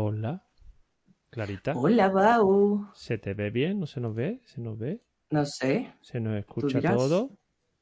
Hola, 0.00 0.44
Clarita. 1.30 1.72
Hola, 1.74 2.08
Bau. 2.10 2.86
¿Se 2.94 3.18
te 3.18 3.34
ve 3.34 3.50
bien? 3.50 3.80
¿No 3.80 3.86
se 3.86 4.00
nos 4.00 4.14
ve? 4.14 4.40
¿Se 4.44 4.60
nos 4.60 4.78
ve? 4.78 5.02
No 5.30 5.44
sé. 5.44 5.92
¿Se 6.00 6.20
nos 6.20 6.38
escucha 6.38 6.80
todo? 6.80 7.32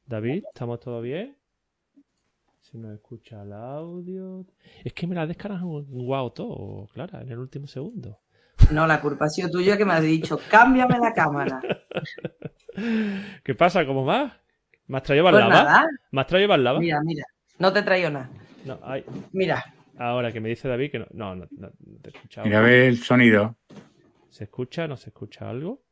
David, 0.07 0.43
¿estamos 0.51 0.79
todo 0.79 1.01
bien? 1.01 1.37
¿Se 2.61 2.79
nos 2.79 2.95
escucha 2.95 3.43
el 3.43 3.53
audio? 3.53 4.43
Es 4.83 4.91
que 4.93 5.05
me 5.05 5.13
la 5.13 5.27
descargas 5.27 5.61
un 5.61 5.85
guau 6.03 6.31
todo, 6.31 6.87
Clara, 6.93 7.21
en 7.21 7.29
el 7.29 7.37
último 7.37 7.67
segundo. 7.67 8.17
No, 8.71 8.87
la 8.87 8.99
culpa 9.01 9.25
ha 9.25 9.29
sido 9.29 9.51
tuya 9.51 9.77
que 9.77 9.85
me 9.85 9.93
has 9.93 10.01
dicho, 10.01 10.39
cámbiame 10.49 10.97
la 10.97 11.13
cámara. 11.13 11.61
¿Qué 13.43 13.53
pasa? 13.53 13.85
¿Cómo 13.85 14.03
más? 14.03 14.33
¿Me 14.87 14.97
has 14.97 15.03
traído 15.03 15.25
Pues 15.25 15.35
lava? 15.35 15.49
nada, 15.53 15.85
¿Me 16.09 16.21
has 16.21 16.25
traído 16.27 16.57
lava? 16.57 16.79
mira, 16.79 17.01
mira. 17.03 17.23
No 17.59 17.71
te 17.71 17.83
traigo 17.83 18.09
nada. 18.09 18.31
No, 18.65 18.79
ay, 18.81 19.05
Mira, 19.31 19.63
ahora 19.99 20.31
que 20.31 20.39
me 20.39 20.49
dice 20.49 20.67
David 20.67 20.91
que 20.91 20.99
no. 20.99 21.07
No, 21.11 21.35
no, 21.35 21.47
no, 21.51 21.69
no 21.85 21.99
te 22.01 22.09
he 22.09 22.13
escuchado. 22.15 22.45
Mira, 22.47 22.61
ve 22.61 22.87
el 22.87 22.97
sonido. 22.97 23.57
¿Se 24.29 24.45
escucha? 24.45 24.87
¿No 24.87 24.97
se 24.97 25.09
escucha 25.09 25.49
algo? 25.49 25.83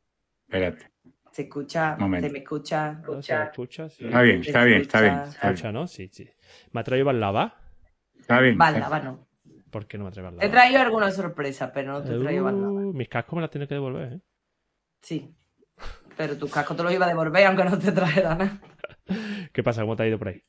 Espérate. 0.46 0.90
se 1.32 1.42
escucha, 1.42 1.96
Momento. 1.98 2.26
se 2.26 2.32
me 2.32 2.38
escucha, 2.40 2.92
¿No 2.92 2.98
se 3.22 3.32
escucha. 3.32 3.44
escucha? 3.44 3.88
Sí. 3.90 4.04
Está 4.06 4.22
bien, 4.22 4.40
está 4.40 4.64
bien, 4.64 4.80
está 4.80 5.00
bien. 5.00 5.12
escucha. 5.14 5.30
Está 5.34 5.46
bien. 5.48 5.54
¿Escucha, 5.54 5.72
no? 5.72 5.86
Sí, 5.86 6.08
sí. 6.12 6.28
¿Me 6.72 6.80
ha 6.80 6.84
traído 6.84 7.12
lava? 7.12 7.54
Está 8.18 8.40
bien. 8.40 8.56
Vale, 8.58 8.80
lava 8.80 9.00
no. 9.00 9.28
¿Por 9.70 9.86
qué 9.86 9.98
no 9.98 10.04
me 10.04 10.08
ha 10.08 10.12
traído 10.12 10.30
He 10.30 10.34
lava? 10.36 10.50
traído 10.50 10.80
alguna 10.80 11.10
sorpresa, 11.10 11.70
pero 11.72 11.92
no 11.92 12.02
te 12.02 12.14
he 12.14 12.18
traído. 12.18 12.46
Uh, 12.46 12.92
mis 12.92 13.08
cascos 13.08 13.34
me 13.36 13.42
las 13.42 13.50
tiene 13.50 13.68
que 13.68 13.74
devolver, 13.74 14.12
¿eh? 14.14 14.20
Sí. 15.02 15.34
Pero 16.16 16.36
tus 16.36 16.50
cascos 16.52 16.76
te 16.76 16.82
los 16.82 16.92
iba 16.92 17.04
a 17.04 17.08
devolver 17.08 17.44
aunque 17.46 17.64
no 17.64 17.78
te 17.78 17.92
trajera 17.92 18.34
nada. 18.34 18.60
¿Qué 19.52 19.62
pasa? 19.62 19.82
¿Cómo 19.82 19.94
te 19.96 20.02
ha 20.04 20.06
ido 20.08 20.18
por 20.18 20.28
ahí? 20.28 20.42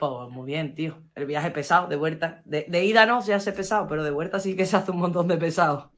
Pues 0.00 0.30
muy 0.30 0.46
bien, 0.46 0.74
tío. 0.74 0.96
El 1.14 1.26
viaje 1.26 1.50
pesado, 1.50 1.86
de 1.86 1.96
vuelta. 1.96 2.40
De, 2.46 2.64
de 2.66 2.84
ida 2.86 3.04
no 3.04 3.20
se 3.20 3.34
hace 3.34 3.52
pesado, 3.52 3.86
pero 3.86 4.02
de 4.02 4.10
vuelta 4.10 4.40
sí 4.40 4.56
que 4.56 4.64
se 4.64 4.78
hace 4.78 4.90
un 4.92 4.96
montón 4.96 5.28
de 5.28 5.36
pesado. 5.36 5.92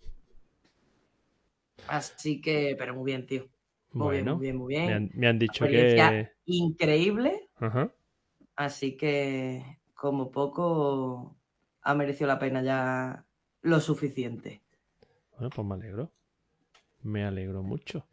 Así 1.86 2.40
que, 2.40 2.74
pero 2.76 2.96
muy 2.96 3.04
bien, 3.04 3.26
tío. 3.26 3.48
Muy 3.92 4.06
bueno, 4.06 4.38
bien, 4.38 4.56
muy 4.56 4.74
bien, 4.74 4.80
muy 4.80 4.88
me 4.88 4.88
bien. 4.88 4.92
han, 4.92 5.10
me 5.14 5.28
han 5.28 5.38
dicho 5.38 5.64
que... 5.66 6.30
increíble. 6.46 7.48
Ajá. 7.60 7.92
Así 8.56 8.96
que, 8.96 9.78
como 9.94 10.32
poco, 10.32 11.36
ha 11.82 11.94
merecido 11.94 12.26
la 12.26 12.40
pena 12.40 12.60
ya 12.60 13.24
lo 13.60 13.78
suficiente. 13.78 14.62
Bueno, 15.30 15.50
pues 15.50 15.64
me 15.68 15.74
alegro. 15.76 16.10
Me 17.02 17.24
alegro 17.24 17.62
mucho. 17.62 18.08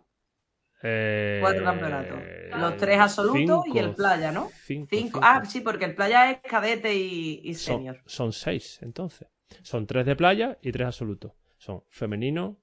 Eh, 0.82 1.38
Cuatro 1.42 1.62
campeonatos. 1.64 2.18
Los 2.58 2.76
tres 2.78 2.98
absolutos 2.98 3.66
y 3.66 3.78
el 3.78 3.94
playa, 3.94 4.32
¿no? 4.32 4.50
Cinco. 4.64 5.20
Ah, 5.22 5.42
sí, 5.44 5.60
porque 5.60 5.84
el 5.84 5.94
playa 5.94 6.30
es 6.30 6.40
cadete 6.40 6.94
y, 6.94 7.54
senior. 7.54 8.00
son 8.06 8.32
seis, 8.32 8.78
entonces. 8.82 9.28
Son 9.62 9.86
tres 9.86 10.06
de 10.06 10.16
playa 10.16 10.58
y 10.62 10.72
tres 10.72 10.86
absolutos. 10.86 11.32
Son 11.58 11.84
femenino, 11.90 12.58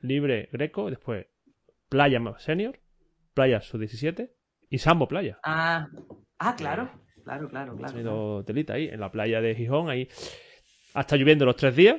libre, 0.00 0.48
greco, 0.50 0.90
después 0.90 1.26
playa 1.88 2.18
senior, 2.38 2.80
playa 3.34 3.60
sub-17 3.60 4.32
y 4.68 4.78
sambo 4.78 5.06
playa. 5.06 5.38
Ah, 5.44 5.86
ah, 6.38 6.56
claro. 6.56 6.90
Claro, 7.24 7.48
claro, 7.48 7.76
claro. 7.76 8.44
telita 8.44 8.74
ahí, 8.74 8.88
en 8.88 9.00
la 9.00 9.10
playa 9.10 9.40
de 9.40 9.54
Gijón, 9.54 9.90
ahí. 9.90 10.08
Hasta 10.94 11.16
lloviendo 11.16 11.44
los 11.44 11.56
tres 11.56 11.74
días. 11.76 11.96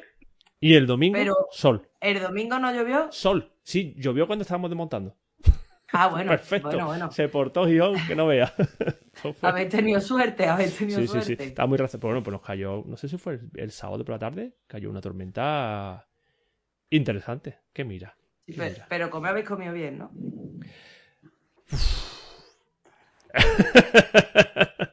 Y 0.60 0.76
el 0.76 0.88
domingo, 0.88 1.18
Pero- 1.18 1.48
sol. 1.52 1.90
¿El 2.00 2.22
domingo 2.22 2.58
no 2.60 2.74
llovió? 2.74 3.12
Sol. 3.12 3.52
Sí, 3.64 3.94
llovió 3.98 4.28
cuando 4.28 4.44
estábamos 4.44 4.70
desmontando. 4.70 5.16
Ah, 5.92 6.08
bueno. 6.08 6.32
Perfecto. 6.32 6.70
Bueno, 6.70 6.86
bueno. 6.88 7.12
Se 7.12 7.28
portó 7.30 7.68
Gijón, 7.68 7.96
que 8.08 8.16
no 8.16 8.28
vea. 8.28 8.54
Habéis 9.42 9.70
tenido 9.70 10.02
suerte, 10.02 10.48
habéis 10.48 10.76
tenido 10.78 11.00
Sí, 11.02 11.08
sí, 11.08 11.14
sí. 11.20 11.26
suerte. 11.26 11.44
Estaba 11.46 11.68
muy. 11.68 11.78
Pero 11.78 11.90
bueno, 12.02 12.24
pues 12.24 12.32
nos 12.32 12.42
cayó, 12.42 12.84
no 12.86 12.98
sé 12.98 13.08
si 13.08 13.18
fue 13.18 13.34
el, 13.34 13.50
el 13.56 13.72
sábado 13.72 14.04
por 14.04 14.14
la 14.14 14.20
tarde, 14.20 14.56
cayó 14.68 14.90
una 14.90 15.02
tormenta 15.02 16.08
interesante. 16.90 17.60
Que 17.72 17.84
mira. 17.86 18.18
Sí, 18.48 18.54
pero, 18.58 18.72
mira. 18.72 18.86
pero 18.90 19.10
como 19.12 19.28
habéis 19.28 19.46
comido 19.48 19.72
bien, 19.74 20.00
¿no? 20.00 20.12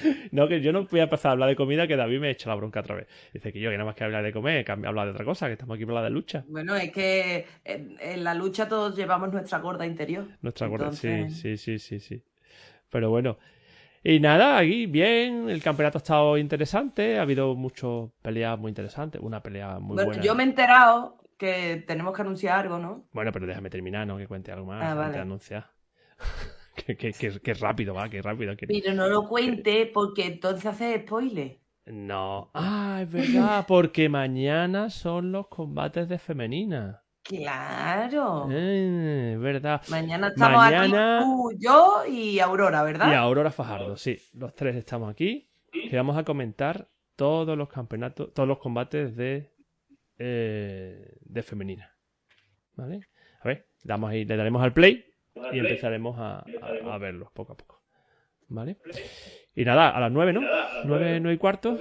No, 0.32 0.48
que 0.48 0.60
yo 0.60 0.72
no 0.72 0.84
voy 0.84 1.00
a 1.00 1.04
empezar 1.04 1.30
a 1.30 1.32
hablar 1.32 1.48
de 1.48 1.56
comida, 1.56 1.86
que 1.86 1.96
David 1.96 2.20
me 2.20 2.30
echa 2.30 2.48
la 2.48 2.54
bronca 2.56 2.80
otra 2.80 2.94
vez. 2.96 3.06
Dice 3.32 3.52
que 3.52 3.60
yo, 3.60 3.70
que 3.70 3.76
nada 3.76 3.86
más 3.86 3.94
que 3.94 4.04
hablar 4.04 4.22
de 4.22 4.32
comer, 4.32 4.64
que 4.64 4.72
hablar 4.72 5.06
de 5.06 5.12
otra 5.12 5.24
cosa, 5.24 5.46
que 5.46 5.52
estamos 5.54 5.74
aquí 5.76 5.84
para 5.84 5.98
hablar 5.98 6.10
de 6.12 6.14
lucha. 6.14 6.44
Bueno, 6.48 6.76
es 6.76 6.90
que 6.92 7.46
en, 7.64 7.96
en 8.00 8.24
la 8.24 8.34
lucha 8.34 8.68
todos 8.68 8.96
llevamos 8.96 9.32
nuestra 9.32 9.58
gorda 9.58 9.86
interior. 9.86 10.26
Nuestra 10.42 10.66
guardia, 10.68 10.92
sí, 10.92 11.30
sí, 11.30 11.56
sí, 11.56 11.78
sí, 11.78 12.00
sí. 12.00 12.22
Pero 12.90 13.10
bueno. 13.10 13.38
Y 14.02 14.18
nada, 14.18 14.56
aquí 14.56 14.86
bien, 14.86 15.50
el 15.50 15.62
campeonato 15.62 15.98
ha 15.98 16.00
estado 16.00 16.38
interesante, 16.38 17.18
ha 17.18 17.22
habido 17.22 17.54
muchas 17.54 18.08
peleas 18.22 18.58
muy 18.58 18.70
interesantes, 18.70 19.20
una 19.20 19.42
pelea 19.42 19.78
muy 19.78 19.94
Bueno, 19.94 20.06
buena. 20.06 20.22
yo 20.22 20.34
me 20.34 20.42
he 20.42 20.46
enterado 20.46 21.18
que 21.36 21.84
tenemos 21.86 22.14
que 22.14 22.22
anunciar 22.22 22.60
algo, 22.60 22.78
¿no? 22.78 23.04
Bueno, 23.12 23.30
pero 23.30 23.46
déjame 23.46 23.68
terminar, 23.68 24.06
¿no? 24.06 24.16
Que 24.16 24.26
cuente 24.26 24.52
algo 24.52 24.66
más 24.66 24.82
Ah, 24.84 24.94
vale. 24.94 25.12
de 25.14 25.18
anunciar. 25.20 25.70
que, 26.96 27.12
que, 27.12 27.54
rápido, 27.54 27.94
va, 27.94 28.08
que 28.08 28.22
rápido. 28.22 28.56
que- 28.56 28.66
Pero 28.66 28.94
no 28.94 29.08
lo 29.08 29.28
cuente 29.28 29.90
porque 29.92 30.26
entonces 30.26 30.66
hace 30.66 31.00
spoiler. 31.00 31.58
No. 31.86 32.50
Ah, 32.54 33.00
es 33.02 33.10
verdad, 33.10 33.64
porque 33.66 34.08
mañana 34.08 34.90
son 34.90 35.32
los 35.32 35.48
combates 35.48 36.08
de 36.08 36.18
femenina. 36.18 37.02
Claro. 37.22 38.48
Eh, 38.50 39.32
es 39.34 39.40
verdad. 39.40 39.82
Mañana 39.88 40.28
estamos 40.28 40.56
Mañana- 40.58 41.18
aquí 41.18 41.24
tú, 41.26 41.52
yo 41.58 42.02
y 42.08 42.38
Aurora, 42.40 42.82
¿verdad? 42.82 43.10
Y 43.10 43.14
Aurora 43.14 43.50
Fajardo, 43.50 43.96
sí. 43.96 44.18
Los 44.34 44.54
tres 44.54 44.76
estamos 44.76 45.10
aquí. 45.10 45.48
Que 45.88 45.96
vamos 45.96 46.16
a 46.16 46.24
comentar 46.24 46.88
todos 47.16 47.56
los 47.56 47.68
campeonatos, 47.68 48.32
todos 48.34 48.48
los 48.48 48.58
combates 48.58 49.14
de, 49.16 49.52
eh, 50.18 51.16
de 51.20 51.42
femenina. 51.42 51.94
¿Vale? 52.74 53.00
A 53.42 53.48
ver, 53.48 53.66
damos 53.84 54.10
ahí, 54.10 54.24
le 54.24 54.36
daremos 54.36 54.62
al 54.62 54.72
play 54.72 55.04
y 55.52 55.58
empezaremos 55.58 56.18
a, 56.18 56.38
a- 56.40 56.94
a 56.94 56.98
verlos 56.98 57.30
poco 57.32 57.52
a 57.52 57.56
poco. 57.56 57.82
¿Vale? 58.48 58.78
Y 59.54 59.64
nada, 59.64 59.90
a 59.90 60.00
las 60.00 60.10
nueve, 60.10 60.32
¿no? 60.32 60.40
Nueve, 60.84 61.20
nueve 61.20 61.34
y 61.34 61.38
cuarto. 61.38 61.78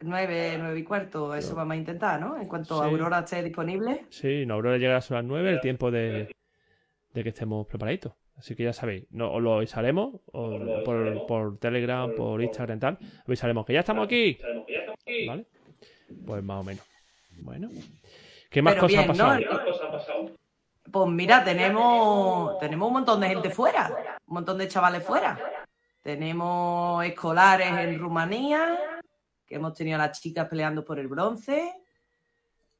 Nueve, 0.00 0.56
nueve 0.58 0.78
y 0.80 0.82
cuarto, 0.84 1.34
eso 1.34 1.54
vamos 1.54 1.72
a 1.72 1.76
intentar, 1.76 2.20
¿no? 2.20 2.36
En 2.40 2.46
cuanto 2.48 2.76
Sí. 2.82 2.84
Aurora 2.90 3.20
esté 3.20 3.42
disponible. 3.42 4.04
Sí, 4.10 4.44
no, 4.44 4.54
Aurora 4.54 4.76
llegará 4.76 4.98
a 4.98 5.12
las 5.14 5.24
nueve, 5.24 5.50
el 5.50 5.60
tiempo 5.60 5.90
de, 5.90 6.34
de 7.12 7.22
que 7.22 7.28
estemos 7.30 7.66
preparaditos. 7.66 8.12
Así 8.36 8.56
que 8.56 8.64
ya 8.64 8.72
sabéis, 8.72 9.06
no, 9.10 9.32
os 9.32 9.40
lo 9.40 9.54
avisaremos 9.54 10.20
o 10.32 10.82
por, 10.84 11.26
por 11.26 11.58
Telegram, 11.58 12.12
por 12.14 12.42
Instagram 12.42 12.76
y 12.76 12.80
tal. 12.80 12.98
Avisaremos 13.26 13.64
que 13.64 13.72
ya 13.72 13.80
estamos 13.80 14.04
aquí. 14.06 14.36
¿Vale? 15.28 15.46
Pues 16.26 16.42
más 16.42 16.60
o 16.60 16.64
menos. 16.64 16.84
Bueno. 17.38 17.68
¿Qué 18.50 18.60
más 18.60 18.74
Pero 18.74 18.80
cosas 18.82 19.06
bien, 19.06 19.20
ha 19.20 19.38
¿no? 19.38 20.34
Pues 20.90 21.10
mira, 21.10 21.42
tenemos, 21.42 22.58
tenemos 22.58 22.88
un 22.88 22.94
montón 22.94 23.20
de 23.20 23.28
gente 23.28 23.50
fuera, 23.50 23.90
un 24.26 24.34
montón 24.34 24.58
de 24.58 24.68
chavales 24.68 25.02
fuera. 25.02 25.38
Tenemos 26.02 27.02
escolares 27.04 27.72
en 27.72 27.98
Rumanía, 27.98 28.78
que 29.46 29.54
hemos 29.54 29.72
tenido 29.74 29.96
a 29.96 30.06
las 30.06 30.20
chicas 30.20 30.46
peleando 30.48 30.84
por 30.84 30.98
el 30.98 31.08
bronce. 31.08 31.74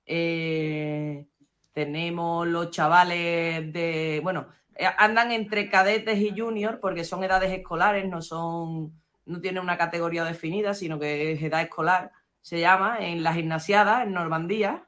Eh, 0.04 1.26
tenemos 1.72 2.46
los 2.46 2.70
chavales 2.70 3.72
de, 3.72 4.20
bueno, 4.22 4.48
eh, 4.76 4.86
andan 4.98 5.32
entre 5.32 5.70
cadetes 5.70 6.18
y 6.18 6.38
junior 6.38 6.80
porque 6.80 7.04
son 7.04 7.24
edades 7.24 7.50
escolares, 7.52 8.06
no 8.06 8.20
son, 8.20 8.92
no 9.24 9.40
tienen 9.40 9.62
una 9.62 9.78
categoría 9.78 10.24
definida, 10.24 10.74
sino 10.74 10.98
que 10.98 11.32
es 11.32 11.42
edad 11.42 11.62
escolar, 11.62 12.12
se 12.42 12.60
llama, 12.60 12.98
en 13.00 13.22
las 13.22 13.36
gimnasiadas 13.36 14.04
en 14.04 14.12
Normandía. 14.12 14.86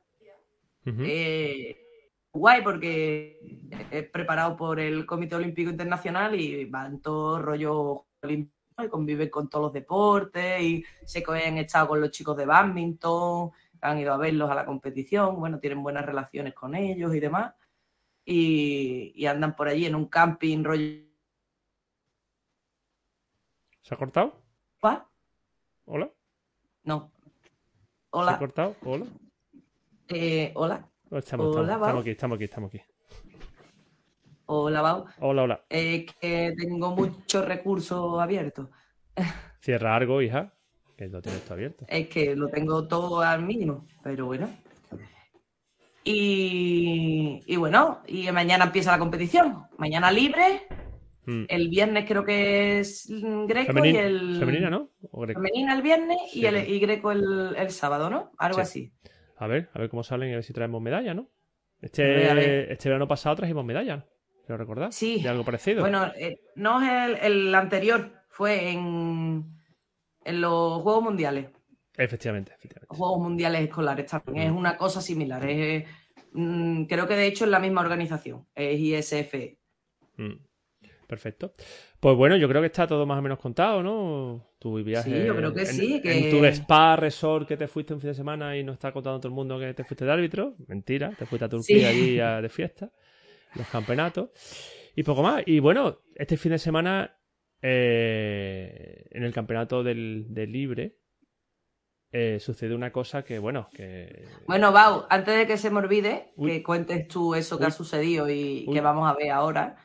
Eh, 0.84 1.85
guay 2.36 2.62
porque 2.62 3.40
es 3.90 4.08
preparado 4.10 4.56
por 4.56 4.78
el 4.80 5.06
Comité 5.06 5.36
Olímpico 5.36 5.70
Internacional 5.70 6.34
y 6.34 6.64
van 6.66 7.00
todo 7.00 7.40
rollo 7.40 8.06
olim- 8.22 8.50
y 8.78 8.88
conviven 8.88 9.30
con 9.30 9.48
todos 9.48 9.64
los 9.66 9.72
deportes 9.72 10.60
y 10.60 10.84
sé 11.04 11.22
que 11.22 11.32
han 11.32 11.58
estado 11.58 11.88
con 11.88 12.00
los 12.00 12.10
chicos 12.10 12.36
de 12.36 12.44
badminton, 12.44 13.50
han 13.80 13.98
ido 13.98 14.12
a 14.12 14.18
verlos 14.18 14.50
a 14.50 14.54
la 14.54 14.66
competición, 14.66 15.38
bueno, 15.38 15.58
tienen 15.58 15.82
buenas 15.82 16.04
relaciones 16.04 16.52
con 16.54 16.74
ellos 16.74 17.14
y 17.14 17.20
demás. 17.20 17.54
Y, 18.28 19.24
andan 19.26 19.54
por 19.54 19.68
allí 19.68 19.86
en 19.86 19.94
un 19.94 20.06
camping 20.06 20.64
rollo. 20.64 21.04
¿Se 23.82 23.94
ha 23.94 23.96
cortado? 23.96 24.42
¿Hola? 24.80 26.10
No. 26.82 27.12
Hola. 28.10 28.32
¿Se 28.32 28.36
ha 28.36 28.38
cortado? 28.38 28.76
¿Hola? 28.84 29.06
Eh, 30.08 30.52
hola. 30.56 30.88
Estamos, 31.12 31.54
hola, 31.54 31.74
estamos, 31.74 32.00
aquí, 32.00 32.10
estamos 32.10 32.36
aquí, 32.36 32.44
estamos 32.44 32.68
aquí. 32.68 32.80
Hola, 34.46 34.82
Bau. 34.82 35.04
Hola, 35.20 35.42
hola. 35.44 35.64
Es 35.68 36.04
que 36.20 36.52
tengo 36.58 36.96
muchos 36.96 37.44
recursos 37.44 38.20
abiertos. 38.20 38.68
Cierra 39.60 39.94
algo, 39.94 40.20
hija, 40.20 40.52
que 40.96 41.06
lo 41.06 41.22
tienes 41.22 41.42
todo 41.42 41.54
abierto. 41.54 41.86
Es 41.88 42.08
que 42.08 42.34
lo 42.34 42.48
tengo 42.48 42.88
todo 42.88 43.20
al 43.20 43.44
mínimo, 43.44 43.86
pero 44.02 44.26
bueno. 44.26 44.50
Y, 46.02 47.56
bueno, 47.56 48.02
y 48.08 48.30
mañana 48.32 48.64
empieza 48.64 48.90
la 48.90 48.98
competición. 48.98 49.64
Mañana 49.78 50.10
libre. 50.10 50.66
Hmm. 51.24 51.44
El 51.48 51.68
viernes 51.68 52.04
creo 52.06 52.24
que 52.24 52.80
es 52.80 53.08
Greco 53.08 53.84
y 53.84 53.96
el. 53.96 54.38
Femenina, 54.40 54.70
¿no? 54.70 54.90
Femenina 55.12 55.74
el 55.74 55.82
viernes 55.82 56.18
y, 56.32 56.46
el, 56.46 56.68
y 56.68 56.78
Greco 56.80 57.12
el, 57.12 57.70
sábado, 57.70 58.10
¿no? 58.10 58.32
Algo 58.38 58.60
así. 58.60 58.92
A 59.36 59.46
ver, 59.46 59.70
a 59.74 59.78
ver 59.78 59.90
cómo 59.90 60.02
salen 60.02 60.30
y 60.30 60.32
a 60.32 60.36
ver 60.36 60.44
si 60.44 60.52
traemos 60.52 60.80
medalla, 60.80 61.14
¿no? 61.14 61.28
Este, 61.80 62.72
este 62.72 62.88
verano 62.88 63.06
pasado 63.06 63.36
trajimos 63.36 63.64
medalla. 63.64 64.06
¿Lo 64.48 64.56
recordás? 64.56 64.94
Sí. 64.94 65.22
¿De 65.22 65.28
algo 65.28 65.44
parecido? 65.44 65.80
Bueno, 65.80 66.06
eh, 66.16 66.40
no 66.54 66.80
es 66.82 67.20
el, 67.22 67.54
anterior, 67.54 68.12
fue 68.28 68.70
en, 68.70 69.44
en 70.24 70.40
los 70.40 70.82
Juegos 70.82 71.02
Mundiales. 71.02 71.50
Efectivamente, 71.96 72.52
efectivamente. 72.54 72.94
Juegos 72.94 73.20
Mundiales 73.20 73.62
Escolares 73.62 74.06
también. 74.06 74.46
Es 74.46 74.52
una 74.52 74.76
cosa 74.76 75.00
similar. 75.00 75.46
Mm, 76.32 76.84
creo 76.84 77.08
que 77.08 77.14
de 77.14 77.26
hecho 77.26 77.44
es 77.44 77.50
la 77.50 77.58
misma 77.58 77.80
organización. 77.80 78.46
Es 78.54 78.78
ISF. 78.78 79.34
Mm, 80.16 80.45
perfecto. 81.06 81.52
Pues 82.00 82.16
bueno, 82.16 82.36
yo 82.36 82.48
creo 82.48 82.60
que 82.60 82.66
está 82.66 82.86
todo 82.86 83.06
más 83.06 83.18
o 83.18 83.22
menos 83.22 83.38
contado, 83.38 83.82
¿no? 83.82 84.46
Tu 84.58 84.82
viaje. 84.82 85.20
Sí, 85.20 85.26
yo 85.26 85.36
creo 85.36 85.54
que 85.54 85.66
sí. 85.66 86.00
En 86.04 86.30
tu 86.30 86.44
spa 86.44 86.96
resort 86.96 87.48
que 87.48 87.56
te 87.56 87.68
fuiste 87.68 87.94
un 87.94 88.00
fin 88.00 88.10
de 88.10 88.14
semana 88.14 88.56
y 88.56 88.64
no 88.64 88.72
está 88.72 88.92
contando 88.92 89.20
todo 89.20 89.28
el 89.28 89.34
mundo 89.34 89.58
que 89.58 89.74
te 89.74 89.84
fuiste 89.84 90.04
de 90.04 90.12
árbitro. 90.12 90.54
Mentira, 90.66 91.12
te 91.18 91.26
fuiste 91.26 91.44
a 91.44 91.48
Turquía 91.48 91.88
allí 91.88 92.16
de 92.16 92.48
fiesta 92.48 92.90
los 93.56 93.68
campeonatos. 93.68 94.30
Y 94.94 95.02
poco 95.02 95.22
más. 95.22 95.42
Y 95.46 95.60
bueno, 95.60 96.00
este 96.14 96.36
fin 96.36 96.52
de 96.52 96.58
semana, 96.58 97.18
eh, 97.60 99.06
en 99.10 99.24
el 99.24 99.32
campeonato 99.32 99.82
del, 99.82 100.26
libre, 100.32 100.98
eh, 102.12 102.38
sucede 102.40 102.74
una 102.74 102.92
cosa 102.92 103.22
que, 103.22 103.38
bueno, 103.38 103.68
que... 103.74 104.24
Bueno, 104.46 104.72
Bau, 104.72 105.06
antes 105.10 105.36
de 105.36 105.46
que 105.46 105.58
se 105.58 105.70
me 105.70 105.78
olvide, 105.78 106.32
que 106.42 106.62
cuentes 106.62 107.08
tú 107.08 107.34
eso 107.34 107.58
que 107.58 107.66
ha 107.66 107.70
sucedido 107.70 108.28
y 108.30 108.66
que 108.72 108.80
vamos 108.80 109.10
a 109.10 109.14
ver 109.14 109.30
ahora, 109.30 109.76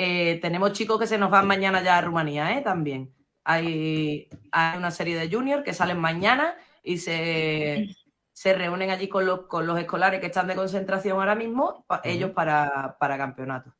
eh, 0.00 0.38
tenemos 0.40 0.74
chicos 0.74 1.00
que 1.00 1.08
se 1.08 1.18
nos 1.18 1.28
van 1.28 1.48
mañana 1.48 1.82
ya 1.82 1.98
a 1.98 2.00
Rumanía, 2.00 2.56
¿eh? 2.56 2.62
También. 2.62 3.12
Hay, 3.42 4.28
hay 4.52 4.78
una 4.78 4.92
serie 4.92 5.18
de 5.18 5.28
juniors 5.28 5.64
que 5.64 5.74
salen 5.74 5.98
mañana 5.98 6.54
y 6.84 6.98
se, 6.98 7.88
se 8.32 8.54
reúnen 8.54 8.90
allí 8.90 9.08
con 9.08 9.26
los, 9.26 9.48
con 9.48 9.66
los 9.66 9.76
escolares 9.76 10.20
que 10.20 10.26
están 10.26 10.46
de 10.46 10.54
concentración 10.54 11.18
ahora 11.18 11.34
mismo, 11.34 11.84
ellos 12.04 12.30
para, 12.30 12.96
para 13.00 13.18
campeonatos. 13.18 13.74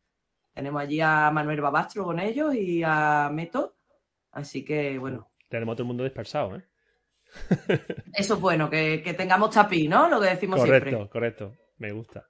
Tenemos 0.52 0.82
allí 0.82 1.00
a 1.00 1.30
Manuel 1.30 1.60
Babastro 1.60 2.02
con 2.02 2.18
ellos 2.18 2.52
y 2.52 2.82
a 2.84 3.30
Meto. 3.32 3.76
Así 4.32 4.64
que, 4.64 4.98
bueno. 4.98 5.30
Tenemos 5.48 5.76
todo 5.76 5.84
el 5.84 5.88
mundo 5.88 6.02
dispersado, 6.02 6.56
¿eh? 6.56 6.64
Eso 8.12 8.34
es 8.34 8.40
bueno, 8.40 8.68
que, 8.68 9.14
tengamos 9.16 9.50
tapí, 9.50 9.86
¿no? 9.86 10.08
Lo 10.08 10.20
que 10.20 10.30
decimos 10.30 10.58
correcto, 10.58 10.88
siempre. 10.88 11.08
Correcto, 11.08 11.46
correcto. 11.46 11.64
Me 11.76 11.92
gusta. 11.92 12.26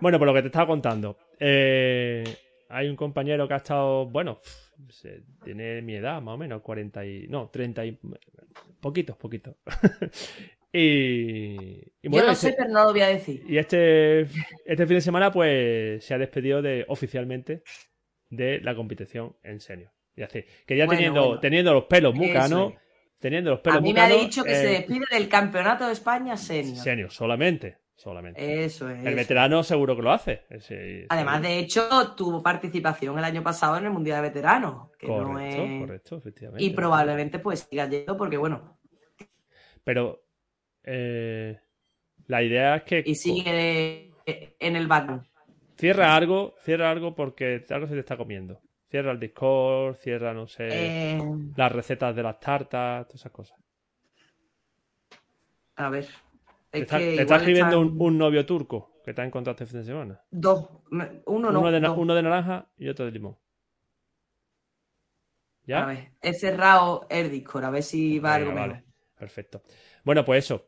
Bueno, 0.00 0.18
por 0.18 0.26
lo 0.26 0.34
que 0.34 0.42
te 0.42 0.48
estaba 0.48 0.66
contando. 0.66 1.16
Eh, 1.38 2.24
hay 2.72 2.88
un 2.88 2.96
compañero 2.96 3.46
que 3.46 3.54
ha 3.54 3.58
estado, 3.58 4.06
bueno, 4.06 4.40
tiene 5.44 5.82
mi 5.82 5.94
edad, 5.94 6.22
más 6.22 6.34
o 6.34 6.38
menos, 6.38 6.62
40 6.62 7.04
y... 7.04 7.26
No, 7.28 7.50
30 7.50 7.84
y... 7.84 7.98
Poquitos, 8.80 9.16
poquitos. 9.16 9.56
Y, 10.74 11.66
bueno, 12.02 12.24
Yo 12.24 12.26
no 12.28 12.34
sé, 12.34 12.54
pero 12.56 12.70
no 12.70 12.84
lo 12.84 12.92
voy 12.92 13.02
a 13.02 13.08
decir. 13.08 13.44
Y 13.46 13.58
este, 13.58 14.22
este 14.22 14.86
fin 14.86 14.94
de 14.94 15.00
semana, 15.02 15.30
pues, 15.30 16.02
se 16.02 16.14
ha 16.14 16.18
despedido 16.18 16.62
de, 16.62 16.86
oficialmente 16.88 17.62
de 18.30 18.58
la 18.60 18.74
competición 18.74 19.36
en 19.42 19.60
serio. 19.60 19.92
Y 20.16 20.22
así, 20.22 20.42
que 20.66 20.74
ya 20.74 20.86
teniendo, 20.86 21.38
teniendo 21.40 21.74
los 21.74 21.84
pelos 21.84 22.14
mucanos, 22.14 22.72
teniendo 23.18 23.50
los 23.50 23.60
pelos 23.60 23.80
A 23.80 23.82
mí 23.82 23.92
me 23.92 24.00
ha 24.00 24.08
dicho 24.08 24.44
que 24.44 24.54
se 24.54 24.70
eh, 24.70 24.78
despide 24.78 25.04
del 25.10 25.28
campeonato 25.28 25.86
de 25.86 25.92
España 25.92 26.38
senior. 26.38 26.76
Senior, 26.78 27.10
solamente. 27.10 27.81
Solamente. 27.94 28.64
Eso 28.64 28.88
es. 28.88 29.04
El 29.04 29.14
veterano 29.14 29.62
seguro 29.62 29.94
que 29.94 30.02
lo 30.02 30.10
hace. 30.10 30.44
Además, 31.08 31.42
de 31.42 31.58
hecho, 31.58 32.14
tuvo 32.16 32.42
participación 32.42 33.18
el 33.18 33.24
año 33.24 33.42
pasado 33.42 33.76
en 33.76 33.84
el 33.84 33.90
Mundial 33.90 34.22
de 34.22 34.28
Veteranos. 34.28 34.90
correcto, 35.00 35.62
correcto, 35.80 36.16
efectivamente. 36.16 36.64
Y 36.64 36.70
probablemente 36.70 37.38
pues 37.38 37.68
siga 37.70 37.88
yendo 37.88 38.16
porque, 38.16 38.36
bueno. 38.36 38.78
Pero 39.84 40.24
eh, 40.82 41.60
la 42.26 42.42
idea 42.42 42.76
es 42.76 42.82
que. 42.82 43.02
Y 43.06 43.14
sigue 43.14 44.12
en 44.26 44.76
el 44.76 44.86
background. 44.86 45.26
Cierra 45.76 46.14
algo, 46.14 46.54
cierra 46.60 46.90
algo 46.90 47.14
porque 47.14 47.64
algo 47.70 47.86
se 47.86 47.94
te 47.94 48.00
está 48.00 48.16
comiendo. 48.16 48.60
Cierra 48.88 49.12
el 49.12 49.18
Discord, 49.18 49.96
cierra, 49.96 50.34
no 50.34 50.46
sé, 50.46 50.68
eh. 50.70 51.18
las 51.56 51.72
recetas 51.72 52.14
de 52.14 52.22
las 52.22 52.38
tartas, 52.38 53.06
todas 53.06 53.20
esas 53.20 53.32
cosas. 53.32 53.58
A 55.76 55.88
ver. 55.88 56.06
¿Te, 56.72 56.80
está, 56.80 57.36
escribiendo 57.36 57.80
un, 57.80 58.16
novio 58.16 58.46
turco 58.46 59.00
que 59.04 59.12
te 59.12 59.20
ha 59.20 59.24
encontrado 59.26 59.52
este 59.52 59.66
fin 59.66 59.80
de 59.80 59.86
semana? 59.86 60.24
Dos. 60.30 60.68
Uno 61.26 61.52
no. 61.52 61.60
Uno 61.94 62.14
de, 62.14 62.22
naranja 62.22 62.72
y 62.78 62.88
otro 62.88 63.04
de 63.04 63.10
limón. 63.10 63.36
¿Ya? 65.64 65.84
A 65.84 65.86
ver, 65.86 66.12
he 66.20 66.32
cerrado 66.32 67.06
el 67.10 67.30
Discord, 67.30 67.64
a 67.64 67.70
ver 67.70 67.82
si 67.82 68.18
va 68.18 68.34
algo 68.34 68.54
vale. 68.54 68.84
Perfecto. 69.16 69.62
Bueno, 70.02 70.24
pues 70.24 70.44
eso 70.44 70.66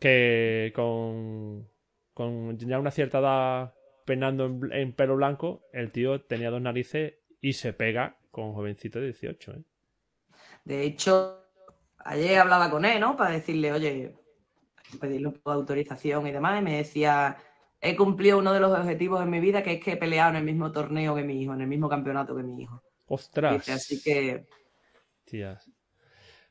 que 0.00 0.72
con, 0.74 1.66
con 2.12 2.58
ya 2.58 2.78
una 2.78 2.90
cierta 2.90 3.20
edad 3.20 3.74
penando 4.04 4.46
en, 4.70 4.92
pelo 4.92 5.16
blanco, 5.16 5.62
el 5.72 5.92
tío 5.92 6.20
tenía 6.20 6.50
dos 6.50 6.60
narices 6.60 7.14
y 7.40 7.54
se 7.54 7.72
pega 7.72 8.18
con 8.30 8.46
un 8.46 8.54
jovencito 8.54 8.98
de 8.98 9.06
18. 9.06 9.52
¿eh? 9.52 9.62
De 10.64 10.82
hecho, 10.82 11.46
ayer 11.98 12.38
hablaba 12.38 12.70
con 12.70 12.84
él, 12.84 13.00
¿no? 13.00 13.16
Para 13.16 13.30
decirle, 13.30 13.72
oye, 13.72 14.14
pedirle 14.98 15.28
un 15.28 15.34
poco 15.34 15.50
de 15.50 15.56
autorización 15.56 16.26
y 16.26 16.32
demás, 16.32 16.60
y 16.60 16.64
me 16.64 16.76
decía, 16.76 17.36
he 17.80 17.96
cumplido 17.96 18.38
uno 18.38 18.52
de 18.52 18.60
los 18.60 18.72
objetivos 18.72 19.22
en 19.22 19.30
mi 19.30 19.40
vida, 19.40 19.62
que 19.62 19.74
es 19.74 19.84
que 19.84 19.92
he 19.92 19.96
peleado 19.96 20.30
en 20.30 20.36
el 20.36 20.44
mismo 20.44 20.72
torneo 20.72 21.14
que 21.14 21.22
mi 21.22 21.40
hijo, 21.42 21.54
en 21.54 21.60
el 21.60 21.66
mismo 21.66 21.88
campeonato 21.88 22.34
que 22.36 22.42
mi 22.42 22.62
hijo. 22.62 22.82
¡Ostras! 23.06 23.68
así 23.68 24.02
que... 24.02 24.46
Tías. 25.24 25.70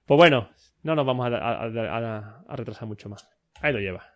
Pues 0.06 0.18
bueno, 0.18 0.50
no 0.84 0.96
nos 0.96 1.06
vamos 1.06 1.28
a 1.32 2.56
retrasar 2.56 2.88
mucho 2.88 3.10
más. 3.10 3.28
Ahí 3.62 3.72
lo 3.74 3.80
lleva. 3.80 4.12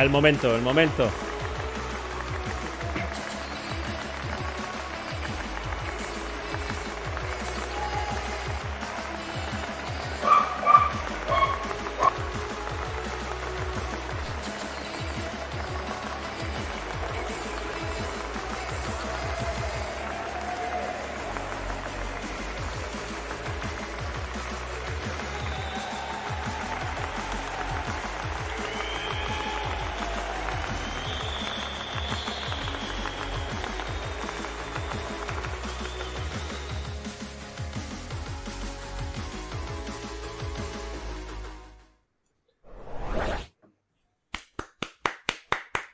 El 0.00 0.08
momento, 0.08 0.56
el 0.56 0.62
momento. 0.62 1.10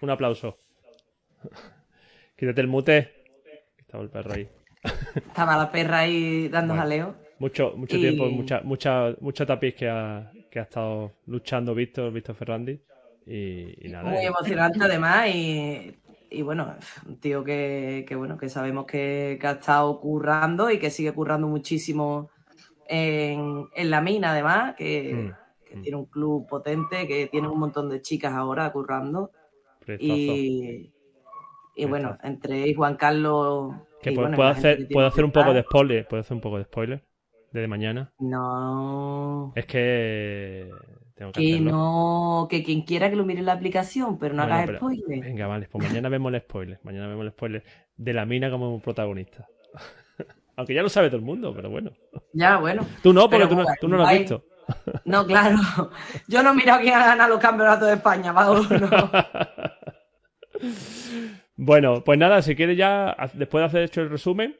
Un 0.02 0.10
aplauso. 0.10 0.56
Quítate 2.36 2.60
el 2.60 2.68
mute. 2.68 3.12
Estaba 3.78 4.02
el 4.02 4.10
perro 4.10 4.32
ahí. 4.34 4.48
Estaba 5.14 5.56
la 5.56 5.70
perra 5.70 6.00
ahí 6.00 6.48
dando 6.48 6.74
Bueno. 6.74 6.82
jaleo. 6.82 7.14
Mucho, 7.38 7.72
mucho 7.76 7.96
Y- 7.96 8.00
tiempo, 8.00 8.26
mucha, 8.30 8.60
mucha, 8.62 9.14
mucho 9.20 9.46
tapiz 9.46 9.74
que 9.74 9.88
ha, 9.88 10.30
que 10.50 10.58
ha 10.58 10.62
estado 10.62 11.12
luchando 11.26 11.74
Víctor, 11.74 12.12
Víctor 12.12 12.34
Ferrandi. 12.34 12.80
Y, 13.26 13.86
y 13.86 13.90
nada. 13.90 14.04
Muy 14.10 14.18
eh, 14.24 14.26
emocionante 14.26 14.78
además 14.84 15.28
y, 15.34 15.94
y 16.30 16.42
bueno, 16.42 16.74
un 17.06 17.18
tío 17.20 17.42
que, 17.44 18.04
que, 18.08 18.14
bueno, 18.14 18.38
que 18.38 18.48
sabemos 18.48 18.86
que, 18.86 19.36
que 19.40 19.46
ha 19.46 19.52
estado 19.52 19.98
currando 20.00 20.70
y 20.70 20.78
que 20.78 20.90
sigue 20.90 21.12
currando 21.12 21.48
muchísimo 21.48 22.30
en, 22.88 23.66
en 23.74 23.90
la 23.90 24.00
mina 24.00 24.30
además, 24.30 24.74
que, 24.76 25.12
Mm, 25.12 25.32
que 25.68 25.76
mm. 25.76 25.82
tiene 25.82 25.96
un 25.98 26.06
club 26.06 26.46
potente, 26.48 27.06
que 27.08 27.26
tiene 27.26 27.48
un 27.48 27.58
montón 27.58 27.88
de 27.90 28.00
chicas 28.00 28.32
ahora 28.32 28.70
currando. 28.72 29.32
Y, 30.00 30.92
y 31.74 31.84
bueno, 31.86 32.16
entre 32.22 32.74
Juan 32.74 32.96
Carlos... 32.96 33.74
Que 34.02 34.12
y, 34.12 34.14
puedo, 34.14 34.28
bueno, 34.28 34.42
hacer, 34.44 34.78
que 34.86 34.94
puedo 34.94 35.06
hacer 35.06 35.24
un 35.24 35.32
poco 35.32 35.52
de 35.52 35.62
spoiler. 35.62 36.06
Puedo 36.06 36.20
hacer 36.20 36.34
un 36.34 36.40
poco 36.40 36.58
de 36.58 36.64
spoiler. 36.64 37.02
Desde 37.52 37.68
mañana. 37.68 38.12
No... 38.18 39.52
Es 39.56 39.66
que 39.66 40.70
tengo 41.14 41.32
que 41.32 41.60
no, 41.60 42.46
que 42.50 42.62
quien 42.62 42.82
quiera 42.82 43.08
que 43.08 43.16
lo 43.16 43.24
mire 43.24 43.40
en 43.40 43.46
la 43.46 43.54
aplicación, 43.54 44.18
pero 44.18 44.34
no 44.34 44.42
Bueno, 44.42 44.54
hagas 44.54 44.66
pero- 44.66 44.78
spoiler. 44.78 45.20
Venga, 45.20 45.46
vale, 45.46 45.66
pues 45.72 45.88
mañana 45.88 46.08
vemos 46.10 46.34
el 46.34 46.40
spoiler. 46.42 46.78
Mañana 46.82 47.06
vemos 47.08 47.24
el 47.24 47.30
spoiler 47.32 47.64
de 47.96 48.12
la 48.12 48.26
mina 48.26 48.50
como 48.50 48.78
protagonista. 48.80 49.46
Aunque 50.56 50.74
ya 50.74 50.82
lo 50.82 50.88
sabe 50.90 51.08
todo 51.08 51.16
el 51.18 51.24
mundo, 51.24 51.52
pero 51.54 51.70
bueno. 51.70 51.92
Ya, 52.34 52.58
bueno. 52.58 52.86
Tú 53.02 53.12
no, 53.14 53.22
porque 53.22 53.36
Pero 53.38 53.48
tú 53.48 53.56
no, 53.56 53.64
tú 53.80 53.88
no 53.88 53.96
lo 53.96 54.02
has 54.02 54.08
guay. 54.10 54.18
visto. 54.20 54.44
No, 55.04 55.24
claro. 55.26 55.56
Yo 56.28 56.42
no 56.42 56.50
he 56.50 56.54
mirado 56.54 56.80
quién 56.80 56.94
ha 56.94 57.06
ganado 57.06 57.30
los 57.30 57.40
campeonatos 57.40 57.88
de 57.88 57.94
España, 57.94 58.32
vamos. 58.32 58.70
No. 58.70 58.90
Bueno, 61.56 62.04
pues 62.04 62.18
nada, 62.18 62.42
si 62.42 62.54
quieres 62.54 62.76
ya, 62.76 63.16
después 63.34 63.62
de 63.62 63.66
hacer 63.66 63.82
hecho 63.82 64.02
el 64.02 64.10
resumen. 64.10 64.56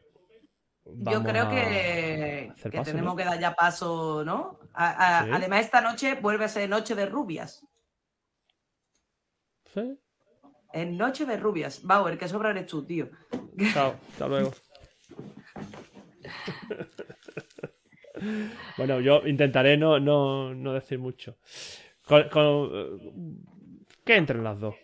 Yo 0.84 1.22
creo 1.22 1.50
que, 1.50 2.52
que 2.62 2.70
paso, 2.70 2.90
tenemos 2.90 3.12
¿no? 3.12 3.16
que 3.16 3.24
dar 3.24 3.38
ya 3.40 3.54
paso, 3.54 4.24
¿no? 4.24 4.58
A- 4.72 5.20
a- 5.20 5.24
Sí. 5.24 5.30
Además, 5.32 5.64
esta 5.64 5.80
noche 5.80 6.14
vuelve 6.14 6.44
a 6.44 6.48
ser 6.48 6.68
Noche 6.68 6.94
de 6.94 7.06
Rubias. 7.06 7.66
Sí. 9.74 9.98
Es 10.72 10.86
Noche 10.88 11.26
de 11.26 11.36
Rubias. 11.36 11.82
Bauer, 11.82 12.16
que 12.16 12.28
sobra 12.28 12.50
eres 12.50 12.66
tú, 12.66 12.84
tío. 12.84 13.08
Chao, 13.72 13.96
hasta 14.12 14.28
luego. 14.28 14.52
bueno, 18.78 19.00
yo 19.00 19.22
intentaré 19.26 19.76
no, 19.76 19.98
no, 20.00 20.54
no 20.54 20.72
decir 20.72 20.98
mucho. 20.98 21.36
Con- 22.06 22.28
con, 22.28 22.70
eh, 22.72 23.12
que 24.04 24.16
entren 24.16 24.44
las 24.44 24.60
dos. 24.60 24.74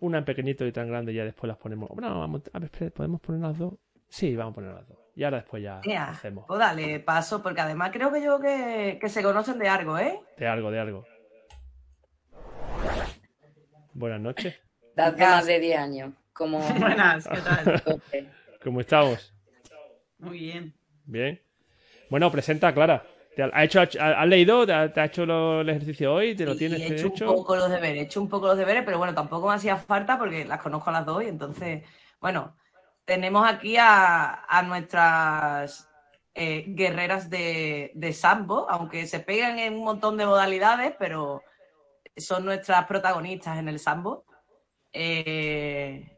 Una 0.00 0.18
en 0.18 0.24
pequeñito 0.24 0.66
y 0.66 0.72
tan 0.72 0.88
grande 0.88 1.12
y 1.12 1.16
ya 1.16 1.24
después 1.24 1.48
las 1.48 1.58
ponemos. 1.58 1.88
Bueno, 1.90 2.18
vamos, 2.18 2.42
a 2.52 2.58
ver, 2.58 2.92
¿podemos 2.92 3.20
poner 3.20 3.42
las 3.42 3.58
dos? 3.58 3.74
Sí, 4.08 4.34
vamos 4.34 4.52
a 4.52 4.54
poner 4.54 4.74
las 4.74 4.88
dos. 4.88 4.98
Y 5.14 5.24
ahora 5.24 5.38
después 5.38 5.62
ya 5.62 5.80
hacemos. 6.04 6.44
pues 6.46 6.58
dale 6.58 7.00
paso, 7.00 7.42
porque 7.42 7.60
además 7.60 7.90
creo 7.92 8.10
que 8.12 8.22
yo 8.22 8.40
que, 8.40 8.98
que 9.00 9.08
se 9.08 9.22
conocen 9.22 9.58
de 9.58 9.68
algo, 9.68 9.98
¿eh? 9.98 10.18
De 10.38 10.46
algo, 10.46 10.70
de 10.70 10.80
algo. 10.80 11.04
Buenas 13.92 14.20
noches. 14.20 14.58
Das 14.96 15.14
ganas 15.16 15.46
de 15.46 15.58
10 15.60 15.78
años. 15.78 16.14
Como 16.32 16.58
Buenas, 16.78 17.28
¿qué 17.28 17.38
tal? 17.40 17.82
¿Cómo 18.64 18.80
estamos? 18.80 19.34
Muy 20.18 20.38
bien. 20.38 20.74
Bien. 21.04 21.40
Bueno, 22.08 22.30
presenta, 22.30 22.72
Clara. 22.72 23.04
¿Te 23.40 23.44
ha- 23.44 23.50
ha 23.58 23.64
hecho, 23.64 23.80
ha- 23.80 24.20
¿Has 24.22 24.28
leído? 24.28 24.66
¿Te 24.66 24.72
ha, 24.74 24.92
te 24.92 25.00
ha 25.00 25.04
hecho 25.06 25.24
lo- 25.24 25.62
el 25.62 25.68
ejercicio 25.70 26.12
hoy? 26.14 26.34
¿Te 26.34 26.44
lo 26.44 26.54
tienes 26.56 26.80
y 26.80 26.82
he 26.82 26.88
que 26.88 26.94
hecho, 26.96 27.06
hecho? 27.08 27.30
un 27.30 27.36
poco 27.38 27.56
los 27.56 27.70
deberes, 27.70 28.02
he 28.02 28.04
hecho 28.04 28.20
un 28.20 28.28
poco 28.28 28.46
los 28.48 28.58
deberes, 28.58 28.82
pero 28.84 28.98
bueno, 28.98 29.14
tampoco 29.14 29.48
me 29.48 29.54
hacía 29.54 29.76
falta 29.76 30.18
porque 30.18 30.44
las 30.44 30.60
conozco 30.60 30.90
a 30.90 30.92
las 30.92 31.06
dos 31.06 31.22
y 31.22 31.28
entonces, 31.28 31.82
bueno, 32.20 32.54
tenemos 33.06 33.48
aquí 33.48 33.76
a, 33.78 34.44
a 34.44 34.62
nuestras 34.62 35.88
eh, 36.34 36.64
guerreras 36.68 37.30
de, 37.30 37.92
de 37.94 38.12
sambo, 38.12 38.66
aunque 38.70 39.06
se 39.06 39.20
pegan 39.20 39.58
en 39.58 39.74
un 39.74 39.84
montón 39.84 40.16
de 40.18 40.26
modalidades, 40.26 40.94
pero 40.98 41.42
son 42.16 42.44
nuestras 42.44 42.84
protagonistas 42.86 43.58
en 43.58 43.68
el 43.68 43.78
sambo. 43.78 44.24
Eh, 44.92 46.16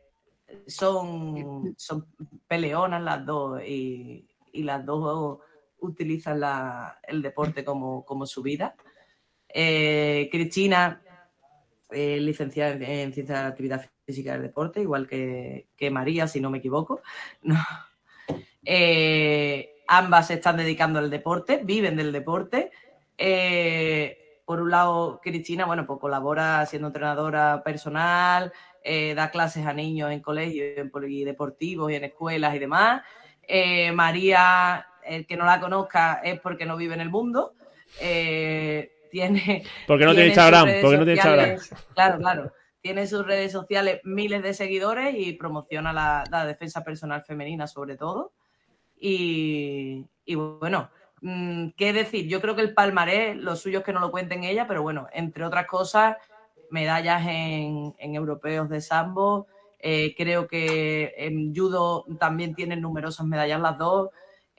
son, 0.67 1.75
son 1.79 2.07
peleonas 2.47 3.03
las 3.03 3.25
dos 3.25 3.63
y, 3.65 4.29
y 4.53 4.63
las 4.65 4.85
dos 4.85 5.39
utilizan 5.83 6.41
el 7.03 7.23
deporte 7.23 7.65
como, 7.65 8.05
como 8.05 8.27
su 8.27 8.43
vida. 8.43 8.75
Eh, 9.53 10.29
Cristina, 10.33 11.03
eh, 11.93 12.19
licenciada 12.21 12.73
en, 12.73 12.83
en 12.83 13.13
Ciencias 13.13 13.39
de 13.39 13.45
la 13.45 13.51
Actividad 13.51 13.91
Física 14.07 14.33
del 14.33 14.43
Deporte, 14.43 14.81
igual 14.81 15.07
que, 15.07 15.69
que 15.77 15.91
María, 15.91 16.27
si 16.27 16.41
no 16.41 16.51
me 16.51 16.59
equivoco. 16.59 17.01
Eh, 18.65 19.83
ambas 19.89 20.29
se 20.29 20.35
están 20.35 20.57
dedicando 20.57 21.01
al 21.01 21.11
deporte, 21.11 21.61
viven 21.65 21.97
del 21.97 22.13
deporte. 22.13 22.71
Eh, 23.19 24.41
por 24.47 24.63
un 24.63 24.71
lado, 24.71 25.21
Cristina, 25.21 25.67
bueno, 25.67 25.85
pues 25.85 25.99
colabora 25.99 26.65
siendo 26.67 26.87
entrenadora 26.87 27.65
personal, 27.65 28.53
da 28.85 29.31
clases 29.33 29.67
a 29.67 29.73
niños 29.73 30.13
en 30.13 30.21
colegios, 30.21 30.79
en 30.79 30.93
polideportivos 30.93 31.91
y 31.91 31.97
en 31.97 32.05
escuelas 32.05 32.55
y 32.55 32.61
demás. 32.61 33.03
María, 33.93 34.87
el 35.05 35.27
que 35.27 35.37
no 35.37 35.45
la 35.45 35.61
conozca 35.61 36.21
es 36.25 36.41
porque 36.41 36.67
no 36.67 36.77
vive 36.77 36.95
en 36.95 37.01
el 37.01 37.11
mundo. 37.11 37.55
Eh, 38.01 38.93
tiene 39.11 39.65
Porque 39.87 40.05
no 40.07 40.13
tiene 40.13 40.29
Instagram. 40.29 40.69
Porque 40.81 40.97
no 40.97 41.05
tiene 41.05 41.21
Instagram. 41.21 41.59
Claro, 41.95 42.19
claro. 42.19 42.53
Tiene 42.81 43.07
sus 43.07 43.25
redes 43.25 43.53
sociales 43.53 44.01
miles 44.05 44.43
de 44.43 44.55
seguidores 44.55 45.15
y 45.17 45.35
promociona 45.35 45.93
la, 45.93 46.25
la 46.31 46.47
defensa 46.47 46.83
personal 46.83 47.23
femenina 47.23 47.67
sobre 47.67 47.97
todo. 47.97 48.33
Y, 48.99 50.07
y 50.25 50.35
bueno, 50.35 50.91
mm, 51.21 51.71
¿qué 51.77 51.93
decir? 51.93 52.27
Yo 52.29 52.41
creo 52.41 52.57
que 52.57 52.63
el 52.63 52.75
palmarés, 52.75 53.37
lo 53.37 53.57
suyo 53.57 53.81
es 53.81 53.85
que 53.85 53.93
no 53.93 54.01
lo 54.01 54.11
cuenten 54.11 54.45
ella, 54.45 54.67
pero 54.67 54.83
bueno, 54.83 55.09
entre 55.13 55.45
otras 55.45 55.67
cosas, 55.67 56.17
medallas 56.71 57.27
en, 57.27 57.95
en 57.99 58.15
europeos 58.15 58.69
de 58.69 58.81
sambo. 58.81 59.47
Eh, 59.79 60.15
creo 60.17 60.47
que 60.47 61.13
en 61.17 61.53
judo 61.55 62.05
también 62.21 62.55
tienen 62.55 62.81
numerosas 62.81 63.27
medallas 63.27 63.61
las 63.61 63.77
dos. 63.77 64.11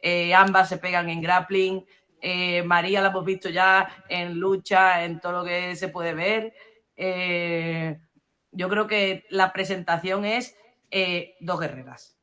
Eh, 0.06 0.36
ambas 0.36 0.68
se 0.68 0.78
pegan 0.78 1.10
en 1.10 1.22
grappling. 1.22 1.86
Eh, 2.22 2.62
María 2.64 3.02
la 3.02 3.08
hemos 3.08 3.24
visto 3.24 3.50
ya 3.50 3.88
en 4.10 4.38
lucha, 4.38 5.06
en 5.06 5.22
todo 5.22 5.32
lo 5.32 5.44
que 5.46 5.78
se 5.78 5.88
puede 5.88 6.14
ver. 6.14 6.54
Eh, 6.98 8.00
yo 8.52 8.68
creo 8.68 8.86
que 8.86 9.26
la 9.30 9.54
presentación 9.54 10.26
es 10.26 10.58
dos 11.40 11.60
guerreras. 11.60 12.20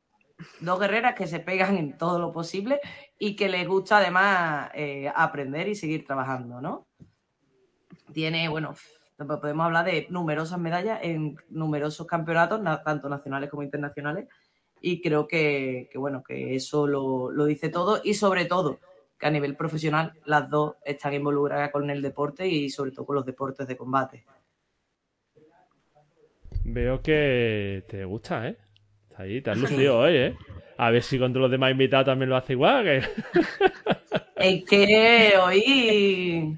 Dos 0.61 0.79
guerreras 0.79 1.15
que 1.15 1.27
se 1.27 1.41
pegan 1.41 1.77
en 1.79 1.97
todo 1.99 2.19
lo 2.19 2.33
posible 2.33 2.81
y 3.19 3.35
que 3.35 3.49
les 3.49 3.67
gusta 3.67 3.97
además 3.97 4.71
aprender 5.15 5.69
y 5.69 5.75
seguir 5.75 6.07
trabajando, 6.07 6.61
¿no? 6.61 6.87
Tiene, 8.13 8.49
bueno, 8.49 8.75
podemos 9.17 9.67
hablar 9.67 9.87
de 9.87 10.07
numerosas 10.11 10.59
medallas 10.59 11.01
en 11.03 11.37
numerosos 11.49 12.07
campeonatos, 12.07 12.61
na- 12.61 12.83
tanto 12.83 13.09
nacionales 13.09 13.51
como 13.51 13.63
internacionales, 13.63 14.29
y 14.81 15.01
creo 15.01 15.29
que, 15.29 15.89
que, 15.91 15.99
bueno, 15.99 16.23
que 16.23 16.55
eso 16.55 16.87
lo, 16.87 17.31
lo 17.31 17.45
dice 17.45 17.69
todo 17.69 18.01
y 18.03 18.15
sobre 18.15 18.47
todo 18.47 18.79
que 19.19 19.27
a 19.27 19.31
nivel 19.31 19.55
profesional 19.55 20.15
las 20.25 20.49
dos 20.49 20.77
están 20.85 21.13
involucradas 21.15 21.71
con 21.71 21.91
el 21.91 22.01
deporte 22.01 22.49
y 22.49 22.71
sobre 22.71 22.91
todo 22.91 23.05
con 23.05 23.17
los 23.17 23.27
deportes 23.27 23.69
de 23.69 23.77
combate. 23.77 24.25
Veo 26.65 27.03
que 27.03 27.85
te 27.89 28.05
gusta, 28.05 28.49
¿eh? 28.49 28.57
Está 29.11 29.23
ahí, 29.23 29.41
te 29.43 29.51
has 29.51 29.59
lucido 29.59 29.99
hoy, 29.99 30.17
¿eh? 30.17 30.37
A 30.79 30.91
ver 30.91 31.03
si 31.03 31.19
con 31.19 31.33
todos 31.33 31.43
los 31.43 31.51
demás 31.51 31.73
invitados 31.73 32.07
también 32.07 32.31
lo 32.31 32.37
hace 32.37 32.55
igual. 32.55 33.03
Es 34.37 34.65
que 34.65 35.35
hoy 35.39 36.57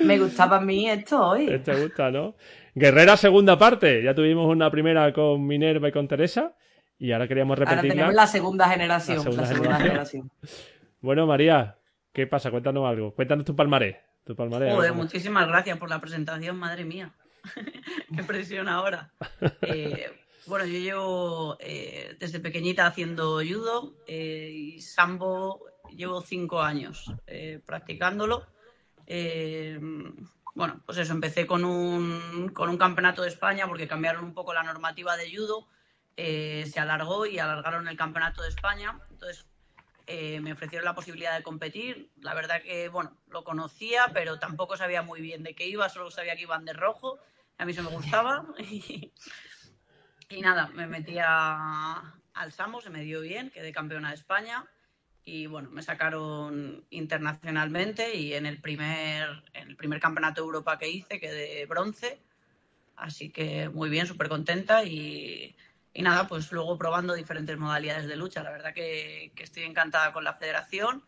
me 0.00 0.18
gustaba 0.18 0.56
a 0.56 0.60
mí 0.62 0.88
esto 0.88 1.28
hoy. 1.28 1.60
te 1.62 1.74
gusta, 1.82 2.10
¿no? 2.10 2.34
Guerrera 2.74 3.18
segunda 3.18 3.58
parte. 3.58 4.02
Ya 4.02 4.14
tuvimos 4.14 4.48
una 4.48 4.70
primera 4.70 5.12
con 5.12 5.46
Minerva 5.46 5.90
y 5.90 5.92
con 5.92 6.08
Teresa. 6.08 6.56
Y 7.00 7.10
ahora 7.12 7.26
queríamos 7.26 7.58
Ahora 7.58 7.70
repetirla. 7.72 7.94
tenemos 7.94 8.14
la 8.14 8.26
segunda 8.28 8.68
generación. 8.68 9.16
La 9.16 9.22
segunda 9.24 9.42
la 9.42 9.48
segunda 9.48 9.78
generación. 9.78 10.30
generación. 10.40 10.70
Bueno, 11.02 11.26
María, 11.26 11.78
¿qué 12.12 12.26
pasa? 12.26 12.50
Cuéntanos 12.50 12.86
algo. 12.86 13.14
Cuéntanos 13.14 13.46
tu 13.46 13.56
palmarés. 13.56 13.96
Tu 14.24 14.36
palmarés. 14.36 14.74
Joder, 14.74 14.92
muchísimas 14.92 15.48
gracias 15.48 15.78
por 15.78 15.88
la 15.88 15.98
presentación, 15.98 16.58
madre 16.58 16.84
mía. 16.84 17.14
Qué 18.14 18.22
presión 18.22 18.68
ahora. 18.68 19.10
Eh, 19.62 20.12
bueno, 20.46 20.66
yo 20.66 20.78
llevo 20.78 21.56
eh, 21.60 22.16
desde 22.18 22.38
pequeñita 22.40 22.86
haciendo 22.86 23.40
judo 23.40 23.94
eh, 24.06 24.50
y 24.52 24.80
sambo 24.82 25.64
llevo 25.96 26.20
cinco 26.20 26.60
años 26.60 27.12
eh, 27.26 27.60
practicándolo. 27.64 28.46
Eh, 29.06 29.78
bueno, 30.54 30.82
pues 30.84 30.98
eso, 30.98 31.12
empecé 31.12 31.46
con 31.46 31.64
un, 31.64 32.50
con 32.52 32.68
un 32.68 32.76
campeonato 32.76 33.22
de 33.22 33.28
España 33.28 33.66
porque 33.68 33.88
cambiaron 33.88 34.24
un 34.24 34.34
poco 34.34 34.52
la 34.52 34.62
normativa 34.62 35.16
de 35.16 35.34
judo, 35.34 35.66
eh, 36.16 36.68
se 36.72 36.80
alargó 36.80 37.26
y 37.26 37.38
alargaron 37.38 37.88
el 37.88 37.96
campeonato 37.96 38.42
de 38.42 38.48
España. 38.48 38.98
Entonces 39.10 39.46
eh, 40.06 40.40
me 40.40 40.52
ofrecieron 40.52 40.84
la 40.84 40.94
posibilidad 40.94 41.36
de 41.36 41.42
competir. 41.42 42.10
La 42.20 42.34
verdad 42.34 42.62
que, 42.62 42.88
bueno, 42.88 43.16
lo 43.28 43.44
conocía, 43.44 44.10
pero 44.12 44.38
tampoco 44.38 44.76
sabía 44.76 45.02
muy 45.02 45.20
bien 45.20 45.42
de 45.42 45.54
qué 45.54 45.66
iba, 45.66 45.88
solo 45.88 46.10
sabía 46.10 46.36
que 46.36 46.42
iban 46.42 46.64
de 46.64 46.72
rojo. 46.72 47.18
A 47.58 47.64
mí 47.64 47.72
eso 47.72 47.82
me 47.82 47.90
gustaba. 47.90 48.44
Y, 48.68 49.12
y 50.28 50.40
nada, 50.42 50.68
me 50.68 50.86
metí 50.86 51.18
a- 51.18 52.14
al 52.34 52.52
Sambo, 52.52 52.80
se 52.80 52.90
me 52.90 53.02
dio 53.02 53.20
bien, 53.20 53.50
quedé 53.50 53.72
campeona 53.72 54.10
de 54.10 54.14
España. 54.14 54.64
Y 55.24 55.46
bueno, 55.46 55.70
me 55.70 55.82
sacaron 55.82 56.84
internacionalmente 56.90 58.14
y 58.16 58.34
en 58.34 58.46
el 58.46 58.60
primer, 58.60 59.28
en 59.52 59.68
el 59.68 59.76
primer 59.76 60.00
campeonato 60.00 60.40
de 60.40 60.46
Europa 60.46 60.78
que 60.78 60.88
hice 60.88 61.20
quedé 61.20 61.66
bronce. 61.66 62.20
Así 62.96 63.30
que 63.30 63.68
muy 63.68 63.90
bien, 63.90 64.06
súper 64.06 64.28
contenta 64.28 64.84
y, 64.84 65.56
y 65.92 66.02
nada, 66.02 66.26
pues 66.26 66.52
luego 66.52 66.78
probando 66.78 67.14
diferentes 67.14 67.58
modalidades 67.58 68.06
de 68.06 68.16
lucha. 68.16 68.42
La 68.42 68.50
verdad 68.50 68.72
que, 68.72 69.32
que 69.34 69.44
estoy 69.44 69.64
encantada 69.64 70.12
con 70.12 70.24
la 70.24 70.34
federación 70.34 71.04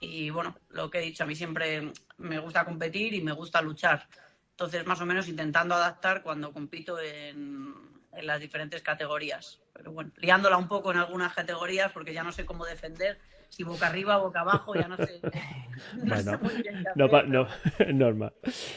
y 0.00 0.30
bueno, 0.30 0.56
lo 0.70 0.90
que 0.90 0.98
he 0.98 1.02
dicho, 1.02 1.24
a 1.24 1.26
mí 1.26 1.34
siempre 1.34 1.92
me 2.18 2.38
gusta 2.38 2.64
competir 2.64 3.14
y 3.14 3.22
me 3.22 3.32
gusta 3.32 3.62
luchar. 3.62 4.06
Entonces, 4.50 4.86
más 4.86 5.00
o 5.00 5.06
menos 5.06 5.28
intentando 5.28 5.74
adaptar 5.74 6.22
cuando 6.22 6.52
compito 6.52 6.98
en, 7.00 7.74
en 8.12 8.26
las 8.26 8.40
diferentes 8.40 8.82
categorías. 8.82 9.60
Pero 9.72 9.92
bueno, 9.92 10.10
liándola 10.16 10.56
un 10.56 10.68
poco 10.68 10.90
en 10.90 10.98
algunas 10.98 11.34
categorías 11.34 11.92
porque 11.92 12.12
ya 12.12 12.24
no 12.24 12.32
sé 12.32 12.44
cómo 12.44 12.64
defender, 12.64 13.18
si 13.48 13.62
boca 13.62 13.86
arriba, 13.86 14.16
boca 14.16 14.40
abajo, 14.40 14.74
ya 14.74 14.88
no 14.88 14.96
sé. 14.96 15.20
no 16.02 16.16
sé 16.16 16.24
Bueno, 16.24 16.38
muy 16.42 16.62
bien 16.62 16.82
qué 16.82 16.90
No, 16.94 17.22
no, 17.22 17.48
normal. 17.92 18.32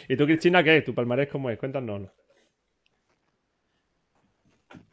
¿Y 0.07 0.15
tú, 0.15 0.25
Cristina, 0.25 0.63
qué? 0.63 0.81
¿Tu 0.81 0.93
palmarés 0.93 1.29
cómo 1.29 1.49
es? 1.49 1.57
Cuéntanos. 1.57 2.09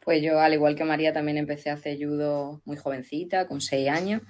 Pues 0.07 0.21
yo, 0.21 0.39
al 0.39 0.53
igual 0.53 0.73
que 0.73 0.85
María, 0.85 1.11
también 1.11 1.37
empecé 1.37 1.69
a 1.69 1.73
hacer 1.73 1.97
judo 1.97 2.61
muy 2.63 2.77
jovencita, 2.77 3.45
con 3.45 3.59
seis 3.59 3.89
años, 3.89 4.21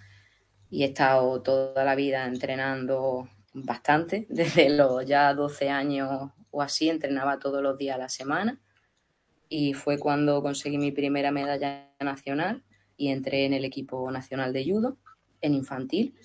y 0.72 0.82
he 0.82 0.88
estado 0.88 1.40
toda 1.44 1.86
la 1.86 1.94
vida 1.94 2.26
entrenando 2.26 3.30
bastante. 3.54 4.26
Desde 4.30 4.72
los 4.72 5.06
ya 5.06 5.32
12 5.36 5.70
años 5.70 6.32
o 6.50 6.62
así, 6.64 6.90
entrenaba 6.90 7.38
todos 7.38 7.62
los 7.62 7.78
días 7.78 7.96
a 7.96 8.00
la 8.00 8.10
semana. 8.10 8.60
Y 9.50 9.76
fue 9.76 10.00
cuando 10.00 10.42
conseguí 10.42 10.80
mi 10.80 10.92
primera 10.92 11.30
medalla 11.30 11.92
nacional 12.00 12.64
y 12.98 13.10
entré 13.10 13.46
en 13.46 13.54
el 13.54 13.64
equipo 13.64 14.10
nacional 14.10 14.54
de 14.54 14.66
judo, 14.66 14.98
en 15.42 15.54
infantil. 15.54 16.16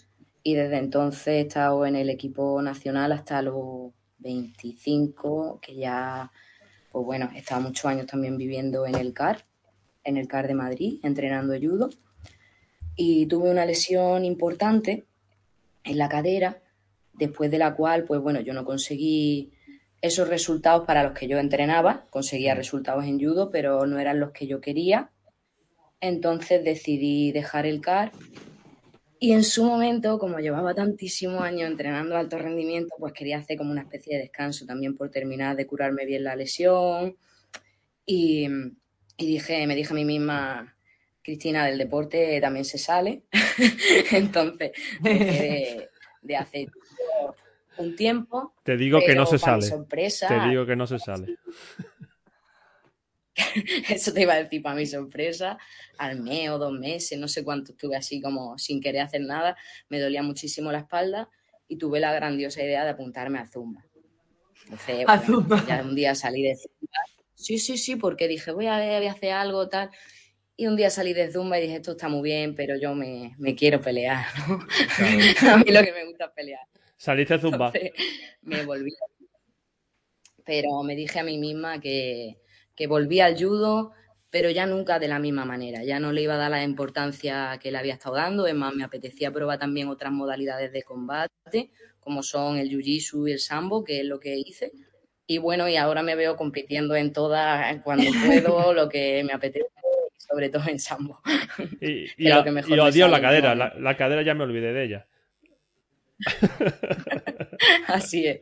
Y 0.43 0.55
desde 0.55 0.79
entonces 0.79 1.27
he 1.27 1.41
estado 1.41 1.85
en 1.85 1.97
el 1.97 2.09
equipo 2.09 2.63
nacional 2.63 3.13
hasta 3.13 3.43
los 3.43 3.93
25, 4.17 5.61
que 5.61 5.75
ya 5.75 6.33
pues 6.93 7.05
bueno, 7.05 7.31
he 7.35 7.39
estado 7.39 7.63
muchos 7.63 7.87
años 7.87 8.07
también 8.07 8.37
viviendo 8.37 8.87
en 8.87 8.95
el 8.95 9.15
CAR, 9.15 9.45
en 10.05 10.17
el 10.17 10.29
CAR 10.29 10.47
de 10.47 10.55
Madrid, 10.55 11.01
entrenando 11.03 11.55
judo. 11.55 11.91
Y 12.95 13.27
tuve 13.27 13.51
una 13.51 13.65
lesión 13.65 14.25
importante 14.25 15.07
en 15.85 15.99
la 15.99 16.09
cadera, 16.09 16.63
después 17.15 17.51
de 17.51 17.59
la 17.59 17.75
cual, 17.75 18.05
pues 18.05 18.21
bueno, 18.21 18.41
yo 18.41 18.53
no 18.53 18.65
conseguí 18.65 19.53
esos 20.03 20.29
resultados 20.29 20.87
para 20.87 21.03
los 21.03 21.13
que 21.13 21.29
yo 21.29 21.39
entrenaba, 21.39 22.07
conseguía 22.11 22.55
resultados 22.55 23.05
en 23.05 23.19
judo, 23.19 23.51
pero 23.51 23.87
no 23.87 23.99
eran 23.99 24.21
los 24.21 24.33
que 24.33 24.47
yo 24.47 24.61
quería. 24.61 25.11
Entonces 26.01 26.65
decidí 26.65 27.33
dejar 27.33 27.65
el 27.65 27.81
CAR 27.81 28.13
y 29.23 29.31
en 29.31 29.45
su 29.45 29.63
momento, 29.65 30.19
como 30.19 30.41
llevaba 30.41 30.75
tantísimos 30.75 31.41
años 31.45 31.71
entrenando 31.71 32.17
alto 32.17 32.39
rendimiento, 32.39 32.97
pues 32.99 33.13
quería 33.13 33.39
hacer 33.39 33.57
como 33.57 33.71
una 33.71 33.83
especie 33.83 34.17
de 34.17 34.23
descanso 34.23 34.67
también 34.67 34.97
por 34.97 35.11
terminar 35.11 35.55
de 35.55 35.65
curarme 35.65 36.05
bien 36.05 36.25
la 36.25 36.35
lesión. 36.35 37.17
Y, 38.05 38.49
y 39.17 39.27
dije, 39.27 39.65
me 39.69 39.77
dije 39.77 39.93
a 39.93 39.95
mí 39.95 40.05
misma, 40.05 40.75
Cristina, 41.23 41.65
del 41.65 41.79
deporte 41.79 42.41
también 42.41 42.65
se 42.65 42.79
sale. 42.79 43.23
Entonces, 44.11 44.73
de, 45.01 45.89
de 46.21 46.37
hacer 46.37 46.73
un 47.79 47.95
tiempo. 47.95 48.55
Te 48.65 48.77
digo 48.77 48.99
que 49.07 49.15
no 49.15 49.25
se 49.25 49.39
sale. 49.39 49.63
sorpresa, 49.63 50.27
Te 50.27 50.49
digo 50.49 50.67
que 50.67 50.75
no 50.75 50.89
se 50.89 50.99
sale. 50.99 51.37
Eso 53.89 54.13
te 54.13 54.23
iba 54.23 54.35
a 54.35 54.43
decir 54.43 54.63
para 54.63 54.75
mi 54.75 54.87
sorpresa, 54.87 55.59
al 55.99 56.21
mes 56.21 56.51
o 56.51 56.59
dos 56.59 56.73
meses, 56.73 57.19
no 57.19 57.29
sé 57.29 57.45
cuánto 57.45 57.73
estuve 57.73 57.97
así 57.97 58.21
como 58.21 58.59
sin 58.59 58.81
querer 58.81 59.03
hacer 59.03 59.23
nada, 59.23 59.57
me 59.89 60.01
dolía 60.01 60.23
muchísimo 60.23 60.71
la 60.73 60.79
espalda 60.81 61.29
y 61.69 61.77
tuve 61.77 62.01
la 62.01 62.13
grandiosa 62.13 62.63
idea 62.63 62.85
de 62.85 62.91
apuntarme 62.91 63.39
a 63.39 63.47
Zumba. 63.47 63.85
Entonces, 64.65 65.05
A 65.09 65.17
bueno, 65.17 65.23
Zumba. 65.23 65.67
ya 65.67 65.83
un 65.83 65.95
día 65.95 66.15
salí 66.15 66.43
de 66.43 66.57
Zumba. 66.57 66.99
Sí, 67.35 67.59
sí, 67.59 67.77
sí, 67.79 67.97
porque 67.97 68.29
dije, 68.29 68.53
voy 68.53 68.67
a 68.67 68.77
ver, 68.79 68.99
voy 68.99 69.09
a 69.09 69.13
hacer 69.13 69.33
algo, 69.33 69.69
tal. 69.69 69.91
Y 70.57 70.67
un 70.67 70.77
día 70.77 70.91
salí 70.91 71.13
de 71.13 71.33
Zumba 71.33 71.59
y 71.59 71.63
dije, 71.63 71.77
esto 71.77 71.93
está 71.93 72.09
muy 72.09 72.23
bien, 72.23 72.55
pero 72.55 72.77
yo 72.77 72.95
me, 72.95 73.35
me 73.39 73.55
quiero 73.55 73.81
pelear, 73.81 74.27
¿no? 74.47 74.61
a 75.53 75.57
mí 75.57 75.73
lo 75.73 75.83
que 75.83 75.93
me 75.93 76.05
gusta 76.05 76.27
es 76.27 76.31
pelear. 76.33 76.67
Saliste 76.97 77.39
zumba. 77.39 77.73
Entonces, 77.75 77.93
me 78.43 78.65
volví. 78.65 78.93
Pero 80.45 80.83
me 80.85 80.95
dije 80.95 81.19
a 81.19 81.25
mí 81.25 81.39
misma 81.39 81.81
que, 81.81 82.37
que 82.75 82.87
volví 82.87 83.21
al 83.21 83.37
judo, 83.37 83.93
pero 84.31 84.51
ya 84.51 84.67
nunca 84.67 84.99
de 84.99 85.09
la 85.09 85.19
misma 85.19 85.45
manera. 85.45 85.85
Ya 85.85 86.01
no 86.01 86.13
le 86.13 86.23
iba 86.23 86.35
a 86.35 86.39
dar 86.39 86.51
la 86.51 86.65
importancia 86.65 87.59
que 87.63 87.71
le 87.71 87.79
había 87.79 87.95
estado 87.95 88.17
dando. 88.17 88.47
Es 88.47 88.55
más, 88.55 88.75
me 88.75 88.85
apetecía 88.85 89.31
probar 89.31 89.59
también 89.59 89.89
otras 89.89 90.13
modalidades 90.13 90.73
de 90.73 90.83
combate, 90.83 91.71
como 92.01 92.23
son 92.23 92.57
el 92.57 92.71
jiu-jitsu 92.71 93.29
y 93.29 93.33
el 93.33 93.39
sambo, 93.39 93.85
que 93.85 94.01
es 94.01 94.07
lo 94.07 94.19
que 94.19 94.37
hice. 94.37 94.73
Y 95.27 95.39
bueno, 95.39 95.69
y 95.69 95.77
ahora 95.77 96.03
me 96.03 96.15
veo 96.15 96.37
compitiendo 96.37 96.97
en 96.97 97.13
todas, 97.13 97.81
cuando 97.83 98.05
puedo, 98.27 98.73
lo 98.73 98.89
que 98.89 99.23
me 99.25 99.33
apetece, 99.33 99.67
sobre 100.17 100.49
todo 100.49 100.65
en 100.67 100.79
sambo. 100.79 101.21
Y, 101.81 102.07
lo 102.29 102.43
que 102.43 102.51
mejor 102.51 102.77
y 102.77 102.81
odio 102.81 103.09
la 103.09 103.21
cadera. 103.21 103.55
la 103.55 103.97
cadera 103.97 104.23
ya 104.23 104.35
me 104.35 104.45
olvidé 104.45 104.73
de 104.73 104.85
ella. 104.85 105.07
Así 107.89 108.27
es. 108.27 108.41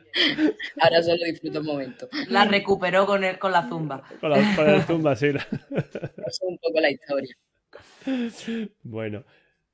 Ahora 0.80 1.02
solo 1.02 1.24
disfruto 1.24 1.60
un 1.60 1.66
momento. 1.66 2.08
La 2.28 2.44
recuperó 2.44 3.06
con, 3.06 3.24
el, 3.24 3.38
con 3.38 3.52
la 3.52 3.68
zumba. 3.68 4.02
Con, 4.20 4.30
la, 4.30 4.36
con 4.56 4.82
zumba, 4.82 5.16
sí. 5.16 5.32
la- 5.32 5.46
Esa 5.70 6.26
es 6.26 6.40
un 6.42 6.58
poco 6.58 6.80
la 6.80 6.90
historia. 6.90 7.34
Bueno, 8.82 9.24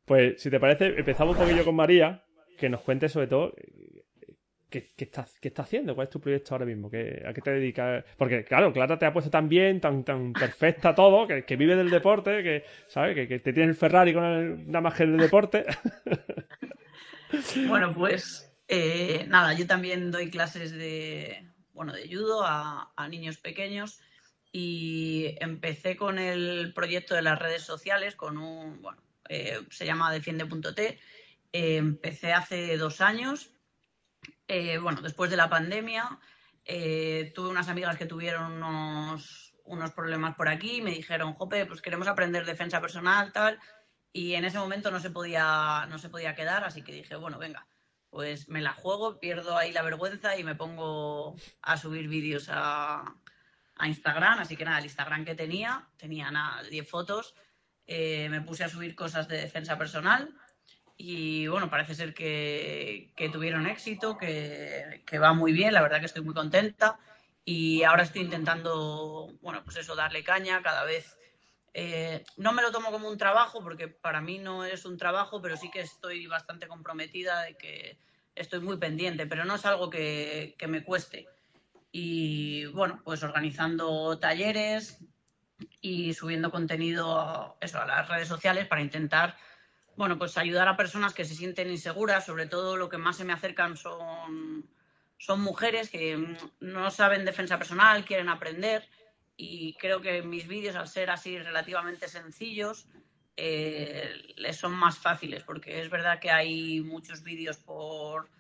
pues 0.05 0.41
si 0.41 0.51
te 0.51 0.61
parece, 0.61 0.87
empezamos 0.99 1.37
un 1.37 1.43
poquillo 1.45 1.65
con 1.65 1.75
María, 1.75 2.23
que 2.59 2.69
nos 2.69 2.81
cuente 2.83 3.09
sobre 3.09 3.27
todo 3.29 3.55
qué, 4.69 4.91
qué 4.97 5.05
estás, 5.05 5.39
qué 5.41 5.49
está 5.49 5.63
haciendo, 5.63 5.95
cuál 5.95 6.07
es 6.07 6.11
tu 6.11 6.21
proyecto 6.21 6.55
ahora 6.55 6.67
mismo, 6.67 6.91
¿Qué- 6.91 7.23
a 7.27 7.33
qué 7.33 7.41
te 7.41 7.51
dedicas. 7.53 8.05
Porque, 8.17 8.45
claro, 8.45 8.73
Clara 8.73 8.99
te 8.99 9.07
ha 9.07 9.13
puesto 9.13 9.31
tan 9.31 9.49
bien, 9.49 9.81
tan, 9.81 10.05
tan 10.05 10.33
perfecta 10.33 10.95
todo, 10.95 11.27
que, 11.27 11.45
que 11.45 11.57
vive 11.57 11.77
del 11.77 11.91
deporte, 11.91 12.43
que, 12.43 12.65
¿sabes? 12.89 13.15
Que, 13.15 13.29
que 13.29 13.39
te 13.39 13.53
tiene 13.53 13.71
el 13.71 13.77
Ferrari 13.77 14.13
con 14.13 14.25
el, 14.25 14.67
nada 14.67 14.81
más 14.83 14.95
que 14.95 15.05
el 15.05 15.17
deporte. 15.17 15.65
Bueno, 17.69 17.93
pues 17.93 18.53
eh, 18.69 19.27
nada, 19.29 19.53
yo 19.55 19.67
también 19.67 20.11
doy 20.11 20.31
clases 20.31 20.73
de, 20.73 21.49
bueno, 21.73 21.93
de 21.93 22.09
judo 22.09 22.45
a, 22.45 22.93
niños 23.09 23.39
pequeños 23.39 24.01
y 24.53 25.37
empecé 25.41 25.97
con 25.97 26.19
el 26.19 26.73
proyecto 26.75 27.15
de 27.15 27.23
las 27.23 27.39
redes 27.39 27.63
sociales 27.63 28.17
con 28.17 28.39
un, 28.39 28.81
bueno, 28.83 29.01
eh, 29.29 29.61
se 29.71 29.87
llama 29.87 30.13
defiende.t. 30.13 30.99
Eh, 31.53 31.77
empecé 31.77 32.33
hace 32.33 32.77
dos 32.77 33.01
años. 33.01 33.51
Bueno, 34.81 35.03
después 35.03 35.31
de 35.31 35.37
la 35.37 35.51
pandemia, 35.51 36.21
tuve 36.65 37.49
unas 37.49 37.69
amigas 37.69 37.97
que 37.97 38.07
tuvieron 38.07 38.63
unos, 38.63 39.57
unos 39.65 39.91
problemas 39.93 40.37
por 40.37 40.49
aquí 40.49 40.81
me 40.81 40.93
dijeron, 40.93 41.33
Jope, 41.33 41.67
pues 41.67 41.83
queremos 41.83 42.07
aprender 42.07 42.45
defensa 42.45 42.81
personal, 42.81 43.33
tal. 43.33 43.59
Y 44.17 44.35
en 44.35 44.47
ese 44.47 44.59
momento 44.59 44.91
no 44.91 44.99
se 44.99 45.11
podía, 45.11 45.85
no 45.91 45.99
se 45.99 46.09
podía 46.09 46.35
quedar, 46.35 46.65
así 46.65 46.81
que 46.81 46.91
dije, 46.91 47.17
bueno, 47.17 47.39
venga, 47.39 47.67
pues 48.09 48.49
me 48.49 48.63
la 48.63 48.73
juego, 48.73 49.21
pierdo 49.21 49.59
ahí 49.59 49.73
la 49.73 49.83
vergüenza 49.83 50.39
y 50.39 50.43
me 50.43 50.55
pongo 50.55 51.37
a 51.61 51.77
subir 51.77 52.09
vídeos 52.09 52.49
a, 52.51 53.15
a 53.77 53.89
Instagram. 53.89 54.39
Así 54.39 54.57
que 54.57 54.65
nada, 54.65 54.79
el 54.79 54.87
Instagram 54.87 55.27
que 55.27 55.35
tenía, 55.35 55.91
tenía 55.99 56.31
nada, 56.31 56.63
10 56.63 56.89
fotos, 56.89 57.35
eh, 57.87 58.31
me 58.31 58.41
puse 58.41 58.65
a 58.65 58.71
subir 58.71 58.95
cosas 58.95 59.29
de 59.29 59.37
defensa 59.37 59.77
personal 59.77 60.35
y 60.97 61.47
bueno, 61.49 61.69
parece 61.69 61.95
ser 61.95 62.15
que, 62.15 63.13
que 63.17 63.29
tuvieron 63.29 63.67
éxito, 63.67 64.17
que, 64.17 65.03
que 65.05 65.19
va 65.19 65.35
muy 65.35 65.53
bien, 65.53 65.75
la 65.75 65.83
verdad 65.83 66.01
que 66.01 66.07
estoy 66.07 66.23
muy 66.23 66.33
contenta. 66.33 66.99
y 67.45 67.83
ahora 67.83 68.05
estoy 68.05 68.23
intentando, 68.23 69.37
bueno, 69.43 69.63
pues 69.63 69.77
eso, 69.77 69.95
darle 69.95 70.25
caña 70.25 70.63
cada 70.63 70.85
vez. 70.85 71.19
Eh, 71.79 72.25
no 72.39 72.55
me 72.55 72.63
lo 72.63 72.73
tomo 72.73 72.91
como 72.91 73.07
un 73.07 73.19
trabajo 73.19 73.63
porque 73.63 73.87
para 73.87 74.23
mí 74.23 74.39
no 74.39 74.65
es 74.65 74.87
un 74.87 74.97
trabajo, 74.97 75.43
pero 75.43 75.59
sí 75.59 75.71
que 75.71 75.81
estoy 75.81 76.27
bastante 76.27 76.67
comprometida 76.67 77.43
de 77.43 77.55
que 77.59 77.99
estoy 78.35 78.61
muy 78.61 78.79
pendiente, 78.79 79.27
pero 79.27 79.45
no 79.45 79.57
es 79.57 79.67
algo 79.67 79.91
que, 79.91 80.57
me 80.69 80.83
cueste. 80.83 81.29
Y 81.93 82.65
bueno, 82.67 83.03
pues 83.05 83.23
organizando 83.23 84.19
talleres 84.19 85.01
y 85.83 86.15
subiendo 86.15 86.51
contenido 86.51 87.21
a, 87.21 87.57
eso, 87.61 87.79
a 87.79 87.85
las 87.85 88.09
redes 88.09 88.29
sociales 88.29 88.67
para 88.67 88.81
intentar 88.81 89.37
bueno, 89.97 90.17
pues 90.17 90.39
ayudar 90.39 90.69
a 90.69 90.79
personas 90.79 91.13
que 91.13 91.27
se 91.27 91.35
sienten 91.35 91.71
inseguras, 91.71 92.25
sobre 92.25 92.47
todo 92.47 92.79
lo 92.79 92.89
que 92.89 92.97
más 92.97 93.19
se 93.19 93.25
me 93.25 93.35
acercan 93.35 93.77
son 93.77 94.67
son 95.19 95.43
mujeres 95.43 95.91
que 95.91 96.17
mm, 96.17 96.37
no 96.61 96.91
saben 96.91 97.27
defensa 97.27 97.59
personal, 97.59 98.07
quieren 98.07 98.31
aprender 98.31 98.89
y 99.37 99.75
creo 99.75 100.01
que 100.01 100.23
mis 100.23 100.47
vídeos, 100.47 100.77
al 100.77 100.89
ser 100.89 101.11
así 101.11 101.39
relativamente 101.39 102.09
sencillos, 102.09 102.89
eh, 103.37 104.35
les 104.37 104.57
son 104.57 104.73
más 104.73 104.99
fáciles, 104.99 105.43
porque 105.43 105.81
es 105.81 105.91
verdad 105.91 106.19
que 106.19 106.31
hay 106.31 106.81
muchos 106.81 107.23
vídeos 107.23 107.59
por, 107.59 108.31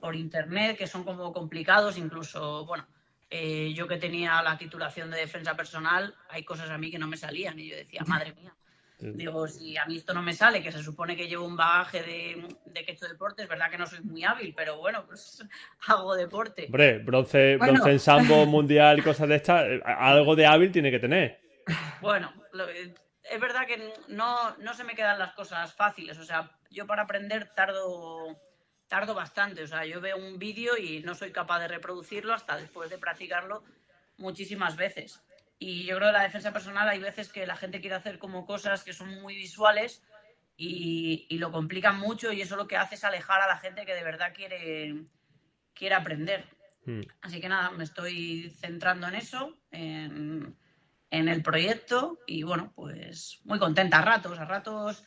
por 0.00 0.14
internet 0.14 0.78
que 0.78 0.86
son 0.86 1.02
como 1.02 1.32
complicados, 1.32 1.96
incluso, 1.96 2.64
bueno, 2.64 2.86
eh, 3.30 3.72
yo 3.74 3.88
que 3.88 3.96
tenía 3.96 4.40
la 4.42 4.58
titulación 4.58 5.10
de 5.10 5.18
defensa 5.18 5.56
personal, 5.56 6.14
hay 6.28 6.44
cosas 6.44 6.70
a 6.70 6.78
mí 6.78 6.90
que 6.90 6.98
no 6.98 7.08
me 7.08 7.16
salían 7.16 7.58
y 7.58 7.68
yo 7.68 7.76
decía, 7.76 8.02
madre 8.06 8.32
mía, 8.34 8.54
Digo, 9.02 9.46
si 9.48 9.76
a 9.76 9.84
mí 9.86 9.96
esto 9.96 10.14
no 10.14 10.22
me 10.22 10.32
sale, 10.32 10.62
que 10.62 10.70
se 10.70 10.82
supone 10.82 11.16
que 11.16 11.26
llevo 11.26 11.44
un 11.44 11.56
bagaje 11.56 12.02
de, 12.02 12.56
de 12.66 12.84
que 12.84 12.92
he 12.92 12.94
hecho 12.94 13.08
deporte, 13.08 13.42
es 13.42 13.48
verdad 13.48 13.70
que 13.70 13.78
no 13.78 13.86
soy 13.86 14.00
muy 14.02 14.22
hábil, 14.24 14.54
pero 14.56 14.78
bueno, 14.78 15.04
pues 15.06 15.44
hago 15.86 16.14
deporte. 16.14 16.66
Hombre, 16.66 16.98
bronce, 16.98 17.56
bronce 17.56 17.90
en 17.90 17.98
sambo 17.98 18.46
mundial 18.46 18.98
y 18.98 19.02
cosas 19.02 19.28
de 19.28 19.36
estas, 19.36 19.66
eh, 19.66 19.82
algo 19.84 20.36
de 20.36 20.46
hábil 20.46 20.70
tiene 20.70 20.90
que 20.90 20.98
tener. 20.98 21.40
Bueno, 22.00 22.32
es 23.22 23.40
verdad 23.40 23.66
que 23.66 23.92
no, 24.08 24.56
no 24.56 24.74
se 24.74 24.84
me 24.84 24.94
quedan 24.94 25.18
las 25.18 25.32
cosas 25.32 25.72
fáciles, 25.74 26.18
o 26.18 26.24
sea, 26.24 26.50
yo 26.70 26.86
para 26.86 27.02
aprender 27.02 27.52
tardo, 27.54 28.40
tardo 28.88 29.14
bastante, 29.14 29.62
o 29.62 29.66
sea, 29.66 29.84
yo 29.84 30.00
veo 30.00 30.16
un 30.16 30.38
vídeo 30.38 30.76
y 30.76 31.00
no 31.00 31.14
soy 31.14 31.30
capaz 31.30 31.60
de 31.60 31.68
reproducirlo 31.68 32.34
hasta 32.34 32.56
después 32.56 32.90
de 32.90 32.98
practicarlo 32.98 33.62
muchísimas 34.16 34.76
veces. 34.76 35.22
Y 35.64 35.84
yo 35.84 35.94
creo 35.96 36.08
que 36.08 36.18
la 36.18 36.24
defensa 36.24 36.52
personal 36.52 36.88
hay 36.88 36.98
veces 36.98 37.30
que 37.30 37.46
la 37.46 37.54
gente 37.54 37.80
quiere 37.80 37.94
hacer 37.94 38.18
como 38.18 38.44
cosas 38.44 38.82
que 38.82 38.92
son 38.92 39.22
muy 39.22 39.36
visuales 39.36 40.02
y, 40.56 41.28
lo 41.38 41.52
complican 41.52 42.00
mucho 42.00 42.32
y 42.32 42.40
eso 42.40 42.56
lo 42.56 42.66
que 42.66 42.76
hace 42.76 42.96
es 42.96 43.04
alejar 43.04 43.40
a 43.40 43.46
la 43.46 43.58
gente 43.58 43.86
que 43.86 43.94
de 43.94 44.02
verdad 44.02 44.32
quiere, 44.34 45.04
quiere 45.72 45.94
aprender. 45.94 46.46
Hmm. 46.84 47.02
Así 47.20 47.40
que 47.40 47.48
nada, 47.48 47.70
me 47.70 47.84
estoy 47.84 48.50
centrando 48.58 49.06
en 49.06 49.14
eso, 49.14 49.56
en, 49.70 50.56
el 51.10 51.42
proyecto 51.44 52.18
y 52.26 52.42
bueno, 52.42 52.72
pues 52.74 53.40
muy 53.44 53.60
contenta 53.60 54.00
a 54.00 54.02
ratos, 54.02 54.40
a 54.40 54.44
ratos 54.44 55.04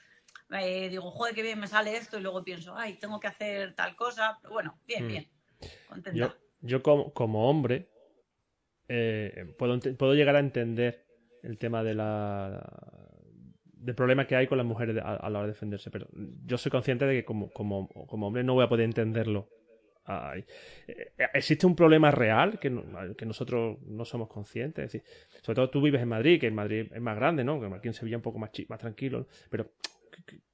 eh, 0.52 0.88
digo, 0.88 1.12
joder, 1.12 1.36
qué 1.36 1.42
bien 1.42 1.60
me 1.60 1.68
sale 1.68 1.98
esto 1.98 2.18
y 2.18 2.22
luego 2.22 2.46
pienso, 2.46 2.78
ay, 2.78 2.94
tengo 2.94 3.20
que 3.20 3.28
hacer 3.28 3.76
tal 3.76 3.98
cosa. 3.98 4.40
Pero 4.42 4.54
bueno, 4.54 4.80
bien, 4.88 5.04
hmm. 5.04 5.08
bien, 5.10 5.30
contenta. 5.90 6.38
Yo, 6.62 6.82
como, 6.82 7.14
como 7.14 7.50
hombre, 7.50 7.90
eh, 8.88 9.54
puedo, 9.58 9.80
puedo 9.98 10.14
llegar 10.14 10.36
a 10.36 10.40
entender 10.40 11.06
el 11.44 11.58
tema 11.58 11.84
de 11.84 11.94
la 11.94 12.96
del 13.86 13.94
problema 13.94 14.26
que 14.26 14.36
hay 14.36 14.48
con 14.48 14.58
las 14.58 14.66
mujeres 14.66 14.98
a, 15.04 15.30
la 15.30 15.40
hora 15.40 15.48
de 15.48 15.54
defenderse, 15.54 15.92
pero 15.92 16.08
yo 16.46 16.58
soy 16.58 16.72
consciente 16.72 17.06
de 17.06 17.14
que 17.14 17.26
como, 17.26 17.52
como, 17.52 17.88
como 17.88 18.28
hombre 18.28 18.44
no 18.44 18.56
voy 18.56 18.66
a 18.66 18.70
poder 18.70 18.86
entenderlo. 18.86 19.48
Eh, 20.08 20.46
existe 21.34 21.66
un 21.66 21.76
problema 21.76 22.12
real 22.12 22.60
que, 22.60 22.72
que, 23.18 23.26
nosotros 23.26 23.80
no 23.84 24.06
somos 24.06 24.28
conscientes. 24.28 24.92
decir, 24.92 25.04
sobre 25.42 25.56
todo 25.56 25.70
tú 25.70 25.82
vives 25.82 26.02
en 26.02 26.10
Madrid, 26.10 26.40
que 26.40 26.48
en 26.48 26.56
Madrid 26.56 26.92
es 26.94 27.02
más 27.02 27.16
grande, 27.16 27.44
¿no? 27.44 27.64
Aquí 27.76 27.88
en 27.88 27.94
Sevilla 27.94 28.18
un 28.18 28.24
poco 28.24 28.40
más, 28.40 28.52
más 28.68 28.80
tranquilo. 28.80 29.28
Pero, 29.50 29.72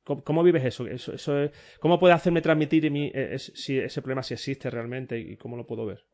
¿cómo, 0.04 0.44
vives 0.44 0.64
eso? 0.66 0.88
eso, 0.88 1.14
eso 1.14 1.50
¿Cómo 1.80 2.00
puede 2.00 2.14
hacerme 2.14 2.42
transmitir 2.42 2.90
mi, 2.92 3.12
e, 3.14 3.38
si 3.40 3.78
ese 3.78 4.02
problema 4.02 4.24
si 4.24 4.34
existe 4.34 4.70
realmente 4.70 5.20
y 5.20 5.36
cómo 5.36 5.58
lo 5.58 5.66
puedo 5.66 5.86
ver? 5.86 6.06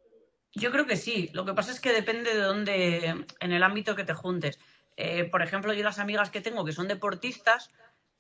Yo 0.54 0.72
creo 0.72 0.86
que 0.86 0.98
sí. 0.98 1.30
Lo 1.34 1.46
que 1.46 1.54
pasa 1.54 1.72
es 1.72 1.80
que 1.80 1.94
depende 1.94 2.34
de 2.34 2.42
dónde, 2.42 3.26
en 3.40 3.52
el 3.52 3.64
ámbito 3.64 3.96
que 3.96 4.04
te 4.04 4.14
juntes. 4.14 4.60
Eh, 4.98 5.26
por 5.26 5.44
ejemplo, 5.44 5.74
yo 5.74 5.84
las 5.84 6.00
amigas 6.00 6.32
que 6.32 6.42
tengo 6.42 6.66
que 6.66 6.72
son 6.72 6.88
deportistas, 6.88 7.70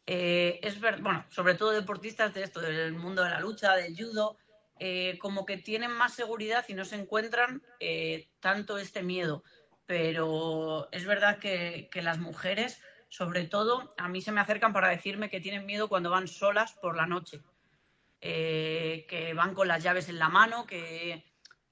eh, 0.06 0.60
es 0.62 0.80
ver, 0.80 1.02
bueno, 1.02 1.26
sobre 1.30 1.56
todo 1.56 1.72
deportistas 1.72 2.34
de 2.34 2.44
esto, 2.44 2.62
del 2.62 2.94
mundo 2.94 3.24
de 3.24 3.32
la 3.32 3.40
lucha, 3.40 3.76
del 3.76 3.96
judo, 3.98 4.38
eh, 4.80 5.18
como 5.20 5.46
que 5.46 5.58
tienen 5.58 5.92
más 5.92 6.14
seguridad 6.14 6.64
y 6.68 6.76
no 6.76 6.86
se 6.86 6.96
encuentran 6.96 7.64
tanto 8.40 8.78
este 8.78 9.02
miedo. 9.02 9.44
Pero 9.88 10.88
es 10.92 11.06
verdad 11.06 11.40
que, 11.40 11.90
que 11.92 12.04
las 12.04 12.20
mujeres, 12.20 12.80
sobre 13.10 13.46
todo, 13.46 13.94
a 13.98 14.08
mí 14.08 14.22
se 14.22 14.32
me 14.32 14.42
acercan 14.42 14.74
para 14.74 14.90
decirme 14.90 15.30
que 15.30 15.42
tienen 15.42 15.66
miedo 15.66 15.90
cuando 15.90 16.12
van 16.12 16.28
solas 16.28 16.74
por 16.74 16.96
la 16.96 17.08
noche. 17.08 17.42
que 18.20 19.34
van 19.36 19.56
con 19.56 19.68
las 19.68 19.82
llaves 19.82 20.10
en 20.10 20.20
la 20.20 20.30
mano, 20.30 20.68
que, 20.68 21.24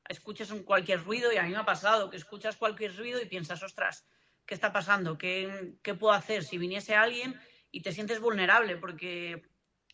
escuchas 0.07 0.51
un 0.51 0.63
cualquier 0.63 1.03
ruido 1.03 1.31
y 1.31 1.37
a 1.37 1.43
mí 1.43 1.49
me 1.49 1.57
ha 1.57 1.65
pasado 1.65 2.09
que 2.09 2.17
escuchas 2.17 2.57
cualquier 2.57 2.95
ruido 2.95 3.21
y 3.21 3.25
piensas, 3.25 3.63
ostras, 3.63 4.07
¿qué 4.45 4.53
está 4.53 4.71
pasando? 4.71 5.17
¿Qué, 5.17 5.77
qué 5.81 5.93
puedo 5.93 6.13
hacer? 6.13 6.43
Si 6.43 6.57
viniese 6.57 6.95
alguien 6.95 7.39
y 7.71 7.81
te 7.81 7.91
sientes 7.91 8.19
vulnerable 8.19 8.77
porque 8.77 9.41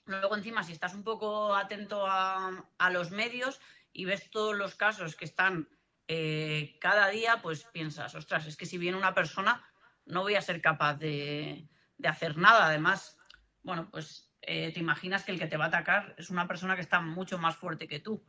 luego 0.05 0.35
encima 0.35 0.63
si 0.63 0.73
estás 0.73 0.93
un 0.93 1.03
poco 1.03 1.55
atento 1.55 2.05
a, 2.07 2.69
a 2.77 2.89
los 2.89 3.11
medios 3.11 3.59
y 3.93 4.05
ves 4.05 4.29
todos 4.29 4.55
los 4.55 4.75
casos 4.75 5.15
que 5.15 5.25
están 5.25 5.69
eh, 6.07 6.77
cada 6.81 7.07
día, 7.09 7.41
pues 7.41 7.63
piensas, 7.71 8.15
ostras, 8.15 8.45
es 8.45 8.57
que 8.57 8.65
si 8.65 8.77
viene 8.77 8.97
una 8.97 9.13
persona 9.13 9.63
no 10.05 10.21
voy 10.21 10.35
a 10.35 10.41
ser 10.41 10.61
capaz 10.61 10.95
de, 10.95 11.69
de 11.97 12.07
hacer 12.07 12.37
nada. 12.37 12.65
Además, 12.65 13.17
bueno, 13.63 13.89
pues 13.89 14.33
eh, 14.41 14.71
te 14.73 14.79
imaginas 14.79 15.23
que 15.23 15.31
el 15.31 15.39
que 15.39 15.47
te 15.47 15.57
va 15.57 15.65
a 15.65 15.69
atacar 15.69 16.15
es 16.17 16.29
una 16.29 16.47
persona 16.47 16.75
que 16.75 16.81
está 16.81 16.99
mucho 16.99 17.37
más 17.37 17.55
fuerte 17.55 17.87
que 17.87 17.99
tú. 17.99 18.25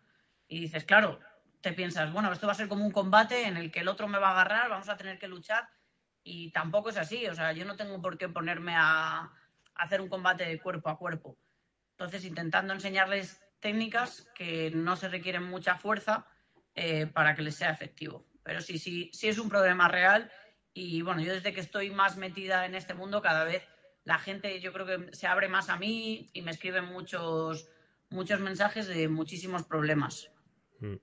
Y 0.47 0.61
dices, 0.61 0.85
claro, 0.85 1.19
te 1.63 1.73
piensas, 1.73 2.13
bueno, 2.13 2.33
esto 2.33 2.47
va 2.47 2.53
a 2.53 2.57
ser 2.57 2.69
como 2.69 2.85
un 2.85 2.91
combate 2.91 3.47
en 3.47 3.57
el 3.57 3.71
que 3.71 3.81
el 3.81 3.89
otro 3.89 4.09
me 4.09 4.19
va 4.19 4.29
a 4.29 4.33
agarrar, 4.33 4.69
vamos 4.69 4.89
a 4.89 4.97
tener 4.97 5.19
que 5.19 5.29
luchar 5.29 5.69
y 6.25 6.51
tampoco 6.51 6.91
es 6.91 6.97
así, 6.97 7.27
o 7.27 7.35
sea, 7.35 7.53
yo 7.53 7.65
no 7.65 7.77
tengo 7.77 8.03
por 8.03 8.19
qué 8.19 8.29
ponerme 8.29 8.75
a, 8.77 9.33
hacer 9.75 10.01
un 10.01 10.09
combate 10.09 10.45
de 10.45 10.61
cuerpo 10.61 10.91
a 10.91 10.99
cuerpo. 10.99 11.39
Entonces, 11.93 12.25
intentando 12.25 12.75
enseñarles 12.75 13.41
técnicas 13.59 14.29
que 14.35 14.71
no 14.71 14.97
se 14.97 15.09
requieren 15.09 15.45
mucha 15.45 15.77
fuerza 15.77 16.27
eh, 16.75 17.07
para 17.07 17.35
que 17.35 17.43
les 17.43 17.57
sea 17.57 17.71
efectivo. 17.71 18.27
Pero 18.43 18.61
sí, 18.61 18.79
sí, 18.79 19.11
sí 19.13 19.29
es 19.29 19.39
un 19.39 19.49
problema 19.49 19.89
real 19.89 20.31
y 20.75 21.03
bueno, 21.03 21.23
yo 21.23 21.33
desde 21.33 21.53
que 21.53 21.61
estoy 21.61 21.91
más 21.91 22.17
metida 22.17 22.67
en 22.67 22.75
este 22.75 22.95
mundo, 22.95 23.23
cada 23.23 23.45
vez 23.45 23.63
la 24.05 24.19
gente 24.19 24.61
yo 24.61 24.73
creo 24.73 24.87
que 24.87 25.15
se 25.15 25.27
abre 25.27 25.49
más 25.49 25.69
a 25.69 25.79
mí 25.79 26.29
y 26.33 26.43
me 26.43 26.51
escriben 26.51 26.87
muchos, 26.87 27.69
muchos 28.11 28.41
mensajes 28.41 28.89
de 28.89 29.09
muchísimos 29.09 29.65
problemas. 29.65 30.31
Mm. 30.81 30.97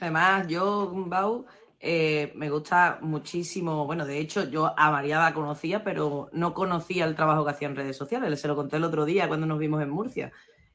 Además, 0.00 0.46
yo, 0.48 0.90
Bau, 0.94 1.46
eh, 1.80 2.32
me 2.34 2.48
gusta 2.48 2.98
muchísimo. 3.02 3.84
Bueno, 3.84 4.06
de 4.06 4.18
hecho, 4.18 4.48
yo 4.48 4.72
a 4.74 4.90
María 4.90 5.18
la 5.18 5.34
conocía, 5.34 5.84
pero 5.84 6.30
no 6.32 6.54
conocía 6.54 7.04
el 7.04 7.14
trabajo 7.14 7.44
que 7.44 7.50
hacía 7.50 7.68
en 7.68 7.76
redes 7.76 7.96
sociales. 7.96 8.40
Se 8.40 8.48
lo 8.48 8.56
conté 8.56 8.76
el 8.76 8.84
otro 8.84 9.04
día 9.04 9.28
cuando 9.28 9.46
nos 9.46 9.58
vimos 9.58 9.82
en 9.82 9.90
Murcia. 9.90 10.32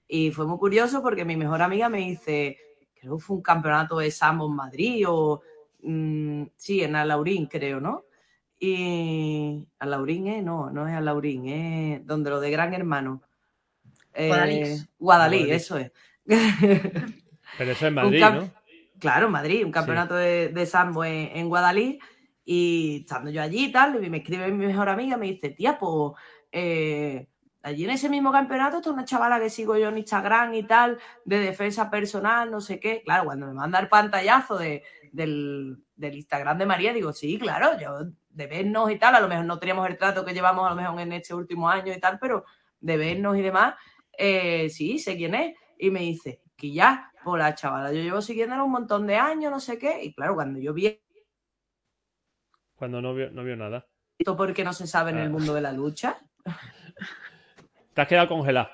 Y 0.08 0.32
fue 0.32 0.46
muy 0.46 0.60
curioso 0.60 1.02
porque 1.02 1.26
mi 1.26 1.36
mejor 1.36 1.62
amiga 1.62 1.90
me 1.90 2.00
dice, 2.00 2.58
creo 2.94 3.18
que 3.18 3.24
fue 3.24 3.38
un 3.38 3.42
campeonato 3.42 3.98
de 3.98 4.12
Sambo 4.12 4.48
en 4.48 4.56
Madrid 4.56 5.06
o. 5.08 5.42
Mm, 5.82 6.44
sí, 6.56 6.84
en 6.84 6.96
Alaurín, 6.96 7.48
creo, 7.48 7.80
¿no? 7.80 8.06
Y. 8.60 9.68
Alaurín, 9.80 10.28
¿eh? 10.28 10.42
No, 10.44 10.70
no 10.70 10.88
es 10.88 10.94
Alaurín, 10.94 11.48
es 11.48 12.06
donde 12.06 12.30
lo 12.30 12.40
de 12.40 12.52
Gran 12.52 12.74
Hermano. 12.74 13.24
Eh, 14.14 14.78
Guadalí, 14.98 15.50
eso 15.50 15.78
es. 15.78 15.92
Pero 16.26 17.72
eso 17.72 17.88
es 17.88 17.94
Madrid, 17.94 18.22
¿no? 18.22 18.59
Claro, 19.00 19.30
Madrid, 19.30 19.66
un 19.66 19.72
campeonato 19.72 20.16
de, 20.16 20.50
de, 20.50 20.66
sambo 20.66 21.06
en, 21.06 21.48
Guadalí. 21.48 22.00
Y 22.46 23.02
estando 23.02 23.30
yo 23.30 23.42
allí 23.42 23.66
y 23.66 23.72
tal, 23.72 24.04
y 24.04 24.10
me 24.10 24.18
escribe 24.18 24.52
mi 24.52 24.66
mejor 24.66 24.90
amiga, 24.90 25.18
me 25.18 25.28
dice, 25.28 25.50
tía, 25.50 25.78
pues 25.78 26.14
eh, 26.52 27.28
allí 27.62 27.84
en 27.84 27.92
ese 27.92 28.10
mismo 28.10 28.32
campeonato 28.32 28.78
está 28.78 28.90
una 28.90 29.06
chavala 29.06 29.40
que 29.40 29.52
sigo 29.52 29.78
yo 29.78 29.90
en 29.90 30.00
Instagram 30.00 30.56
y 30.56 30.64
tal, 30.64 30.98
de 31.26 31.40
defensa 31.40 31.92
personal, 31.92 32.50
no 32.50 32.60
sé 32.60 32.80
qué. 32.80 33.04
Claro, 33.04 33.26
cuando 33.26 33.46
me 33.46 33.54
manda 33.54 33.80
el 33.80 33.88
pantallazo 33.88 34.58
de, 34.58 34.84
del, 35.12 35.78
del, 35.96 36.16
Instagram 36.16 36.58
de 36.58 36.66
María, 36.66 36.92
digo, 36.92 37.14
sí, 37.14 37.38
claro, 37.38 37.80
yo 37.80 38.12
de 38.30 38.48
vernos 38.48 38.90
y 38.92 38.98
tal, 38.98 39.16
a 39.16 39.20
lo 39.20 39.28
mejor 39.28 39.46
no 39.46 39.60
teníamos 39.60 39.88
el 39.88 39.98
trato 39.98 40.26
que 40.26 40.34
llevamos 40.34 40.66
a 40.66 40.72
lo 40.72 40.76
mejor 40.76 41.00
en 41.02 41.14
este 41.14 41.36
último 41.36 41.70
año 41.70 41.94
y 41.94 42.00
tal, 42.00 42.18
pero 42.20 42.46
de 42.80 42.98
vernos 42.98 43.38
y 43.38 43.42
demás, 43.42 43.76
eh, 44.18 44.70
sí, 44.70 44.98
sé 44.98 45.16
quién 45.16 45.36
es. 45.36 45.56
Y 45.78 45.92
me 45.92 46.02
dice, 46.02 46.42
que 46.60 46.72
ya, 46.72 47.12
por 47.24 47.40
la 47.40 47.56
chavala, 47.56 47.92
yo 47.92 48.02
llevo 48.02 48.22
siguiéndola 48.22 48.64
un 48.64 48.72
montón 48.72 49.08
de 49.08 49.16
años, 49.16 49.52
no 49.52 49.60
sé 49.60 49.80
qué, 49.80 50.04
y 50.04 50.14
claro, 50.14 50.36
cuando 50.36 50.60
yo 50.60 50.74
vi... 50.74 51.02
Cuando 52.76 53.02
no 53.02 53.14
vio, 53.14 53.32
no 53.32 53.44
vio 53.44 53.56
nada. 53.56 53.88
¿Esto 54.18 54.36
porque 54.36 54.64
no 54.64 54.74
se 54.74 54.86
sabe 54.86 55.12
en 55.12 55.18
el 55.18 55.28
ah. 55.28 55.32
mundo 55.32 55.54
de 55.54 55.62
la 55.62 55.72
lucha? 55.72 56.20
Te 57.94 58.02
has 58.02 58.08
quedado 58.08 58.28
congelada. 58.28 58.72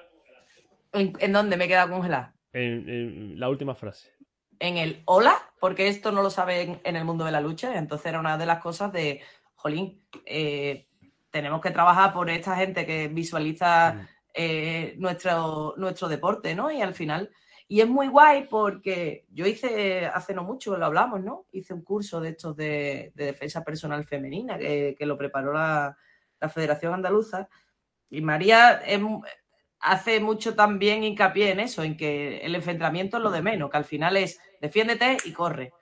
¿En, 0.91 1.33
dónde 1.33 1.57
me 1.57 1.65
he 1.65 1.67
quedado 1.67 1.91
congelada? 1.91 2.35
En, 2.53 3.39
la 3.39 3.49
última 3.49 3.75
frase. 3.75 4.13
en 4.59 4.77
el 4.77 5.01
hola, 5.05 5.35
porque 5.59 5.87
esto 5.87 6.11
no 6.11 6.21
lo 6.21 6.29
saben 6.29 6.79
en 6.83 6.95
el 6.95 7.03
mundo 7.03 7.25
de 7.25 7.31
la 7.31 7.41
lucha. 7.41 7.77
Entonces 7.77 8.07
era 8.07 8.19
una 8.19 8.37
de 8.37 8.45
las 8.45 8.59
cosas 8.59 8.93
de, 8.93 9.21
jolín, 9.55 10.05
eh, 10.25 10.87
tenemos 11.31 11.59
que 11.59 11.71
trabajar 11.71 12.13
por 12.13 12.29
esta 12.29 12.55
gente 12.55 12.85
que 12.85 13.09
visualiza 13.09 13.93
Mm. 13.93 14.07
eh, 14.35 14.95
nuestro, 14.97 15.73
nuestro 15.77 16.07
deporte, 16.07 16.55
¿no? 16.55 16.71
Y 16.71 16.81
al 16.81 16.93
final, 16.93 17.31
y 17.67 17.81
es 17.81 17.87
muy 17.87 18.07
guay 18.07 18.47
porque 18.47 19.25
yo 19.31 19.45
hice 19.47 20.05
hace 20.05 20.33
no 20.33 20.43
mucho, 20.43 20.77
lo 20.77 20.85
hablamos, 20.85 21.23
¿no? 21.23 21.47
Hice 21.51 21.73
un 21.73 21.83
curso 21.83 22.21
de 22.21 22.29
estos 22.29 22.55
de, 22.55 23.11
de 23.15 23.25
defensa 23.25 23.63
personal 23.63 24.05
femenina 24.05 24.57
que, 24.57 24.95
que 24.97 25.05
lo 25.05 25.17
preparó 25.17 25.53
la, 25.53 25.97
Federación 26.53 26.93
Andaluza. 26.93 27.49
Y 28.07 28.21
María 28.21 28.73
es 28.85 29.01
hace 29.79 30.19
mucho 30.19 30.53
también 30.53 31.03
hincapié 31.03 31.49
en 31.49 31.59
eso, 31.59 31.81
en 31.81 31.97
que 31.97 32.37
el 32.37 32.53
enfrentamiento 32.53 33.17
es 33.17 33.23
lo 33.23 33.31
de 33.31 33.41
menos, 33.41 33.71
que 33.71 33.77
al 33.77 33.85
final 33.85 34.15
es 34.15 34.39
defiéndete 34.61 35.17
y 35.25 35.33
corre 35.33 35.73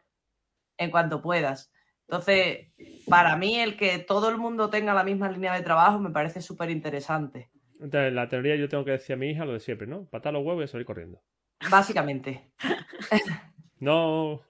en 0.78 0.90
cuanto 0.90 1.22
puedas. 1.22 1.70
Entonces, 2.08 2.70
para 3.10 3.36
mí, 3.36 3.60
el 3.60 3.76
que 3.76 4.00
todo 4.00 4.30
el 4.30 4.38
mundo 4.38 4.70
tenga 4.70 4.94
la 4.94 5.04
misma 5.04 5.30
línea 5.30 5.54
de 5.54 5.64
trabajo 5.64 6.00
me 6.00 6.12
parece 6.12 6.42
súper 6.42 6.70
interesante. 6.70 7.50
Entonces, 7.74 8.10
en 8.10 8.16
la 8.16 8.30
teoría 8.30 8.56
yo 8.56 8.70
tengo 8.70 8.86
que 8.86 8.92
decir 8.92 9.16
a 9.16 9.18
mi 9.18 9.32
hija 9.32 9.44
lo 9.44 9.54
de 9.54 9.60
siempre, 9.60 9.88
¿no? 9.88 10.06
Patar 10.06 10.32
los 10.32 10.46
huevos 10.46 10.64
y 10.64 10.68
salir 10.68 10.86
corriendo. 10.86 11.22
Básicamente. 11.70 12.52
¿No, 13.80 14.42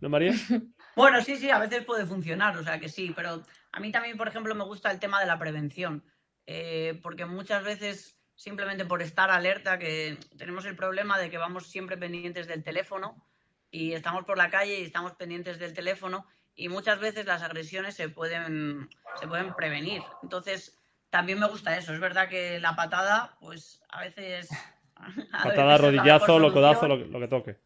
¿no 0.00 0.08
María? 0.08 0.32
Bueno, 0.96 1.20
sí, 1.20 1.36
sí, 1.36 1.50
a 1.50 1.58
veces 1.58 1.84
puede 1.84 2.06
funcionar, 2.06 2.56
o 2.56 2.64
sea 2.64 2.80
que 2.80 2.88
sí, 2.88 3.12
pero 3.14 3.42
a 3.70 3.80
mí 3.80 3.92
también, 3.92 4.16
por 4.16 4.28
ejemplo, 4.28 4.54
me 4.54 4.64
gusta 4.64 4.90
el 4.90 4.98
tema 4.98 5.20
de 5.20 5.26
la 5.26 5.38
prevención, 5.38 6.02
eh, 6.46 6.98
porque 7.02 7.26
muchas 7.26 7.62
veces 7.62 8.18
simplemente 8.34 8.86
por 8.86 9.02
estar 9.02 9.30
alerta, 9.30 9.78
que 9.78 10.18
tenemos 10.38 10.64
el 10.64 10.74
problema 10.74 11.18
de 11.18 11.28
que 11.28 11.36
vamos 11.36 11.66
siempre 11.66 11.98
pendientes 11.98 12.46
del 12.46 12.62
teléfono 12.62 13.26
y 13.70 13.92
estamos 13.92 14.24
por 14.24 14.38
la 14.38 14.48
calle 14.48 14.80
y 14.80 14.84
estamos 14.84 15.12
pendientes 15.12 15.58
del 15.58 15.74
teléfono 15.74 16.26
y 16.54 16.68
muchas 16.68 16.98
veces 16.98 17.26
las 17.26 17.42
agresiones 17.42 17.94
se 17.94 18.08
pueden, 18.08 18.88
se 19.20 19.28
pueden 19.28 19.54
prevenir. 19.54 20.02
Entonces, 20.22 20.78
también 21.10 21.38
me 21.38 21.48
gusta 21.48 21.76
eso. 21.76 21.92
Es 21.92 22.00
verdad 22.00 22.28
que 22.28 22.60
la 22.60 22.76
patada, 22.76 23.36
pues 23.40 23.82
a 23.88 24.00
veces... 24.00 24.48
Patada, 24.96 25.52
es 25.52 25.56
la 25.56 25.64
mejor 25.66 25.80
rodillazo, 25.80 26.38
lo 26.38 26.52
codazo, 26.52 26.80
solución. 26.80 27.12
lo, 27.12 27.18
lo 27.18 27.24
que 27.24 27.28
toque. 27.28 27.56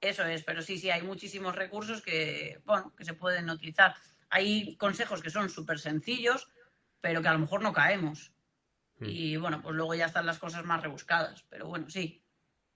Eso 0.00 0.24
es, 0.24 0.44
pero 0.44 0.62
sí, 0.62 0.78
sí, 0.78 0.90
hay 0.90 1.02
muchísimos 1.02 1.56
recursos 1.56 2.02
que, 2.02 2.60
bueno, 2.64 2.94
que 2.96 3.04
se 3.04 3.14
pueden 3.14 3.50
utilizar. 3.50 3.94
Hay 4.30 4.76
consejos 4.76 5.20
que 5.22 5.30
son 5.30 5.48
súper 5.50 5.78
sencillos, 5.80 6.48
pero 7.00 7.20
que 7.20 7.28
a 7.28 7.32
lo 7.32 7.40
mejor 7.40 7.62
no 7.62 7.72
caemos. 7.72 8.32
Mm. 8.98 9.04
Y 9.08 9.36
bueno, 9.36 9.60
pues 9.62 9.74
luego 9.74 9.94
ya 9.94 10.06
están 10.06 10.26
las 10.26 10.38
cosas 10.38 10.64
más 10.64 10.82
rebuscadas. 10.82 11.44
Pero 11.50 11.66
bueno, 11.66 11.88
sí, 11.90 12.22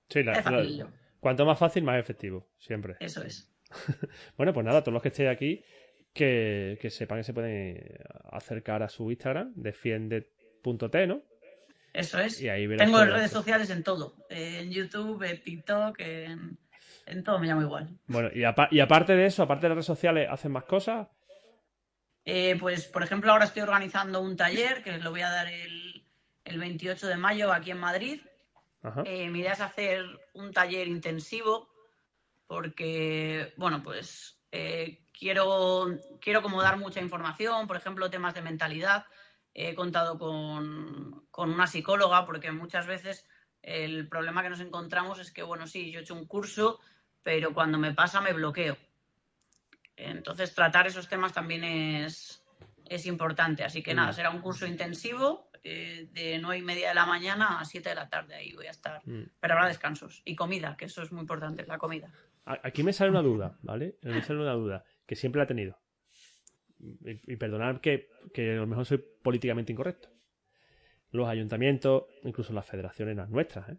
Sí, 0.08 0.22
la- 0.24 0.32
es 0.32 0.44
la- 0.44 0.90
cuanto 1.20 1.46
más 1.46 1.58
fácil, 1.58 1.84
más 1.84 1.98
efectivo, 2.00 2.48
siempre. 2.58 2.96
Eso 3.00 3.22
es. 3.22 3.48
Bueno, 4.36 4.52
pues 4.52 4.66
nada, 4.66 4.82
todos 4.82 4.92
los 4.92 5.02
que 5.02 5.08
estéis 5.08 5.28
aquí, 5.30 5.64
que, 6.12 6.76
que 6.80 6.90
sepan 6.90 7.18
que 7.18 7.24
se 7.24 7.32
pueden 7.32 7.98
acercar 8.32 8.82
a 8.82 8.88
su 8.88 9.10
Instagram, 9.10 9.52
defiende.t, 9.54 11.06
¿no? 11.06 11.22
Eso 11.92 12.18
es. 12.18 12.40
Y 12.40 12.48
ahí 12.48 12.66
verás 12.66 12.86
Tengo 12.86 12.98
las 12.98 13.14
redes 13.14 13.30
sociales 13.30 13.70
en 13.70 13.82
todo. 13.82 14.16
En 14.30 14.70
YouTube, 14.70 15.22
en 15.22 15.42
TikTok, 15.42 16.00
en, 16.00 16.58
en 17.06 17.22
todo 17.22 17.38
me 17.38 17.46
llamo 17.46 17.62
igual. 17.62 17.88
Bueno, 18.06 18.30
y, 18.34 18.42
y 18.74 18.80
aparte 18.80 19.14
de 19.14 19.26
eso, 19.26 19.42
aparte 19.42 19.62
de 19.62 19.68
las 19.70 19.76
redes 19.76 19.86
sociales, 19.86 20.28
¿hacen 20.30 20.52
más 20.52 20.64
cosas? 20.64 21.08
Eh, 22.24 22.56
pues, 22.58 22.86
por 22.86 23.02
ejemplo, 23.02 23.32
ahora 23.32 23.44
estoy 23.44 23.62
organizando 23.62 24.20
un 24.20 24.36
taller 24.36 24.82
que 24.82 24.98
lo 24.98 25.10
voy 25.10 25.22
a 25.22 25.30
dar 25.30 25.48
el, 25.48 26.06
el 26.44 26.58
28 26.58 27.06
de 27.06 27.16
mayo 27.16 27.52
aquí 27.52 27.70
en 27.70 27.78
Madrid. 27.78 28.20
Eh, 29.04 29.30
mi 29.30 29.40
idea 29.40 29.52
es 29.52 29.60
hacer 29.60 30.04
un 30.34 30.52
taller 30.52 30.88
intensivo 30.88 31.68
porque, 32.46 33.54
bueno, 33.56 33.82
pues 33.82 34.42
eh, 34.50 35.06
quiero, 35.16 35.86
quiero 36.20 36.42
como 36.42 36.62
dar 36.62 36.76
mucha 36.76 37.00
información, 37.00 37.66
por 37.66 37.76
ejemplo, 37.76 38.10
temas 38.10 38.34
de 38.34 38.42
mentalidad. 38.42 39.06
He 39.54 39.74
contado 39.74 40.18
con, 40.18 41.26
con 41.30 41.50
una 41.50 41.66
psicóloga 41.66 42.24
porque 42.24 42.52
muchas 42.52 42.86
veces 42.86 43.26
el 43.62 44.08
problema 44.08 44.42
que 44.42 44.50
nos 44.50 44.60
encontramos 44.60 45.18
es 45.18 45.30
que, 45.30 45.42
bueno, 45.42 45.66
sí, 45.66 45.90
yo 45.90 46.00
he 46.00 46.02
hecho 46.02 46.14
un 46.14 46.26
curso, 46.26 46.80
pero 47.22 47.54
cuando 47.54 47.78
me 47.78 47.92
pasa 47.92 48.20
me 48.20 48.32
bloqueo. 48.32 48.76
Entonces, 49.96 50.54
tratar 50.54 50.86
esos 50.86 51.08
temas 51.08 51.32
también 51.32 51.64
es, 51.64 52.42
es 52.88 53.06
importante. 53.06 53.62
Así 53.62 53.82
que 53.82 53.94
nada, 53.94 54.12
será 54.12 54.30
un 54.30 54.40
curso 54.40 54.66
intensivo 54.66 55.48
eh, 55.64 56.08
de 56.12 56.38
nueve 56.40 56.58
y 56.58 56.62
media 56.62 56.88
de 56.88 56.94
la 56.94 57.06
mañana 57.06 57.60
a 57.60 57.64
7 57.64 57.88
de 57.88 57.94
la 57.94 58.08
tarde. 58.08 58.34
Ahí 58.34 58.52
voy 58.52 58.66
a 58.66 58.70
estar. 58.70 59.00
Mm. 59.06 59.30
Pero 59.38 59.54
habrá 59.54 59.68
descansos 59.68 60.22
y 60.24 60.34
comida, 60.34 60.76
que 60.76 60.86
eso 60.86 61.02
es 61.02 61.12
muy 61.12 61.20
importante, 61.20 61.64
la 61.66 61.78
comida. 61.78 62.10
Aquí 62.44 62.82
me 62.82 62.92
sale 62.92 63.10
una 63.10 63.22
duda, 63.22 63.56
¿vale? 63.62 63.96
Me 64.02 64.20
sale 64.22 64.40
una 64.40 64.54
duda 64.54 64.84
que 65.06 65.14
siempre 65.14 65.38
la 65.38 65.44
he 65.44 65.46
tenido. 65.46 65.78
Y, 66.82 67.32
y 67.32 67.36
perdonad 67.36 67.80
que, 67.80 68.08
que 68.34 68.52
a 68.52 68.56
lo 68.56 68.66
mejor 68.66 68.84
soy 68.84 68.98
políticamente 68.98 69.72
incorrecto. 69.72 70.08
Los 71.10 71.28
ayuntamientos, 71.28 72.04
incluso 72.24 72.52
las 72.52 72.66
federaciones, 72.66 73.16
las 73.16 73.30
nuestras, 73.30 73.68
¿eh? 73.68 73.78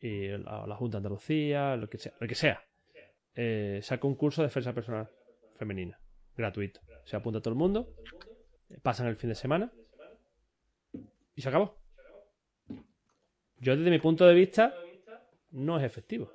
Y 0.00 0.28
la, 0.28 0.74
Junta 0.76 0.96
de 0.96 0.98
Andalucía, 1.00 1.76
lo 1.76 1.88
que 1.88 1.98
sea, 1.98 2.14
lo 2.18 2.26
que 2.26 2.34
sea. 2.34 2.64
Eh, 3.34 3.82
un 4.02 4.14
curso 4.14 4.40
de 4.40 4.48
defensa 4.48 4.72
personal 4.72 5.10
femenina, 5.56 6.00
gratuito. 6.34 6.80
Se 7.04 7.16
apunta 7.16 7.40
todo 7.40 7.52
el 7.52 7.58
mundo, 7.58 7.94
pasan 8.82 9.08
el 9.08 9.16
fin 9.16 9.28
de 9.28 9.36
semana 9.36 9.70
y 11.34 11.42
se 11.42 11.48
acabó. 11.48 11.78
Yo 13.58 13.76
desde 13.76 13.90
mi 13.90 13.98
punto 13.98 14.26
de 14.26 14.34
vista 14.34 14.74
no 15.50 15.78
es 15.78 15.84
efectivo. 15.84 16.32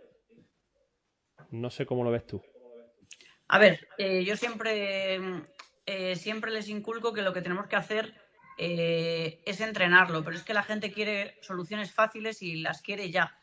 No 1.49 1.71
sé 1.71 1.87
cómo 1.87 2.03
lo 2.03 2.11
ves 2.11 2.27
tú. 2.27 2.41
A 3.47 3.59
ver, 3.59 3.87
eh, 3.97 4.23
yo 4.23 4.35
siempre, 4.35 5.19
eh, 5.85 6.15
siempre 6.15 6.51
les 6.51 6.69
inculco 6.69 7.13
que 7.13 7.21
lo 7.21 7.33
que 7.33 7.41
tenemos 7.41 7.67
que 7.67 7.75
hacer 7.75 8.13
eh, 8.57 9.41
es 9.45 9.61
entrenarlo, 9.61 10.23
pero 10.23 10.37
es 10.37 10.43
que 10.43 10.53
la 10.53 10.63
gente 10.63 10.91
quiere 10.91 11.37
soluciones 11.41 11.91
fáciles 11.91 12.41
y 12.41 12.55
las 12.61 12.81
quiere 12.81 13.11
ya. 13.11 13.37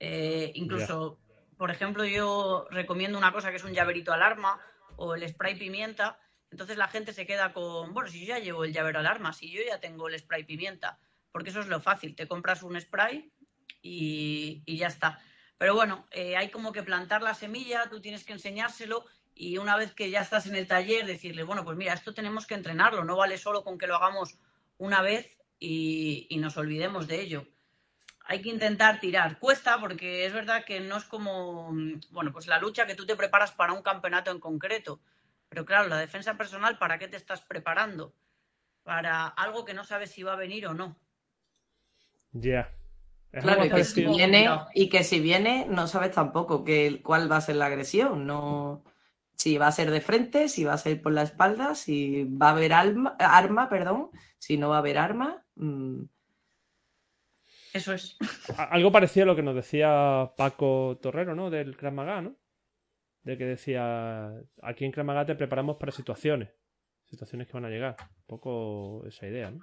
Eh, 0.00 0.52
incluso, 0.54 1.18
por 1.56 1.70
ejemplo, 1.70 2.04
yo 2.04 2.66
recomiendo 2.70 3.18
una 3.18 3.32
cosa 3.32 3.50
que 3.50 3.56
es 3.56 3.64
un 3.64 3.74
llaverito 3.74 4.12
alarma 4.12 4.58
o 4.96 5.14
el 5.14 5.28
spray 5.28 5.56
pimienta. 5.56 6.18
Entonces 6.50 6.76
la 6.76 6.88
gente 6.88 7.12
se 7.12 7.26
queda 7.26 7.52
con, 7.52 7.92
bueno, 7.92 8.08
si 8.10 8.20
yo 8.20 8.34
ya 8.34 8.38
llevo 8.38 8.64
el 8.64 8.72
llavero 8.72 9.00
alarma, 9.00 9.32
si 9.32 9.50
yo 9.50 9.60
ya 9.66 9.80
tengo 9.80 10.08
el 10.08 10.18
spray 10.18 10.44
pimienta, 10.44 10.98
porque 11.32 11.50
eso 11.50 11.60
es 11.60 11.66
lo 11.66 11.80
fácil, 11.80 12.14
te 12.14 12.28
compras 12.28 12.62
un 12.62 12.80
spray 12.80 13.32
y, 13.82 14.62
y 14.64 14.76
ya 14.76 14.86
está. 14.86 15.20
Pero 15.58 15.74
bueno, 15.74 16.06
eh, 16.10 16.36
hay 16.36 16.50
como 16.50 16.72
que 16.72 16.82
plantar 16.82 17.22
la 17.22 17.34
semilla, 17.34 17.88
tú 17.88 18.00
tienes 18.00 18.24
que 18.24 18.32
enseñárselo 18.32 19.04
y 19.34 19.58
una 19.58 19.76
vez 19.76 19.92
que 19.92 20.10
ya 20.10 20.20
estás 20.20 20.46
en 20.46 20.54
el 20.54 20.66
taller, 20.66 21.04
decirle, 21.04 21.42
bueno, 21.42 21.64
pues 21.64 21.76
mira, 21.76 21.92
esto 21.92 22.14
tenemos 22.14 22.46
que 22.46 22.54
entrenarlo, 22.54 23.04
no 23.04 23.16
vale 23.16 23.36
solo 23.36 23.64
con 23.64 23.78
que 23.78 23.86
lo 23.86 23.96
hagamos 23.96 24.38
una 24.78 25.02
vez 25.02 25.40
y, 25.58 26.26
y 26.30 26.38
nos 26.38 26.56
olvidemos 26.56 27.08
de 27.08 27.20
ello. 27.20 27.46
Hay 28.26 28.40
que 28.40 28.48
intentar 28.48 29.00
tirar. 29.00 29.38
Cuesta 29.38 29.78
porque 29.78 30.24
es 30.24 30.32
verdad 30.32 30.64
que 30.64 30.80
no 30.80 30.96
es 30.96 31.04
como, 31.04 31.72
bueno, 32.10 32.32
pues 32.32 32.46
la 32.46 32.58
lucha 32.58 32.86
que 32.86 32.94
tú 32.94 33.04
te 33.04 33.16
preparas 33.16 33.52
para 33.52 33.72
un 33.72 33.82
campeonato 33.82 34.30
en 34.30 34.40
concreto. 34.40 35.00
Pero 35.48 35.66
claro, 35.66 35.88
la 35.88 35.98
defensa 35.98 36.36
personal, 36.36 36.78
¿para 36.78 36.98
qué 36.98 37.06
te 37.06 37.16
estás 37.16 37.42
preparando? 37.42 38.14
Para 38.82 39.26
algo 39.26 39.64
que 39.64 39.74
no 39.74 39.84
sabes 39.84 40.10
si 40.10 40.22
va 40.22 40.32
a 40.32 40.36
venir 40.36 40.66
o 40.66 40.74
no. 40.74 40.96
Ya. 42.32 42.72
Es 43.30 43.42
Claro, 43.42 43.62
algo 43.62 43.74
y 43.74 43.78
que 43.78 43.84
si 43.84 44.06
viene, 44.06 44.48
y 44.74 44.88
que 44.88 45.04
si 45.04 45.20
viene, 45.20 45.66
no 45.68 45.86
sabes 45.86 46.12
tampoco 46.12 46.64
que, 46.64 47.02
cuál 47.02 47.30
va 47.30 47.36
a 47.36 47.42
ser 47.42 47.56
la 47.56 47.66
agresión, 47.66 48.26
no 48.26 48.84
si 49.36 49.58
va 49.58 49.66
a 49.68 49.72
ser 49.72 49.90
de 49.90 50.00
frente, 50.00 50.48
si 50.48 50.64
va 50.64 50.74
a 50.74 50.78
ser 50.78 51.00
por 51.02 51.12
la 51.12 51.22
espalda, 51.22 51.74
si 51.74 52.24
va 52.24 52.48
a 52.48 52.52
haber 52.52 52.72
alma- 52.72 53.16
arma, 53.18 53.68
perdón, 53.68 54.10
si 54.38 54.56
no 54.56 54.68
va 54.70 54.76
a 54.76 54.78
haber 54.78 54.98
arma. 54.98 55.44
mm, 55.56 56.02
Eso 57.72 57.92
es. 57.92 58.16
Algo 58.56 58.92
parecido 58.92 59.24
a 59.24 59.26
lo 59.26 59.36
que 59.36 59.42
nos 59.42 59.54
decía 59.56 60.30
Paco 60.36 60.98
Torrero, 61.02 61.34
¿no? 61.34 61.50
Del 61.50 61.76
Krav 61.76 61.92
Maga, 61.92 62.22
¿no? 62.22 62.36
De 63.22 63.36
que 63.36 63.44
decía, 63.44 64.32
aquí 64.62 64.84
en 64.84 64.92
Krav 64.92 65.06
Maga 65.06 65.26
te 65.26 65.34
preparamos 65.34 65.76
para 65.76 65.90
situaciones. 65.90 66.50
Situaciones 67.04 67.46
que 67.48 67.54
van 67.54 67.64
a 67.64 67.70
llegar. 67.70 67.96
Un 68.00 68.24
poco 68.26 69.04
esa 69.06 69.26
idea, 69.26 69.50
¿no? 69.50 69.60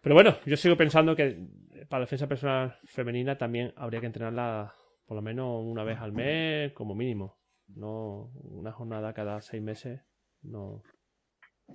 Pero 0.00 0.14
bueno, 0.14 0.36
yo 0.46 0.56
sigo 0.56 0.76
pensando 0.76 1.16
que 1.16 1.44
para 1.88 2.00
la 2.00 2.06
defensa 2.06 2.28
personal 2.28 2.78
femenina 2.84 3.36
también 3.36 3.72
habría 3.76 4.00
que 4.00 4.06
entrenarla 4.06 4.74
por 5.06 5.16
lo 5.16 5.22
menos 5.22 5.62
una 5.64 5.82
vez 5.82 5.98
al 5.98 6.12
mes, 6.12 6.72
como 6.72 6.94
mínimo. 6.94 7.37
No 7.68 8.30
una 8.34 8.72
jornada 8.72 9.12
cada 9.14 9.40
seis 9.40 9.62
meses. 9.62 10.00
No. 10.42 10.82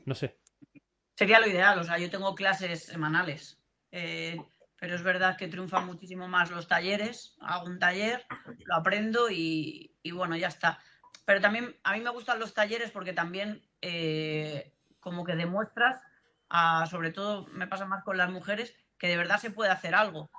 No 0.05 0.15
sé. 0.15 0.39
Sería 1.15 1.39
lo 1.39 1.47
ideal, 1.47 1.77
o 1.79 1.83
sea, 1.83 1.97
yo 1.99 2.09
tengo 2.09 2.33
clases 2.33 2.85
semanales, 2.85 3.61
eh, 3.91 4.41
pero 4.79 4.95
es 4.95 5.03
verdad 5.03 5.37
que 5.37 5.47
triunfan 5.47 5.85
muchísimo 5.85 6.27
más 6.27 6.49
los 6.49 6.67
talleres. 6.67 7.37
Hago 7.41 7.67
un 7.67 7.77
taller, 7.77 8.25
lo 8.65 8.75
aprendo 8.75 9.29
y, 9.29 9.95
y 10.01 10.11
bueno, 10.11 10.35
ya 10.35 10.47
está. 10.47 10.79
Pero 11.25 11.39
también 11.39 11.75
a 11.83 11.93
mí 11.93 12.01
me 12.01 12.09
gustan 12.09 12.39
los 12.39 12.53
talleres 12.53 12.89
porque 12.91 13.13
también 13.13 13.61
eh, 13.81 14.73
como 14.99 15.23
que 15.23 15.35
demuestras, 15.35 16.01
a- 16.49 16.87
sobre 16.87 17.11
todo 17.11 17.45
me 17.47 17.67
pasa 17.67 17.85
más 17.85 18.03
con 18.03 18.17
las 18.17 18.31
mujeres, 18.31 18.75
que 18.97 19.07
de 19.07 19.17
verdad 19.17 19.37
se 19.39 19.51
puede 19.51 19.69
hacer 19.71 19.93
algo. 19.95 20.31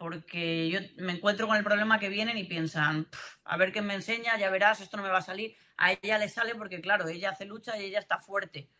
Porque 0.00 0.70
yo 0.70 0.80
me 0.96 1.12
encuentro 1.12 1.46
con 1.46 1.58
el 1.58 1.62
problema 1.62 1.98
que 1.98 2.08
vienen 2.08 2.38
y 2.38 2.44
piensan, 2.44 3.06
a 3.44 3.58
ver 3.58 3.70
qué 3.70 3.82
me 3.82 3.92
enseña, 3.92 4.38
ya 4.38 4.48
verás, 4.48 4.80
esto 4.80 4.96
no 4.96 5.02
me 5.02 5.10
va 5.10 5.18
a 5.18 5.22
salir. 5.22 5.54
A 5.76 5.92
ella 5.92 6.16
le 6.16 6.30
sale 6.30 6.54
porque, 6.54 6.80
claro, 6.80 7.06
ella 7.06 7.28
hace 7.28 7.44
lucha 7.44 7.76
y 7.76 7.84
ella 7.84 7.98
está 7.98 8.16
fuerte. 8.16 8.70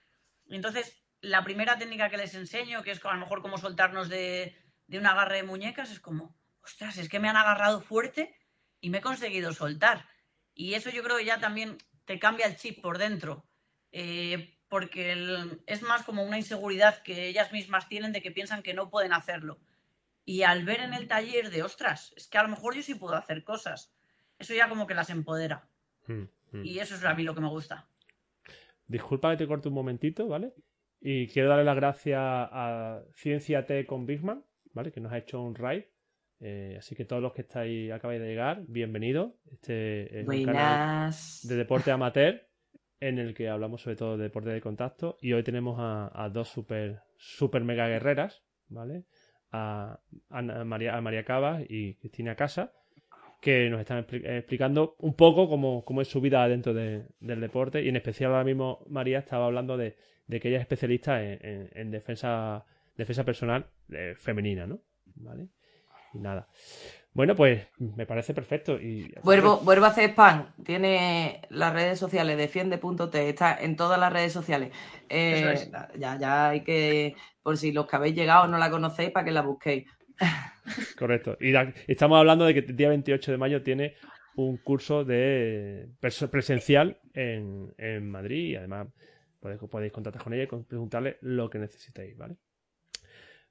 Entonces, 0.49 1.05
la 1.21 1.45
primera 1.45 1.77
técnica 1.77 2.09
que 2.09 2.17
les 2.17 2.35
enseño, 2.35 2.83
que 2.83 2.93
es 2.93 3.05
a 3.05 3.13
lo 3.13 3.21
mejor 3.21 3.43
como 3.43 3.59
soltarnos 3.59 4.09
de, 4.09 4.57
de 4.87 4.99
un 4.99 5.05
agarre 5.05 5.37
de 5.37 5.43
muñecas, 5.43 5.91
es 5.91 6.01
como, 6.01 6.39
ostras, 6.65 6.97
es 6.97 7.11
que 7.11 7.21
me 7.21 7.29
han 7.29 7.37
agarrado 7.37 7.83
fuerte 7.83 8.35
y 8.81 8.89
me 8.89 8.99
he 8.99 9.03
conseguido 9.03 9.53
soltar. 9.53 10.09
Y 10.55 10.73
eso 10.73 10.89
yo 10.89 11.03
creo 11.03 11.19
que 11.19 11.27
ya 11.27 11.39
también 11.39 11.77
te 12.07 12.19
cambia 12.19 12.47
el 12.47 12.57
chip 12.57 12.81
por 12.81 12.97
dentro. 12.97 13.47
Eh, 13.93 14.59
porque 14.71 15.61
es 15.67 15.83
más 15.83 16.03
como 16.03 16.23
una 16.23 16.39
inseguridad 16.39 17.03
que 17.03 17.27
ellas 17.27 17.53
mismas 17.53 17.89
tienen 17.91 18.13
de 18.13 18.23
que 18.23 18.31
piensan 18.31 18.63
que 18.63 18.73
no 18.73 18.89
pueden 18.89 19.13
hacerlo. 19.13 19.61
Y 20.31 20.45
al 20.45 20.65
ver 20.65 20.79
en 20.79 20.95
el 20.95 21.09
taller 21.09 21.51
de, 21.51 21.65
ostras, 21.65 22.15
es 22.17 22.29
que 22.29 22.39
a 22.39 22.45
lo 22.45 22.51
mejor 22.51 22.77
yo 22.77 22.85
sí 22.85 22.95
puedo 22.95 23.17
hacer 23.17 23.43
cosas, 23.43 23.93
eso 24.39 24.55
ya 24.55 24.69
como 24.69 24.87
que 24.87 24.95
las 24.95 25.11
empodera. 25.11 25.69
Hmm, 26.07 26.23
hmm. 26.53 26.65
Y 26.65 26.79
eso 26.79 26.95
es 26.95 27.05
a 27.05 27.15
mí 27.15 27.25
lo 27.25 27.35
que 27.35 27.41
me 27.41 27.49
gusta. 27.49 27.89
Disculpa 28.87 29.33
que 29.33 29.39
te 29.39 29.49
corte 29.49 29.67
un 29.67 29.75
momentito, 29.75 30.29
¿vale? 30.29 30.55
Y 31.01 31.27
quiero 31.27 31.49
darle 31.49 31.65
las 31.65 31.75
gracias 31.75 32.21
a 32.23 33.03
Ciencia 33.13 33.67
T 33.67 33.85
con 33.87 34.07
Bigman, 34.07 34.45
¿vale? 34.73 34.93
Que 34.93 35.01
nos 35.01 35.11
ha 35.11 35.19
hecho 35.19 35.43
un 35.43 35.57
raid. 35.57 35.83
Eh, 36.39 36.77
así 36.79 36.95
que 36.95 37.05
todos 37.05 37.21
los 37.21 37.33
que 37.33 37.43
estáis, 37.43 37.91
acabáis 37.91 38.21
de 38.21 38.29
llegar, 38.29 38.63
bienvenidos. 38.69 39.33
Este 39.51 40.21
es 40.21 40.29
un 40.29 40.45
canal 40.45 41.13
de 41.43 41.57
deporte 41.57 41.91
amateur 41.91 42.41
en 43.01 43.19
el 43.19 43.35
que 43.35 43.49
hablamos 43.49 43.83
sobre 43.83 43.97
todo 43.97 44.17
de 44.17 44.23
deporte 44.23 44.51
de 44.51 44.61
contacto 44.61 45.17
y 45.21 45.33
hoy 45.33 45.43
tenemos 45.43 45.77
a, 45.81 46.29
dos 46.33 46.49
super, 46.51 47.03
super 47.17 47.65
mega 47.65 47.89
guerreras, 47.89 48.45
¿vale? 48.69 49.07
A, 49.53 49.99
María, 50.65 50.97
a 50.97 51.01
María 51.01 51.25
Cabas 51.25 51.65
y 51.69 51.95
Cristina 51.95 52.37
Casa, 52.37 52.73
que 53.41 53.69
nos 53.71 53.81
están 53.81 54.07
explicando 54.11 54.97
un 54.99 55.15
poco 55.15 55.49
cómo, 55.49 55.85
cómo, 55.85 56.03
es 56.03 56.09
su 56.09 56.21
vida 56.21 56.47
dentro 56.47 56.75
del 56.75 57.41
deporte 57.41 57.83
y 57.83 57.89
en 57.89 57.97
especial 57.97 58.33
ahora 58.33 58.45
mismo 58.45 58.85
María 58.89 59.19
estaba 59.19 59.47
hablando 59.47 59.77
de, 59.77 59.97
que 60.29 60.49
ella 60.49 60.59
es 60.59 60.63
especialista 60.63 61.23
en, 61.23 61.91
defensa, 61.91 62.65
defensa 62.97 63.25
personal 63.25 63.67
eh, 63.91 64.15
femenina, 64.17 64.67
¿no? 64.67 64.81
¿Vale? 65.17 65.49
Y 66.15 66.19
nada. 66.19 66.49
Bueno, 67.13 67.35
pues 67.35 67.67
me 67.79 68.07
parece 68.07 68.35
perfecto. 68.35 68.81
Y 68.81 69.13
vuelvo, 69.25 69.59
vuelvo 69.59 69.87
a 69.87 69.89
hacer 69.89 70.11
spam. 70.11 70.53
Tiene 70.65 71.43
las 71.51 71.73
redes 71.73 71.99
sociales, 71.99 72.37
defiende.t, 72.37 73.29
está 73.29 73.59
en 73.61 73.77
todas 73.77 73.99
las 73.99 74.13
redes 74.13 74.33
sociales. 74.33 74.71
Eh, 75.09 75.71
ya, 75.99 76.19
ya 76.19 76.51
hay 76.51 76.63
que, 76.63 77.17
por 77.43 77.57
si 77.57 77.73
los 77.73 77.87
que 77.87 77.97
habéis 77.97 78.15
llegado 78.15 78.47
no 78.47 78.59
la 78.59 78.71
conocéis, 78.71 79.11
para 79.11 79.25
que 79.25 79.33
la 79.33 79.43
busquéis. 79.43 79.87
Correcto. 80.99 81.37
Y 81.41 81.53
estamos 81.89 82.19
hablando 82.19 82.45
de 82.45 82.55
que 82.55 82.61
el 82.61 82.77
día 82.77 82.89
28 82.89 83.33
de 83.33 83.39
mayo 83.39 83.63
tiene 83.63 83.95
un 84.37 84.59
curso 84.59 85.05
de 85.05 85.89
presencial 86.31 87.01
en, 87.13 87.75
en 87.77 88.09
Madrid 88.09 88.51
y 88.51 88.57
además 88.57 88.87
podéis, 89.41 89.61
podéis 89.69 89.93
contactar 89.93 90.23
con 90.23 90.33
ella 90.33 90.45
y 90.45 90.47
preguntarle 90.47 91.19
lo 91.23 91.51
que 91.51 91.59
necesitéis, 91.59 92.17
¿vale? 92.17 92.37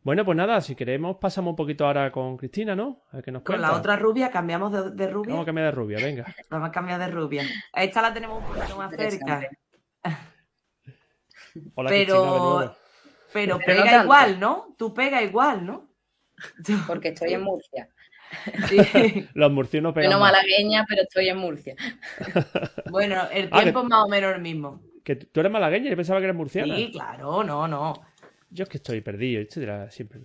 Bueno, 0.02 0.24
pues 0.24 0.38
nada, 0.38 0.62
si 0.62 0.76
queremos 0.76 1.18
pasamos 1.18 1.52
un 1.52 1.56
poquito 1.58 1.86
ahora 1.86 2.12
con 2.12 2.38
Cristina, 2.38 2.76
¿no? 2.76 3.04
A 3.12 3.18
ver 3.18 3.26
qué 3.26 3.32
nos 3.32 3.44
con 3.44 3.60
la 3.60 3.74
otra 3.74 3.98
rubia, 3.98 4.32
cambiamos 4.32 4.96
de, 4.96 5.08
rubia. 5.08 5.32
Vamos 5.32 5.44
a 5.44 5.46
cambiar 5.46 5.68
de 5.68 5.72
rubia, 5.72 5.98
venga. 5.98 6.26
Vamos 6.50 6.70
a 6.70 6.72
cambiar 6.72 7.00
de 7.00 7.08
rubia. 7.08 7.44
Esta 7.74 8.02
la 8.02 8.14
tenemos 8.14 8.42
un 8.42 8.46
poquito 8.46 8.78
más 8.78 8.96
cerca. 8.96 9.50
Hola, 11.76 11.90
pero, 11.90 12.76
pero, 13.34 13.60
pega 13.60 14.04
igual, 14.04 14.40
¿no? 14.40 14.76
Tú 14.78 14.94
pega 14.94 15.22
igual, 15.22 15.66
¿no? 15.66 15.90
Porque 16.88 17.10
estoy 17.10 17.34
en 17.34 17.42
Murcia. 17.42 17.90
Sí. 18.68 18.78
Los 19.34 19.52
murcianos 19.52 19.94
pegan. 19.94 20.12
no 20.12 20.20
malagueña, 20.20 20.86
pero 20.88 21.02
estoy 21.02 21.28
en 21.30 21.38
Murcia. 21.38 21.76
bueno, 22.90 23.28
el 23.34 23.50
ah, 23.52 23.62
tiempo 23.62 23.82
es 23.82 23.86
más 23.86 24.06
o 24.06 24.08
menos 24.08 24.36
el 24.36 24.42
mismo. 24.42 24.82
¿Que 25.04 25.16
¿Tú 25.16 25.40
eres 25.40 25.52
malagueña? 25.52 25.90
Yo 25.90 25.96
pensaba 25.96 26.20
que 26.20 26.26
eres 26.26 26.36
murciana. 26.36 26.76
Sí, 26.76 26.92
claro, 26.92 27.44
no, 27.44 27.68
no. 27.68 28.09
Yo 28.52 28.64
es 28.64 28.70
que 28.70 28.78
estoy 28.78 29.02
perdido, 29.02 29.44
siempre. 29.90 30.22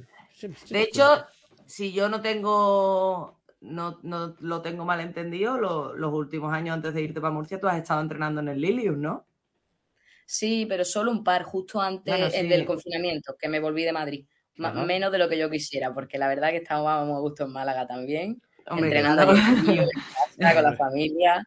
de 0.70 0.82
hecho, 0.82 1.26
si 1.66 1.92
yo 1.92 2.08
no 2.08 2.20
tengo, 2.20 3.40
no, 3.60 3.98
no 4.02 4.36
lo 4.40 4.62
tengo 4.62 4.84
mal 4.84 5.00
entendido, 5.00 5.58
los 5.58 6.12
últimos 6.12 6.52
años 6.52 6.74
antes 6.74 6.94
de 6.94 7.02
irte 7.02 7.20
para 7.20 7.34
Murcia, 7.34 7.60
tú 7.60 7.68
has 7.68 7.78
estado 7.78 8.00
entrenando 8.00 8.40
en 8.40 8.48
el 8.48 8.60
Lilium, 8.60 9.00
¿no? 9.00 9.26
Sí, 10.26 10.66
pero 10.68 10.84
solo 10.84 11.10
un 11.10 11.22
par, 11.22 11.42
justo 11.42 11.80
antes 11.80 12.32
del 12.32 12.64
confinamiento, 12.64 13.36
que 13.38 13.48
me 13.48 13.60
volví 13.60 13.84
de 13.84 13.92
Madrid. 13.92 14.26
Menos 14.56 15.10
de 15.10 15.18
lo 15.18 15.28
que 15.28 15.36
yo 15.36 15.50
quisiera, 15.50 15.92
porque 15.92 16.16
la 16.16 16.28
verdad 16.28 16.50
que 16.50 16.58
estábamos 16.58 17.08
muy 17.08 17.16
a 17.16 17.20
gusto 17.20 17.44
en 17.44 17.52
Málaga 17.52 17.86
también, 17.86 18.40
entrenando 18.66 19.26
con, 19.26 19.36
con 19.66 20.62
la 20.62 20.76
familia. 20.76 21.46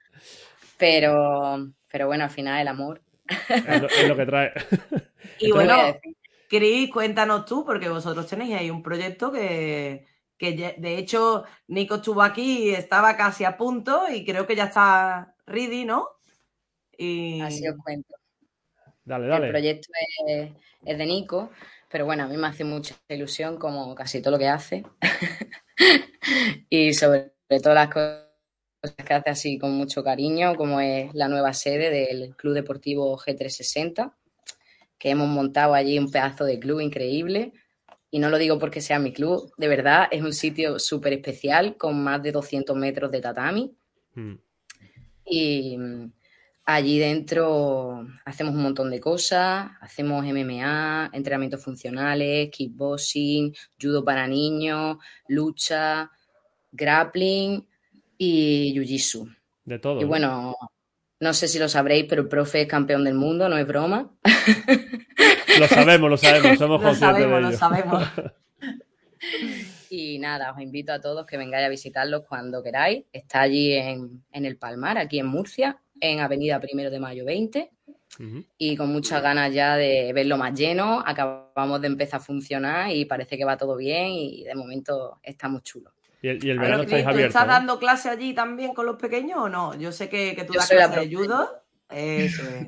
Pero, 0.77 1.71
pero 1.91 2.07
bueno, 2.07 2.25
al 2.25 2.29
final 2.29 2.61
el 2.61 2.67
amor. 2.67 3.01
Es 3.49 4.07
lo, 4.07 4.15
que 4.15 4.25
trae. 4.25 4.51
y 5.39 5.51
bueno, 5.51 5.97
Cris, 6.47 6.91
cuéntanos 6.91 7.45
tú, 7.45 7.65
porque 7.65 7.89
vosotros 7.89 8.25
tenéis 8.27 8.55
ahí 8.55 8.69
un 8.69 8.81
proyecto 8.81 9.31
que, 9.31 10.05
de 10.39 10.97
hecho 10.97 11.43
Nico 11.67 11.95
estuvo 11.95 12.21
aquí 12.21 12.69
y 12.69 12.69
estaba 12.69 13.17
casi 13.17 13.43
a 13.43 13.57
punto 13.57 14.09
y 14.09 14.23
creo 14.23 14.47
que 14.47 14.55
ya 14.55 14.65
está 14.65 15.35
ready, 15.45 15.83
¿no? 15.83 16.07
Y... 16.97 17.41
Así 17.41 17.67
os 17.67 17.75
cuento. 17.83 18.15
Dale, 19.03 19.27
dale. 19.27 19.45
El 19.47 19.51
proyecto 19.51 19.89
es, 20.25 20.97
de 20.97 21.05
Nico, 21.05 21.51
pero 21.89 22.05
bueno, 22.05 22.23
a 22.23 22.27
mí 22.27 22.37
me 22.37 22.47
hace 22.47 22.63
mucha 22.63 22.95
ilusión 23.09 23.57
como 23.57 23.93
casi 23.95 24.21
todo 24.21 24.31
lo 24.31 24.39
que 24.39 24.47
hace. 24.47 24.83
y 26.69 26.93
sobre 26.93 27.31
todo 27.61 27.73
las 27.73 27.89
cosas 27.89 28.25
que 29.05 29.13
hace 29.13 29.29
así 29.29 29.57
con 29.57 29.71
mucho 29.71 30.03
cariño, 30.03 30.55
como 30.55 30.79
es 30.79 31.13
la 31.13 31.27
nueva 31.27 31.53
sede 31.53 31.89
del 31.89 32.35
Club 32.35 32.53
Deportivo 32.53 33.17
G360 33.17 34.13
que 34.97 35.09
hemos 35.09 35.27
montado 35.27 35.73
allí 35.73 35.97
un 35.99 36.11
pedazo 36.11 36.45
de 36.45 36.59
club 36.59 36.79
increíble. 36.79 37.53
Y 38.09 38.19
no 38.19 38.29
lo 38.29 38.37
digo 38.37 38.57
porque 38.57 38.81
sea 38.81 38.99
mi 38.99 39.11
club, 39.11 39.51
de 39.57 39.67
verdad 39.67 40.07
es 40.11 40.21
un 40.21 40.33
sitio 40.33 40.79
súper 40.79 41.13
especial 41.13 41.75
con 41.75 42.01
más 42.01 42.23
de 42.23 42.31
200 42.31 42.75
metros 42.75 43.11
de 43.11 43.21
tatami. 43.21 43.75
Hmm. 44.15 44.35
Y 45.25 45.77
mm, 45.77 46.11
allí 46.65 46.99
dentro 46.99 48.07
hacemos 48.23 48.55
un 48.55 48.63
montón 48.63 48.89
de 48.89 49.01
cosas, 49.01 49.71
hacemos 49.81 50.25
MMA, 50.25 51.11
entrenamientos 51.13 51.61
funcionales, 51.61 52.49
kickboxing, 52.49 53.53
judo 53.81 54.05
para 54.05 54.25
niños, 54.25 54.97
lucha, 55.27 56.09
grappling 56.71 57.67
y 58.17 58.73
jiu-jitsu. 58.73 59.35
De 59.65 59.79
todo. 59.79 59.99
Y 59.99 60.05
bueno, 60.05 60.55
no 60.59 60.69
sé 61.33 61.47
si 61.47 61.57
lo 61.57 61.67
sabréis, 61.67 62.05
pero 62.07 62.23
el 62.23 62.27
profe 62.27 62.61
es 62.61 62.67
campeón 62.67 63.03
del 63.03 63.15
mundo, 63.15 63.49
no 63.49 63.57
es 63.57 63.65
broma. 63.65 64.11
Lo 65.59 65.67
sabemos, 65.67 66.09
lo 66.09 66.17
sabemos, 66.17 66.57
somos 66.59 66.81
Lo 66.81 66.93
sabemos, 66.93 67.41
lo 67.41 67.51
sabemos. 67.53 68.03
Y 69.89 70.19
nada, 70.19 70.51
os 70.51 70.61
invito 70.61 70.91
a 70.91 70.99
todos 70.99 71.25
que 71.25 71.37
vengáis 71.37 71.65
a 71.65 71.69
visitarlo 71.69 72.25
cuando 72.25 72.61
queráis. 72.61 73.05
Está 73.11 73.41
allí 73.41 73.73
en, 73.73 74.21
el 74.31 74.57
Palmar, 74.57 74.97
aquí 74.97 75.19
en 75.19 75.27
Murcia, 75.27 75.79
en 75.99 76.19
Avenida 76.19 76.59
Primero 76.59 76.91
de 76.91 76.99
Mayo 76.99 77.25
20. 77.25 77.71
Y 78.57 78.75
con 78.75 78.89
muchas 78.89 79.21
ganas 79.21 79.53
ya 79.53 79.75
de 79.75 80.11
verlo 80.13 80.37
más 80.37 80.57
lleno. 80.57 81.03
Acabamos 81.05 81.81
de 81.81 81.87
empezar 81.87 82.19
a 82.19 82.23
funcionar 82.23 82.91
y 82.91 83.05
parece 83.05 83.37
que 83.37 83.45
va 83.45 83.57
todo 83.57 83.75
bien 83.75 84.11
y 84.11 84.43
de 84.43 84.55
momento 84.55 85.19
está 85.23 85.47
muy 85.47 85.61
chulo. 85.61 85.93
¿Y 86.21 86.49
el, 86.49 86.59
verano 86.59 86.83
estáis 86.83 87.05
abiertos? 87.05 87.35
¿Estás 87.35 87.47
dando 87.47 87.79
clase 87.79 88.09
allí 88.09 88.33
también 88.33 88.73
con 88.73 88.85
los 88.85 88.97
pequeños 88.97 89.39
o 89.39 89.49
no? 89.49 89.75
Yo 89.75 89.91
sé 89.91 90.09
que, 90.09 90.33
tú 90.47 90.53
das 90.53 90.69
clase 90.69 90.99
de 90.99 91.15
judo. 91.15 91.63
Eso 91.89 92.43
es. 92.43 92.67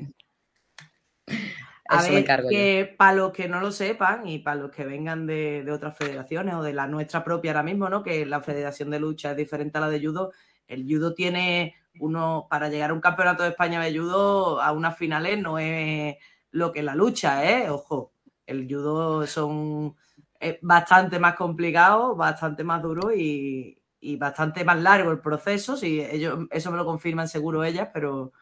A 1.90 2.02
ver, 2.04 2.24
que 2.48 2.94
para 2.96 3.14
los 3.14 3.32
que 3.32 3.48
no 3.48 3.60
lo 3.60 3.72
sepan 3.72 4.24
y 4.28 4.38
para 4.38 4.60
los 4.60 4.70
que 4.70 4.84
vengan 4.84 5.26
de, 5.26 5.68
otras 5.72 5.98
federaciones 5.98 6.54
o 6.54 6.62
de 6.62 6.72
la 6.72 6.86
nuestra 6.86 7.24
propia 7.24 7.50
ahora 7.50 7.64
mismo, 7.64 7.88
¿no? 7.88 8.04
Que 8.04 8.24
la 8.24 8.40
Federación 8.40 8.90
de 8.90 9.00
Lucha 9.00 9.32
es 9.32 9.36
diferente 9.36 9.76
a 9.78 9.80
la 9.80 9.90
de 9.90 9.98
judo. 9.98 10.30
El 10.68 10.86
judo 10.88 11.14
tiene 11.14 11.74
uno, 11.98 12.46
para 12.48 12.68
llegar 12.68 12.90
a 12.90 12.94
un 12.94 13.00
campeonato 13.00 13.42
de 13.42 13.48
España 13.48 13.82
de 13.82 13.98
judo, 13.98 14.62
a 14.62 14.70
unas 14.70 14.96
finales 14.96 15.40
no 15.40 15.58
es 15.58 16.14
lo 16.52 16.70
que 16.70 16.84
la 16.84 16.94
lucha, 16.94 17.44
¿eh? 17.50 17.68
Ojo, 17.70 18.12
el 18.46 18.68
judo 18.68 19.26
son 19.26 19.96
es 20.40 20.58
bastante 20.62 21.18
más 21.18 21.36
complicado, 21.36 22.16
bastante 22.16 22.64
más 22.64 22.82
duro 22.82 23.14
y, 23.14 23.76
bastante 24.18 24.64
más 24.64 24.80
largo 24.80 25.10
el 25.12 25.20
proceso. 25.20 25.76
Sí, 25.76 26.00
ellos, 26.00 26.46
eso 26.50 26.70
me 26.70 26.78
lo 26.78 26.86
confirman 26.86 27.28
seguro 27.28 27.62
ellas, 27.62 27.90
pero 27.92 28.32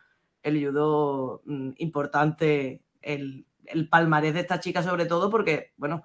el 0.43 0.65
judo 0.65 1.43
mm, 1.45 1.73
importante, 1.79 2.83
el, 3.03 3.45
el 3.67 3.89
palmarés 3.89 4.35
de 4.35 4.41
esta 4.41 4.61
chica 4.61 4.83
sobre 4.83 5.07
todo, 5.07 5.29
porque, 5.29 5.73
bueno, 5.77 6.05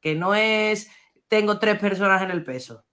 que 0.00 0.14
no 0.14 0.34
es 0.34 0.90
tengo 1.28 1.58
tres 1.58 1.78
personas 1.78 2.22
en 2.22 2.30
el 2.30 2.44
peso. 2.44 2.84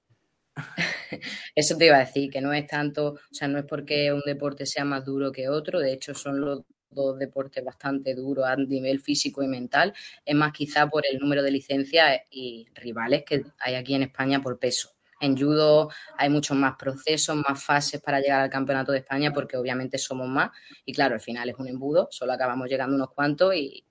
Eso 1.56 1.78
te 1.78 1.86
iba 1.86 1.97
a 1.97 2.06
decir, 2.06 2.30
que 2.30 2.41
no 2.41 2.54
es 2.54 2.68
tanto, 2.68 3.14
o 3.14 3.34
sea, 3.34 3.47
no 3.47 3.60
es 3.60 3.66
porque 3.66 4.12
un 4.12 4.22
deporte 4.26 4.66
sea 4.66 4.86
más 4.86 5.06
duro 5.06 5.32
que 5.32 5.49
otro, 5.49 5.80
de 5.80 5.93
hecho 5.93 6.14
son 6.14 6.41
los 6.41 6.62
dos 6.92 7.18
deportes 7.18 7.64
bastante 7.64 8.14
duros 8.14 8.46
a 8.46 8.56
nivel 8.56 9.00
físico 9.00 9.42
y 9.42 9.48
mental, 9.48 9.94
es 10.26 10.36
más 10.36 10.52
quizá 10.52 10.89
por 10.89 11.04
el 11.10 11.20
número 11.20 11.42
de 11.44 11.52
licencias 11.52 12.22
y 12.30 12.68
rivales 12.76 13.24
que 13.26 13.44
hay 13.60 13.76
aquí 13.76 13.96
en 13.96 14.04
España 14.04 14.42
por 14.42 14.60
peso. 14.60 14.92
En 15.20 15.38
judo 15.38 15.89
hay 16.18 16.30
muchos 16.30 16.58
más 16.58 16.76
procesos, 16.78 17.36
más 17.36 17.64
fases 17.64 18.02
para 18.02 18.20
llegar 18.20 18.42
al 18.42 18.50
campeonato 18.50 18.92
de 18.92 19.00
España 19.00 19.32
porque 19.32 19.56
obviamente 19.56 19.98
somos 19.98 20.28
más 20.28 20.50
y 20.84 20.94
claro, 20.94 21.14
al 21.14 21.22
final 21.22 21.48
es 21.50 21.56
un 21.58 21.68
embudo, 21.68 22.08
solo 22.12 22.34
acabamos 22.34 22.68
llegando 22.68 22.96
unos 22.96 23.12
cuantos 23.12 23.56
y 23.56 23.86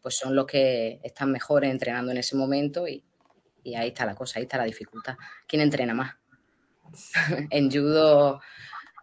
pues 0.00 0.16
son 0.16 0.36
los 0.36 0.46
que 0.46 1.00
están 1.02 1.32
mejores 1.32 1.70
entrenando 1.70 2.12
en 2.12 2.18
ese 2.18 2.36
momento 2.36 2.86
y, 2.86 3.04
y 3.64 3.74
ahí 3.74 3.88
está 3.88 4.06
la 4.06 4.14
cosa, 4.14 4.38
ahí 4.38 4.44
está 4.44 4.58
la 4.58 4.64
dificultad. 4.64 5.16
¿Quién 5.48 5.62
entrena 5.62 5.92
más? 5.92 6.14
en 7.50 7.70
judo 7.70 8.40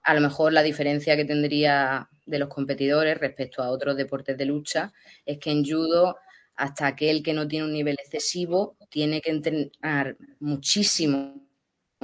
a 0.04 0.14
lo 0.14 0.22
mejor 0.22 0.54
la 0.54 0.64
diferencia 0.64 1.16
que 1.16 1.26
tendría 1.26 2.10
de 2.26 2.40
los 2.40 2.50
competidores 2.50 3.18
respecto 3.18 3.62
a 3.62 3.70
otros 3.70 3.98
deportes 3.98 4.38
de 4.38 4.46
lucha 4.46 4.94
es 5.26 5.40
que 5.40 5.52
en 5.52 5.66
judo 5.66 6.18
hasta 6.56 6.88
aquel 6.88 7.24
que 7.24 7.34
no 7.34 7.48
tiene 7.48 7.66
un 7.66 7.74
nivel 7.74 7.98
excesivo 8.00 8.78
tiene 8.90 9.22
que 9.22 9.32
entrenar 9.32 10.16
muchísimo 10.40 11.44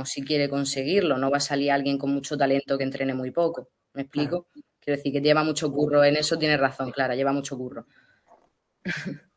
si 0.06 0.24
quiere 0.24 0.50
conseguirlo. 0.50 1.18
No 1.18 1.30
va 1.30 1.38
a 1.38 1.42
salir 1.42 1.72
alguien 1.72 1.98
con 1.98 2.12
mucho 2.12 2.38
talento 2.38 2.78
que 2.78 2.84
entrene 2.84 3.14
muy 3.14 3.32
poco. 3.32 3.70
¿Me 3.94 4.04
explico? 4.04 4.48
Quiero 4.80 4.98
decir 4.98 5.12
que 5.12 5.22
lleva 5.22 5.44
mucho 5.44 5.72
curro. 5.72 6.04
En 6.04 6.16
eso 6.16 6.38
tiene 6.38 6.58
razón, 6.58 6.92
Clara, 6.92 7.16
lleva 7.16 7.34
mucho 7.34 7.58
curro. 7.58 7.86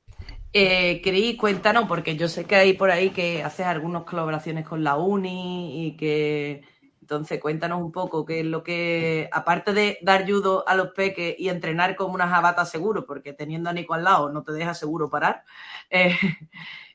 Eh, 0.54 1.00
cuéntanos, 1.40 1.88
porque 1.88 2.14
yo 2.14 2.28
sé 2.28 2.44
que 2.44 2.56
hay 2.56 2.74
por 2.74 2.90
ahí 2.90 3.08
que 3.08 3.42
haces 3.42 3.64
algunas 3.64 4.04
colaboraciones 4.04 4.68
con 4.68 4.84
la 4.84 4.98
uni 4.98 5.86
y 5.86 5.96
que 5.96 6.60
entonces, 7.02 7.40
cuéntanos 7.40 7.82
un 7.82 7.90
poco 7.90 8.24
qué 8.24 8.40
es 8.40 8.46
lo 8.46 8.62
que, 8.62 9.28
aparte 9.32 9.72
de 9.72 9.98
dar 10.02 10.24
judo 10.24 10.66
a 10.68 10.76
los 10.76 10.92
peques 10.92 11.34
y 11.36 11.48
entrenar 11.48 11.96
como 11.96 12.14
una 12.14 12.28
jabata 12.28 12.64
seguro, 12.64 13.04
porque 13.06 13.32
teniendo 13.32 13.68
a 13.68 13.72
Nico 13.72 13.94
al 13.94 14.04
lado 14.04 14.30
no 14.30 14.44
te 14.44 14.52
deja 14.52 14.72
seguro 14.72 15.10
parar, 15.10 15.42
eh, 15.90 16.14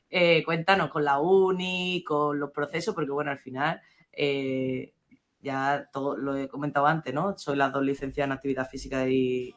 eh, 0.08 0.42
cuéntanos 0.44 0.88
con 0.90 1.04
la 1.04 1.20
uni, 1.20 2.02
con 2.06 2.40
los 2.40 2.50
procesos, 2.52 2.94
porque 2.94 3.10
bueno, 3.10 3.30
al 3.30 3.38
final, 3.38 3.82
eh, 4.10 4.94
ya 5.42 5.90
todo 5.92 6.16
lo 6.16 6.34
he 6.34 6.48
comentado 6.48 6.86
antes, 6.86 7.12
¿no? 7.12 7.36
Soy 7.36 7.56
las 7.56 7.70
dos 7.70 7.84
licenciadas 7.84 8.28
en 8.28 8.32
actividad 8.32 8.66
física 8.66 9.06
y 9.06 9.54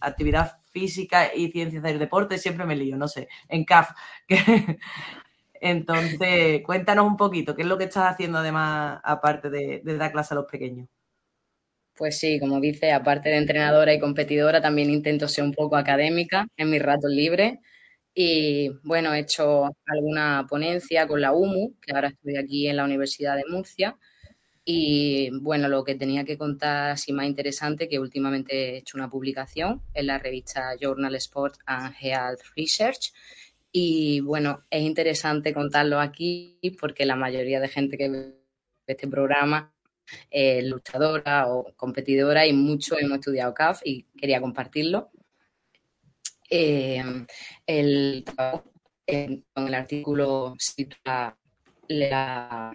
actividad 0.00 0.58
física 0.72 1.34
y 1.34 1.50
ciencias 1.50 1.82
del 1.82 1.98
deporte, 1.98 2.36
siempre 2.36 2.66
me 2.66 2.76
lío, 2.76 2.98
no 2.98 3.08
sé, 3.08 3.28
en 3.48 3.64
CAF, 3.64 3.92
Entonces, 5.60 6.62
cuéntanos 6.64 7.06
un 7.06 7.16
poquito, 7.16 7.54
¿qué 7.54 7.62
es 7.62 7.68
lo 7.68 7.78
que 7.78 7.84
estás 7.84 8.12
haciendo 8.12 8.38
además, 8.38 9.00
aparte 9.04 9.50
de, 9.50 9.80
dar 9.84 10.12
clase 10.12 10.34
a 10.34 10.36
los 10.36 10.46
pequeños? 10.46 10.88
Pues 11.94 12.18
sí, 12.18 12.38
como 12.38 12.60
dice, 12.60 12.92
aparte 12.92 13.30
de 13.30 13.38
entrenadora 13.38 13.94
y 13.94 14.00
competidora, 14.00 14.60
también 14.60 14.90
intento 14.90 15.28
ser 15.28 15.44
un 15.44 15.52
poco 15.54 15.76
académica 15.76 16.46
en 16.56 16.70
mis 16.70 16.82
ratos 16.82 17.10
libres. 17.10 17.58
Y 18.14 18.70
bueno, 18.82 19.14
he 19.14 19.20
hecho 19.20 19.64
alguna 19.86 20.46
ponencia 20.48 21.06
con 21.06 21.20
la 21.20 21.32
UMU, 21.32 21.74
que 21.80 21.92
ahora 21.94 22.08
estoy 22.08 22.36
aquí 22.36 22.68
en 22.68 22.76
la 22.76 22.84
Universidad 22.84 23.36
de 23.36 23.44
Murcia. 23.48 23.96
Y 24.64 25.30
bueno, 25.40 25.68
lo 25.68 25.84
que 25.84 25.94
tenía 25.94 26.24
que 26.24 26.36
contar 26.36 26.90
así 26.90 27.12
más 27.12 27.26
interesante, 27.26 27.88
que 27.88 28.00
últimamente 28.00 28.74
he 28.74 28.76
hecho 28.78 28.98
una 28.98 29.08
publicación 29.08 29.82
en 29.94 30.08
la 30.08 30.18
revista 30.18 30.74
Journal 30.80 31.14
Sport 31.14 31.58
and 31.66 31.94
Health 32.00 32.40
Research, 32.56 33.12
y 33.78 34.20
bueno, 34.20 34.62
es 34.70 34.80
interesante 34.80 35.52
contarlo 35.52 36.00
aquí 36.00 36.58
porque 36.80 37.04
la 37.04 37.14
mayoría 37.14 37.60
de 37.60 37.68
gente 37.68 37.98
que 37.98 38.08
ve 38.08 38.40
este 38.86 39.06
programa 39.06 39.70
es 40.30 40.64
luchadora 40.64 41.48
o 41.48 41.74
competidora 41.76 42.46
y 42.46 42.54
muchos 42.54 42.98
hemos 42.98 43.18
estudiado 43.18 43.52
CAF 43.52 43.82
y 43.84 44.04
quería 44.18 44.40
compartirlo. 44.40 45.10
Eh, 46.48 47.04
el, 47.66 48.24
con 49.52 49.66
el 49.68 49.74
artículo 49.74 50.54
se 50.56 50.88
la, 51.88 52.72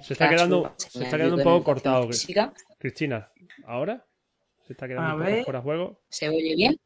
se 0.00 0.14
está 0.14 0.28
quedando, 0.28 0.74
se 0.76 1.04
está 1.04 1.16
quedando 1.16 1.36
un 1.36 1.44
poco 1.44 1.62
cortado. 1.62 2.08
Cristina, 2.76 3.30
¿ahora? 3.66 4.04
¿Se 4.66 4.72
está 4.72 4.88
quedando 4.88 5.14
un 5.14 5.30
poco 5.30 5.44
fuera 5.44 5.58
de 5.60 5.62
juego? 5.62 6.02
¿Se 6.08 6.28
oye 6.28 6.56
bien? 6.56 6.76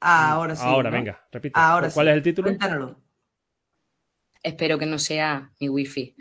Ahora 0.00 0.56
sí. 0.56 0.62
Ahora, 0.64 0.88
venga, 0.88 1.22
repite. 1.30 1.60
Ahora 1.60 1.90
¿Cuál 1.92 2.08
es 2.08 2.14
el 2.14 2.22
título? 2.22 2.48
Cuéntanoslo. 2.48 3.01
Espero 4.42 4.78
que 4.78 4.86
no 4.86 4.98
sea 4.98 5.52
mi 5.60 5.68
wifi. 5.68 6.14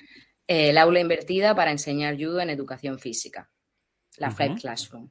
el 0.48 0.78
aula 0.78 1.00
invertida 1.00 1.56
para 1.56 1.72
enseñar 1.72 2.18
judo 2.18 2.42
en 2.42 2.50
educación 2.50 3.00
física. 3.00 3.50
La 4.18 4.32
Flight 4.32 4.60
Classroom. 4.60 5.10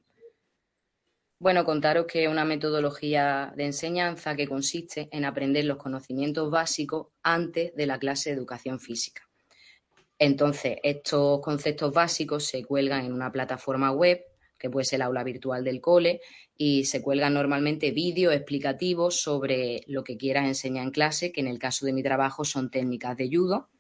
Bueno, 1.39 1.65
contaros 1.65 2.05
que 2.07 2.25
es 2.25 2.29
una 2.29 2.45
metodología 2.45 3.51
de 3.57 3.65
enseñanza 3.65 4.37
que 4.37 4.47
consiste 4.47 5.09
en 5.11 5.25
aprender 5.25 5.65
los 5.65 5.79
conocimientos 5.79 6.51
básicos 6.51 7.09
antes 7.23 7.75
de 7.75 7.87
la 7.87 7.99
clase 7.99 8.29
de 8.29 8.37
educación 8.37 8.79
física. 8.79 9.27
Entonces, 10.19 10.77
estos 10.83 11.41
conceptos 11.41 11.95
básicos 11.95 12.45
se 12.45 12.63
cuelgan 12.63 13.07
en 13.07 13.15
una 13.15 13.33
plataforma 13.33 13.91
web 13.91 14.23
que 14.61 14.71
puede 14.71 14.85
ser 14.85 14.99
el 14.99 15.03
aula 15.03 15.25
virtual 15.25 15.65
del 15.65 15.81
cole, 15.81 16.21
y 16.57 16.85
se 16.85 17.01
cuelgan 17.03 17.35
normalmente 17.35 17.91
vídeos 17.91 18.35
explicativos 18.35 19.21
sobre 19.21 19.83
lo 19.87 20.05
que 20.05 20.19
quieras 20.19 20.47
enseñar 20.47 20.85
en 20.85 20.91
clase, 20.91 21.33
que 21.33 21.41
en 21.41 21.49
el 21.49 21.59
caso 21.59 21.87
de 21.87 21.95
mi 21.95 22.03
trabajo 22.03 22.45
son 22.45 22.71
técnicas 22.71 23.17
de 23.17 23.29
judo. 23.33 23.71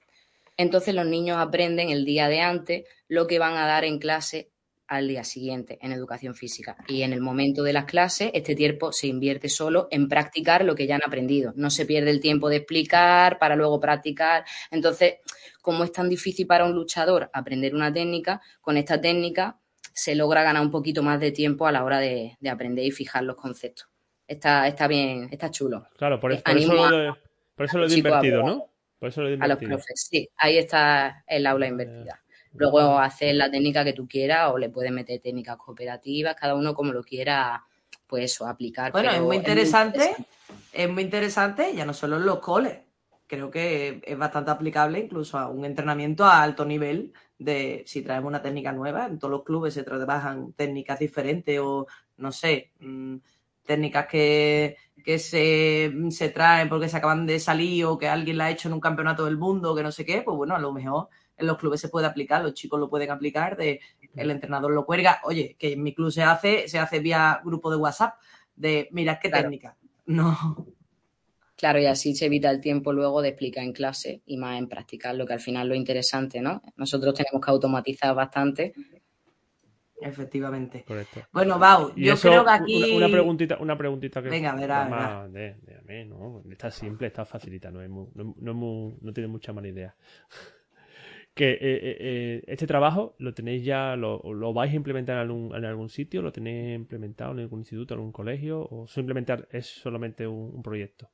Entonces 0.57 0.95
los 0.95 1.07
niños 1.07 1.37
aprenden 1.39 1.91
el 1.91 2.05
día 2.05 2.28
de 2.28 2.41
antes 2.41 2.85
lo 3.07 3.26
que 3.26 3.39
van 3.39 3.57
a 3.57 3.66
dar 3.66 3.85
en 3.85 3.99
clase 3.99 4.51
al 4.91 5.07
día 5.07 5.22
siguiente 5.22 5.78
en 5.83 5.93
educación 5.93 6.35
física. 6.35 6.76
Y 6.89 7.03
en 7.03 7.12
el 7.12 7.20
momento 7.20 7.62
de 7.62 7.72
las 7.72 7.85
clases, 7.85 8.31
este 8.35 8.57
tiempo 8.57 8.91
se 8.93 9.07
invierte 9.07 9.49
solo 9.49 9.87
en 9.91 10.09
practicar 10.09 10.64
lo 10.64 10.74
que 10.74 10.87
ya 10.87 10.97
han 10.97 11.05
aprendido. 11.07 11.53
No 11.55 11.70
se 11.70 11.87
pierde 11.87 12.11
el 12.11 12.20
tiempo 12.20 12.49
de 12.49 12.57
explicar 12.57 13.39
para 13.39 13.55
luego 13.55 13.78
practicar. 13.78 14.45
Entonces, 14.70 15.18
como 15.62 15.85
es 15.85 15.93
tan 15.93 16.09
difícil 16.09 16.47
para 16.47 16.64
un 16.64 16.72
luchador 16.72 17.31
aprender 17.33 17.74
una 17.74 17.93
técnica, 17.93 18.41
con 18.61 18.76
esta 18.76 19.01
técnica 19.01 19.61
se 20.01 20.14
logra 20.14 20.42
ganar 20.42 20.62
un 20.62 20.70
poquito 20.70 21.03
más 21.03 21.20
de 21.20 21.30
tiempo 21.30 21.66
a 21.66 21.72
la 21.72 21.84
hora 21.84 21.98
de, 21.98 22.38
aprender 22.51 22.86
y 22.86 22.90
fijar 22.90 23.22
los 23.22 23.36
conceptos. 23.36 23.86
Está, 24.26 24.66
está 24.66 24.88
bien, 24.88 25.28
está 25.30 25.51
chulo. 25.51 25.88
Claro, 25.98 26.18
por, 26.18 26.32
eso, 26.32 26.42
lo 26.46 27.86
he 27.86 27.94
invertido, 27.94 28.42
¿no? 28.42 28.66
Por 28.98 29.09
eso 29.09 29.20
lo 29.20 29.28
he 29.28 29.34
invertido. 29.34 29.44
A 29.44 29.48
los 29.48 29.59
profes, 29.59 30.09
sí, 30.09 30.26
ahí 30.38 30.57
está 30.57 31.22
el 31.26 31.46
aula 31.46 31.66
invertida. 31.66 32.22
Luego 32.55 32.98
hacer 32.98 33.34
la 33.34 33.51
técnica 33.51 33.84
que 33.84 33.92
tú 33.92 34.09
quieras 34.09 34.51
o 34.51 34.57
le 34.57 34.70
puedes 34.70 34.90
meter 34.90 35.20
técnicas 35.20 35.59
cooperativas, 35.59 36.34
cada 36.34 36.55
uno 36.55 36.72
como 36.72 36.94
lo 36.94 37.03
quiera, 37.03 37.62
pues 38.07 38.24
eso, 38.24 38.46
aplicar. 38.46 38.92
Bueno, 38.92 39.11
es 39.11 39.20
muy 39.20 39.36
interesante, 39.36 40.16
es 40.72 40.88
muy 40.88 41.03
interesante, 41.03 41.74
ya 41.74 41.84
no 41.84 41.92
solo 41.92 42.16
en 42.16 42.24
los 42.24 42.38
coles, 42.38 42.78
creo 43.26 43.51
que 43.51 44.01
es 44.03 44.16
bastante 44.16 44.51
aplicable 44.51 44.98
incluso 44.98 45.36
a 45.36 45.48
un 45.48 45.66
entrenamiento 45.66 46.24
a 46.24 46.42
alto 46.42 46.64
nivel 46.64 47.12
de 47.41 47.82
si 47.86 48.03
traemos 48.03 48.28
una 48.28 48.43
técnica 48.43 48.70
nueva, 48.70 49.07
en 49.07 49.18
todos 49.18 49.32
los 49.32 49.45
clubes 49.45 49.74
se 49.74 49.82
trabajan 49.82 50.53
técnicas 50.53 50.99
diferentes 50.99 51.59
o, 51.59 51.86
no 52.18 52.32
sé, 52.32 52.70
mm, 52.80 53.16
técnicas 53.64 54.07
que, 54.07 54.76
se, 55.18 55.93
se, 56.11 56.28
traen 56.28 56.68
porque 56.68 56.88
se 56.88 56.99
acaban 56.99 57.26
de 57.26 57.41
salir 57.41 57.86
o 57.86 57.97
que 57.97 58.09
alguien 58.09 58.36
la 58.36 58.45
ha 58.45 58.51
hecho 58.51 58.68
en 58.68 58.74
un 58.74 58.80
campeonato 58.80 59.24
del 59.24 59.38
mundo, 59.38 59.74
que 59.74 59.82
no 59.82 59.91
sé 59.91 60.05
qué, 60.05 60.20
pues 60.20 60.36
bueno, 60.36 60.55
a 60.55 60.59
lo 60.59 60.72
mejor 60.72 61.09
en 61.38 61.47
los 61.47 61.57
clubes 61.57 61.80
se 61.80 61.88
puede 61.88 62.07
aplicar, 62.07 62.43
los 62.43 62.53
chicos 62.53 62.78
lo 62.78 62.91
pueden 62.91 63.11
aplicar, 63.11 63.57
de 63.57 63.80
el 64.14 64.30
entrenador 64.30 64.72
lo 64.72 64.84
cuelga, 64.84 65.20
oye, 65.24 65.57
que 65.59 65.72
en 65.72 65.82
mi 65.82 65.95
club 65.95 66.11
se 66.11 66.22
hace, 66.22 66.68
se 66.68 66.78
hace 66.78 67.01
vía 67.01 67.41
grupo 67.43 67.70
de 67.70 67.76
WhatsApp, 67.76 68.16
de 68.55 68.88
mira 68.93 69.18
qué 69.18 69.30
técnica. 69.30 69.76
No. 70.05 70.66
Claro, 71.61 71.79
y 71.79 71.85
así 71.85 72.15
se 72.15 72.25
evita 72.25 72.51
el 72.51 72.59
tiempo 72.59 72.91
luego 72.91 73.21
de 73.21 73.29
explicar 73.29 73.63
en 73.63 73.75
clase 73.75 74.23
y 74.25 74.39
más 74.39 74.59
en 74.59 74.67
practicar, 74.67 75.15
lo 75.15 75.27
que 75.27 75.35
al 75.35 75.41
final 75.41 75.67
es 75.67 75.69
lo 75.69 75.75
interesante, 75.75 76.41
¿no? 76.41 76.63
Nosotros 76.79 77.13
tenemos 77.13 77.45
que 77.45 77.51
automatizar 77.51 78.15
bastante. 78.15 78.73
Efectivamente. 80.01 80.85
Correcto. 80.89 81.21
Bueno, 81.31 81.59
Bau, 81.59 81.93
yo 81.97 82.17
creo 82.17 82.47
que 82.47 82.51
aquí. 82.51 82.97
Una, 82.97 83.11
preguntita, 83.11 83.59
una 83.59 83.77
preguntita 83.77 84.23
que. 84.23 84.31
Venga, 84.31 84.55
verá, 84.55 85.29
De, 85.29 85.57
de, 85.85 86.07
¿no? 86.07 86.43
Está 86.51 86.71
simple, 86.71 87.09
está 87.09 87.27
facilita, 87.27 87.71
no, 87.71 87.83
no, 88.15 88.95
no, 88.99 89.13
tiene 89.13 89.29
mucha 89.29 89.53
mala 89.53 89.69
idea. 89.69 89.95
que 91.35 91.51
eh, 91.51 91.59
eh, 91.61 91.97
eh, 92.01 92.43
este 92.47 92.67
trabajo 92.67 93.17
lo 93.19 93.35
tenéis 93.35 93.63
ya, 93.67 93.97
lo, 93.97 94.23
lo 94.33 94.55
vais 94.55 94.73
a 94.73 94.77
implementar 94.77 95.17
en 95.17 95.21
algún, 95.21 95.55
en 95.55 95.67
algún, 95.67 95.91
sitio, 95.91 96.23
lo 96.23 96.33
tenéis 96.33 96.75
implementado 96.75 97.33
en 97.33 97.41
algún 97.41 97.59
instituto, 97.59 97.93
en 97.93 97.99
algún 97.99 98.13
colegio, 98.13 98.67
o 98.67 98.87
simplemente 98.87 99.35
es 99.51 99.67
solamente 99.67 100.27
un 100.27 100.63
proyecto. 100.63 101.11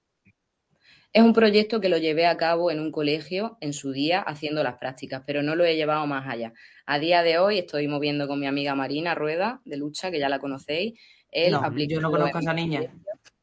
Es 1.16 1.22
un 1.22 1.32
proyecto 1.32 1.80
que 1.80 1.88
lo 1.88 1.96
llevé 1.96 2.26
a 2.26 2.36
cabo 2.36 2.70
en 2.70 2.78
un 2.78 2.92
colegio 2.92 3.56
en 3.62 3.72
su 3.72 3.90
día 3.90 4.20
haciendo 4.20 4.62
las 4.62 4.76
prácticas, 4.76 5.22
pero 5.26 5.42
no 5.42 5.56
lo 5.56 5.64
he 5.64 5.74
llevado 5.74 6.06
más 6.06 6.28
allá. 6.28 6.52
A 6.84 6.98
día 6.98 7.22
de 7.22 7.38
hoy 7.38 7.56
estoy 7.56 7.88
moviendo 7.88 8.28
con 8.28 8.38
mi 8.38 8.46
amiga 8.46 8.74
Marina 8.74 9.14
Rueda 9.14 9.62
de 9.64 9.78
Lucha, 9.78 10.10
que 10.10 10.18
ya 10.18 10.28
la 10.28 10.38
conocéis. 10.38 11.00
Él 11.30 11.52
no, 11.52 11.74
yo 11.74 12.02
no 12.02 12.10
conozco 12.10 12.36
a 12.36 12.40
esa 12.42 12.52
niña. 12.52 12.82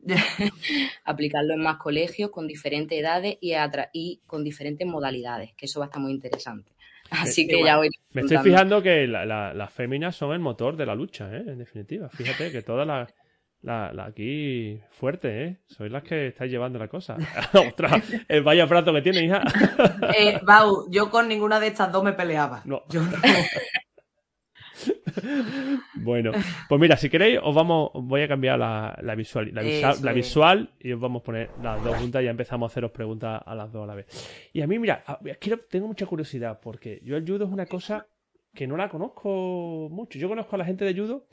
aplicarlo 1.03 1.55
en 1.55 1.61
más 1.61 1.77
colegios 1.77 2.29
con 2.29 2.47
diferentes 2.47 2.95
edades 2.95 3.39
y, 3.41 3.53
y, 3.91 4.21
con 4.27 4.43
diferentes 4.43 4.87
modalidades, 4.87 5.55
que 5.57 5.65
eso 5.65 5.79
va 5.79 5.85
a 5.85 5.87
estar 5.87 5.99
muy 5.99 6.11
interesante. 6.11 6.71
Así 7.09 7.47
que 7.47 7.63
ya 7.63 7.77
voy. 7.77 7.89
Me 8.11 8.21
estoy 8.21 8.37
fijando 8.37 8.83
que 8.83 9.07
las 9.07 9.73
féminas 9.73 10.15
son 10.15 10.33
el 10.33 10.39
motor 10.39 10.77
de 10.77 10.85
la 10.85 10.93
lucha, 10.93 11.35
¿eh? 11.35 11.43
en 11.47 11.57
definitiva. 11.57 12.07
Fíjate 12.09 12.51
que 12.51 12.61
todas 12.61 12.85
las 12.85 13.11
La, 13.63 13.93
la 13.93 14.05
aquí 14.07 14.77
fuerte, 14.91 15.43
¿eh? 15.45 15.57
Sois 15.67 15.89
las 15.89 16.03
que 16.03 16.27
estáis 16.27 16.51
llevando 16.51 16.77
la 16.77 16.89
cosa. 16.89 17.15
Ostras, 17.53 18.03
el 18.27 18.43
vaya 18.43 18.67
plato 18.67 18.93
que 18.93 19.01
tiene, 19.01 19.23
hija. 19.23 19.41
Eh, 20.17 20.39
Bau, 20.43 20.85
yo 20.91 21.09
con 21.09 21.29
ninguna 21.29 21.61
de 21.61 21.67
estas 21.67 21.91
dos 21.91 22.03
me 22.03 22.11
peleaba. 22.11 22.61
No. 22.65 22.83
Yo 22.89 23.01
no. 23.01 23.17
Bueno, 25.95 26.31
pues 26.67 26.81
mira, 26.81 26.97
si 26.97 27.09
queréis, 27.09 27.39
os 27.41 27.55
vamos, 27.55 27.91
voy 27.93 28.23
a 28.23 28.27
cambiar 28.27 28.59
la, 28.59 28.97
la 29.01 29.15
visual, 29.15 29.49
la, 29.53 29.61
Eso 29.61 30.03
la 30.03 30.11
visual 30.11 30.71
y 30.79 30.91
os 30.91 30.99
vamos 30.99 31.21
a 31.21 31.23
poner 31.23 31.49
las 31.61 31.81
dos 31.81 31.95
juntas 31.95 32.21
y 32.21 32.25
ya 32.25 32.31
empezamos 32.31 32.69
a 32.69 32.71
haceros 32.71 32.91
preguntas 32.91 33.41
a 33.45 33.55
las 33.55 33.71
dos 33.71 33.83
a 33.83 33.87
la 33.87 33.95
vez. 33.95 34.07
Y 34.51 34.61
a 34.61 34.67
mí, 34.67 34.77
mira, 34.79 35.05
quiero, 35.39 35.59
tengo 35.69 35.87
mucha 35.87 36.05
curiosidad 36.05 36.59
porque 36.61 36.99
yo 37.03 37.15
el 37.15 37.25
judo 37.25 37.45
es 37.45 37.51
una 37.51 37.67
cosa 37.67 38.07
que 38.53 38.67
no 38.67 38.75
la 38.75 38.89
conozco 38.89 39.87
mucho. 39.89 40.19
Yo 40.19 40.27
conozco 40.27 40.55
a 40.55 40.59
la 40.59 40.65
gente 40.65 40.83
de 40.83 40.93
judo 40.99 41.27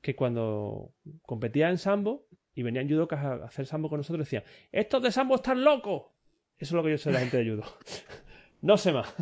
que 0.00 0.16
cuando 0.16 0.94
competía 1.22 1.68
en 1.70 1.78
sambo 1.78 2.26
y 2.54 2.62
venían 2.62 2.88
judocas 2.88 3.24
a 3.24 3.34
hacer 3.44 3.66
sambo 3.66 3.88
con 3.88 3.98
nosotros 3.98 4.26
decían, 4.26 4.42
estos 4.72 5.02
de 5.02 5.12
sambo 5.12 5.36
están 5.36 5.62
locos. 5.62 6.04
Eso 6.58 6.70
es 6.70 6.72
lo 6.72 6.82
que 6.82 6.90
yo 6.90 6.98
sé 6.98 7.10
de 7.10 7.14
la 7.14 7.20
gente 7.20 7.36
de 7.42 7.50
judo. 7.50 7.64
no 8.62 8.76
sé 8.76 8.92
más. 8.92 9.14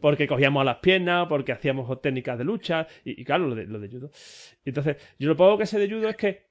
Porque 0.00 0.26
cogíamos 0.26 0.60
a 0.60 0.64
las 0.64 0.76
piernas, 0.78 1.26
porque 1.28 1.52
hacíamos 1.52 2.00
técnicas 2.02 2.36
de 2.38 2.44
lucha, 2.44 2.86
y, 3.04 3.24
claro, 3.24 3.48
lo 3.48 3.54
de, 3.54 3.64
lo 3.66 3.78
de 3.80 3.88
judo. 3.88 4.10
Entonces, 4.64 4.96
yo 5.18 5.28
lo 5.28 5.36
poco 5.36 5.58
que 5.58 5.66
sé 5.66 5.78
de 5.78 5.88
judo 5.88 6.08
es 6.08 6.16
que 6.16 6.46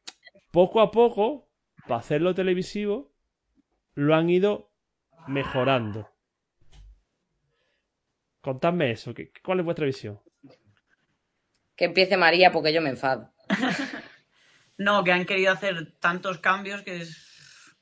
poco 0.52 0.82
a 0.82 0.90
poco, 0.92 1.48
para 1.88 2.00
hacerlo 2.00 2.34
televisivo, 2.34 3.12
lo 3.94 4.16
han 4.16 4.30
ido 4.30 4.72
mejorando. 5.28 6.10
Contadme 8.42 8.92
eso, 8.92 9.14
¿qué- 9.14 9.32
¿cuál 9.44 9.60
es 9.60 9.66
vuestra 9.66 9.86
visión? 9.86 10.20
Que 11.76 11.86
empiece 11.86 12.18
María 12.18 12.52
porque 12.52 12.74
yo 12.74 12.82
me 12.82 12.90
enfado. 12.90 13.32
No, 14.78 15.06
que 15.06 15.14
han 15.14 15.26
querido 15.26 15.54
hacer 15.54 15.94
tantos 16.02 16.40
cambios 16.40 16.82
que 16.82 16.98
es. 16.98 17.76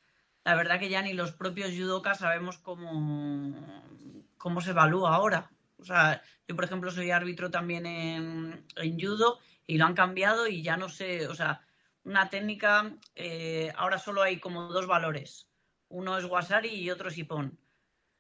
La 0.44 0.56
verdad 0.56 0.80
que 0.80 0.90
ya 0.90 1.02
ni 1.02 1.14
los 1.14 1.32
propios 1.32 1.72
judokas 1.72 2.20
sabemos 2.20 2.60
cómo, 2.60 3.90
cómo 4.38 4.62
se 4.62 4.72
evalúa 4.72 5.16
ahora. 5.16 5.50
O 5.78 5.86
sea, 5.86 6.22
yo 6.48 6.56
por 6.56 6.66
ejemplo 6.66 6.92
soy 6.92 7.10
árbitro 7.10 7.50
también 7.50 7.86
en, 7.88 8.66
en 8.76 9.00
judo 9.00 9.40
y 9.66 9.78
lo 9.78 9.86
han 9.86 9.96
cambiado 9.96 10.48
y 10.48 10.62
ya 10.62 10.78
no 10.78 10.90
sé, 10.90 11.28
o 11.28 11.36
sea, 11.36 11.62
una 12.04 12.30
técnica, 12.30 12.94
eh, 13.16 13.72
ahora 13.78 13.98
solo 13.98 14.22
hay 14.22 14.40
como 14.40 14.64
dos 14.68 14.88
valores. 14.88 15.50
Uno 15.88 16.18
es 16.18 16.26
wasari 16.26 16.70
y 16.70 16.92
otro 16.92 17.10
es 17.10 17.18
ipón. 17.18 17.60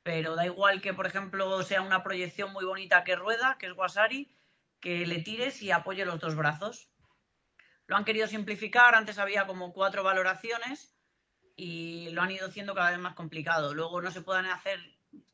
Pero 0.03 0.35
da 0.35 0.45
igual 0.45 0.81
que, 0.81 0.93
por 0.93 1.07
ejemplo, 1.07 1.63
sea 1.63 1.81
una 1.81 2.03
proyección 2.03 2.51
muy 2.53 2.65
bonita 2.65 3.03
que 3.03 3.15
rueda, 3.15 3.57
que 3.59 3.67
es 3.67 3.73
wasari, 3.73 4.33
que 4.79 5.05
le 5.05 5.19
tires 5.19 5.61
y 5.61 5.71
apoye 5.71 6.05
los 6.05 6.19
dos 6.19 6.35
brazos. 6.35 6.89
Lo 7.87 7.95
han 7.97 8.05
querido 8.05 8.27
simplificar, 8.27 8.95
antes 8.95 9.17
había 9.19 9.45
como 9.45 9.73
cuatro 9.73 10.03
valoraciones 10.03 10.95
y 11.55 12.09
lo 12.11 12.21
han 12.21 12.31
ido 12.31 12.47
haciendo 12.47 12.73
cada 12.73 12.91
vez 12.91 12.99
más 12.99 13.13
complicado. 13.15 13.73
Luego 13.73 14.01
no 14.01 14.11
se 14.11 14.21
pueden 14.21 14.45
hacer 14.45 14.79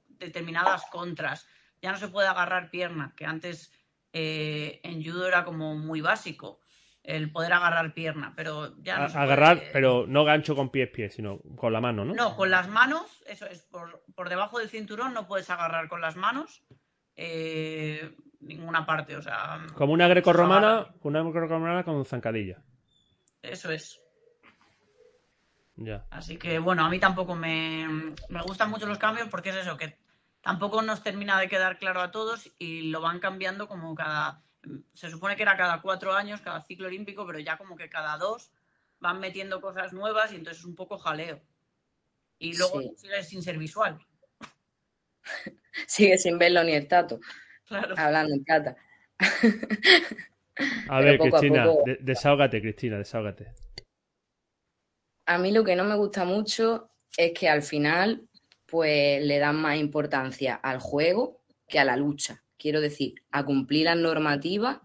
determinadas 0.08 0.86
contras, 0.92 1.48
ya 1.82 1.92
no 1.92 1.98
se 1.98 2.10
puede 2.10 2.28
agarrar 2.28 2.70
pierna, 2.72 3.14
que 3.16 3.26
antes 3.26 3.72
eh, 4.12 4.82
en 4.84 5.04
judo 5.04 5.28
era 5.28 5.46
como 5.46 5.76
muy 5.76 6.02
básico 6.02 6.60
el 7.04 7.32
poder 7.32 7.54
agarrar 7.54 7.94
pierna, 7.94 8.34
pero 8.36 8.76
ya 8.82 8.98
no 9.00 9.06
A- 9.06 9.10
se 9.10 9.18
agarrar, 9.18 9.60
puede. 9.60 9.72
pero 9.72 10.06
no 10.08 10.26
gancho 10.26 10.56
con 10.56 10.70
pies, 10.70 10.90
pies, 10.90 11.14
sino 11.14 11.40
con 11.56 11.72
la 11.72 11.80
mano, 11.80 12.04
¿no? 12.04 12.14
No, 12.14 12.36
con 12.36 12.52
las 12.52 12.68
manos, 12.68 13.24
eso 13.26 13.46
es, 13.46 13.62
por, 13.64 14.04
por 14.16 14.28
debajo 14.28 14.60
del 14.60 14.70
cinturón 14.70 15.14
no 15.14 15.26
puedes 15.28 15.50
agarrar 15.50 15.88
con 15.88 16.02
las 16.02 16.18
manos 16.18 16.64
eh, 17.16 18.14
ninguna 18.40 18.86
parte, 18.86 19.16
o 19.16 19.22
sea, 19.22 19.60
Como 19.76 19.94
una 19.94 20.08
grecorromana, 20.08 20.88
una 21.02 21.22
grecorromana 21.24 21.84
con 21.84 22.04
zancadilla. 22.06 22.62
eso 23.42 23.72
es. 23.72 24.00
Ya. 25.76 26.06
Así 26.10 26.38
que 26.38 26.60
bueno, 26.60 26.84
a 26.86 26.90
mí 26.90 27.00
tampoco 27.00 27.36
me, 27.36 27.88
me 28.30 28.42
gustan 28.42 28.70
mucho 28.70 28.86
los 28.86 28.98
cambios 28.98 29.30
porque 29.30 29.50
es 29.50 29.56
eso, 29.58 29.78
que 29.78 29.98
tampoco 30.42 30.82
nos 30.82 31.04
termina 31.04 31.40
de 31.40 31.48
quedar 31.48 31.78
claro 31.78 32.02
a 32.02 32.12
todos 32.12 32.50
y 32.60 32.90
lo 32.92 33.00
van 33.02 33.20
cambiando 33.20 33.68
como 33.68 33.96
cada, 33.96 34.44
se 34.94 35.10
supone 35.10 35.36
que 35.38 35.44
era 35.44 35.56
cada 35.56 35.82
cuatro 35.82 36.14
años, 36.14 36.42
cada 36.42 36.62
ciclo 36.62 36.88
olímpico, 36.88 37.26
pero 37.26 37.40
ya 37.40 37.58
como 37.58 37.78
que 37.78 37.90
cada 37.90 38.18
dos 38.18 38.52
van 39.00 39.20
metiendo 39.22 39.62
cosas 39.62 39.94
nuevas 39.94 40.34
y 40.34 40.36
entonces 40.36 40.60
es 40.60 40.66
un 40.66 40.76
poco 40.76 40.98
jaleo. 40.98 41.42
Y 42.40 42.58
luego 42.58 42.82
Sí. 42.82 42.92
sigue 42.98 43.24
sin 43.24 43.42
ser 43.44 43.58
visual. 43.58 44.00
Sigue 45.88 46.18
sin 46.18 46.38
verlo 46.38 46.64
ni 46.64 46.74
el 46.74 46.88
tato, 46.88 47.20
Claro. 47.70 47.96
hablando 47.98 48.34
en 48.36 48.44
plata. 48.44 48.76
A 50.90 51.00
ver, 51.02 51.16
a 51.16 51.18
Cristina, 51.20 51.64
poco- 51.66 51.84
de- 51.86 51.98
desahógate, 52.02 52.62
Cristina, 52.62 52.98
desahógate. 52.98 53.54
A 55.28 55.38
mí 55.38 55.52
lo 55.52 55.64
que 55.64 55.76
no 55.76 55.84
me 55.84 55.96
gusta 55.96 56.26
mucho 56.26 56.90
es 57.16 57.32
que 57.34 57.48
al 57.48 57.62
final 57.62 58.28
pues 58.66 59.24
le 59.24 59.40
dan 59.40 59.56
más 59.56 59.78
importancia 59.78 60.56
al 60.56 60.80
juego 60.80 61.42
que 61.68 61.80
a 61.80 61.86
la 61.86 61.96
lucha. 61.96 62.44
Quiero 62.58 62.82
decir, 62.82 63.16
a 63.32 63.44
cumplir 63.46 63.86
las 63.86 63.98
normativas 63.98 64.80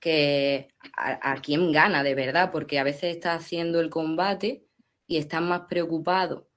que 0.00 0.68
a, 0.96 1.32
a 1.32 1.36
quién 1.40 1.72
gana 1.72 2.02
de 2.02 2.14
verdad, 2.14 2.50
porque 2.52 2.78
a 2.78 2.84
veces 2.84 3.14
estás 3.16 3.42
haciendo 3.42 3.80
el 3.80 3.88
combate 3.88 4.66
y 5.06 5.16
estás 5.18 5.40
más 5.42 5.62
preocupado 5.68 6.48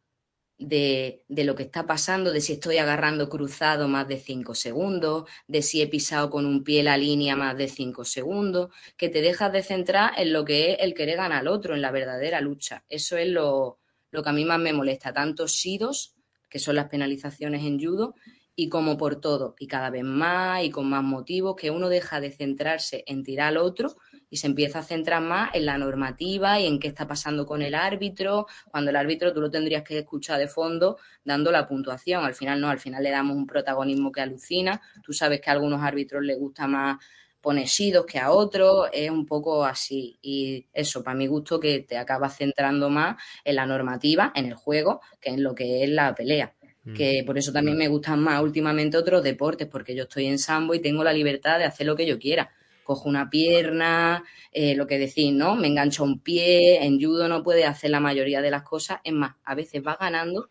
de, 0.57 1.23
de 1.27 1.43
lo 1.43 1.55
que 1.55 1.63
está 1.63 1.85
pasando, 1.85 2.31
de 2.31 2.41
si 2.41 2.53
estoy 2.53 2.77
agarrando 2.77 3.29
cruzado 3.29 3.87
más 3.87 4.07
de 4.07 4.17
cinco 4.17 4.55
segundos, 4.55 5.29
de 5.47 5.61
si 5.61 5.81
he 5.81 5.87
pisado 5.87 6.29
con 6.29 6.45
un 6.45 6.63
pie 6.63 6.83
la 6.83 6.97
línea 6.97 7.35
más 7.35 7.57
de 7.57 7.67
cinco 7.67 8.05
segundos, 8.05 8.69
que 8.97 9.09
te 9.09 9.21
dejas 9.21 9.51
de 9.51 9.63
centrar 9.63 10.13
en 10.17 10.33
lo 10.33 10.45
que 10.45 10.71
es 10.71 10.77
el 10.79 10.93
querer 10.93 11.17
ganar 11.17 11.41
al 11.41 11.47
otro, 11.47 11.75
en 11.75 11.81
la 11.81 11.91
verdadera 11.91 12.41
lucha. 12.41 12.83
Eso 12.89 13.17
es 13.17 13.27
lo, 13.27 13.79
lo 14.11 14.23
que 14.23 14.29
a 14.29 14.33
mí 14.33 14.45
más 14.45 14.59
me 14.59 14.73
molesta, 14.73 15.13
tanto 15.13 15.47
SIDOS, 15.47 16.15
que 16.49 16.59
son 16.59 16.75
las 16.75 16.89
penalizaciones 16.89 17.63
en 17.63 17.79
judo, 17.79 18.15
y 18.55 18.69
como 18.69 18.97
por 18.97 19.21
todo, 19.21 19.53
y 19.59 19.67
cada 19.67 19.91
vez 19.91 20.03
más 20.03 20.63
y 20.63 20.71
con 20.71 20.89
más 20.89 21.03
motivos, 21.03 21.55
que 21.55 21.69
uno 21.69 21.89
deja 21.89 22.19
de 22.19 22.31
centrarse 22.31 23.03
en 23.05 23.23
tirar 23.23 23.49
al 23.49 23.57
otro 23.57 23.97
y 24.29 24.37
se 24.37 24.47
empieza 24.47 24.79
a 24.79 24.83
centrar 24.83 25.21
más 25.21 25.49
en 25.53 25.65
la 25.65 25.77
normativa 25.77 26.59
y 26.59 26.65
en 26.65 26.79
qué 26.79 26.87
está 26.87 27.07
pasando 27.07 27.45
con 27.45 27.61
el 27.61 27.75
árbitro, 27.75 28.47
cuando 28.69 28.89
el 28.89 28.95
árbitro 28.95 29.33
tú 29.33 29.41
lo 29.41 29.49
tendrías 29.49 29.83
que 29.83 29.99
escuchar 29.99 30.39
de 30.39 30.47
fondo 30.47 30.97
dando 31.23 31.51
la 31.51 31.67
puntuación. 31.67 32.23
Al 32.23 32.33
final 32.33 32.59
no, 32.61 32.69
al 32.69 32.79
final 32.79 33.03
le 33.03 33.11
damos 33.11 33.35
un 33.35 33.47
protagonismo 33.47 34.11
que 34.11 34.21
alucina. 34.21 34.81
Tú 35.03 35.13
sabes 35.13 35.41
que 35.41 35.49
a 35.49 35.53
algunos 35.53 35.81
árbitros 35.81 36.23
les 36.23 36.37
gusta 36.37 36.67
más 36.67 36.97
poner 37.41 37.67
sidos 37.67 38.05
que 38.05 38.19
a 38.19 38.31
otros, 38.31 38.89
es 38.91 39.09
un 39.09 39.25
poco 39.25 39.63
así. 39.63 40.17
Y 40.21 40.67
eso, 40.73 41.03
para 41.03 41.15
mi 41.15 41.27
gusto, 41.27 41.59
que 41.59 41.79
te 41.79 41.97
acabas 41.97 42.35
centrando 42.37 42.89
más 42.89 43.15
en 43.43 43.55
la 43.55 43.65
normativa, 43.65 44.33
en 44.35 44.47
el 44.47 44.55
juego, 44.55 45.01
que 45.21 45.29
en 45.29 45.43
lo 45.43 45.55
que 45.55 45.83
es 45.83 45.89
la 45.89 46.13
pelea 46.13 46.53
Mm. 46.87 46.93
que 46.93 47.23
por 47.25 47.37
eso 47.37 47.51
también 47.51 47.77
me 47.77 47.89
gustan 47.89 48.21
más 48.21 48.41
últimamente 48.41 48.97
otros 48.97 49.21
deportes, 49.21 49.67
porque 49.67 49.93
yo 49.93 50.03
estoy 50.03 50.25
en 50.27 50.39
sambo 50.39 50.73
y 50.73 50.81
tengo 50.81 51.03
la 51.03 51.11
libertad 51.11 51.59
de 51.59 51.65
hacer 51.65 51.85
lo 51.85 51.95
que 51.97 52.05
yo 52.05 52.17
quiera. 52.17 52.49
Cojo 52.87 53.09
una 53.09 53.29
pierna, 53.29 54.23
eh, 54.53 54.73
lo 54.73 54.87
que 54.87 54.97
decís, 54.97 55.33
¿no? 55.33 55.57
Me 55.57 55.67
engancho 55.67 56.05
un 56.05 56.21
pie, 56.21 56.85
en 56.85 57.01
judo 57.01 57.27
no 57.27 57.43
puedes 57.43 57.65
hacer 57.65 57.89
la 57.91 57.99
mayoría 57.99 58.41
de 58.41 58.49
las 58.49 58.63
cosas. 58.63 59.01
Es 59.03 59.11
más, 59.11 59.35
a 59.43 59.55
veces 59.55 59.83
vas 59.83 59.99
ganando 59.99 60.47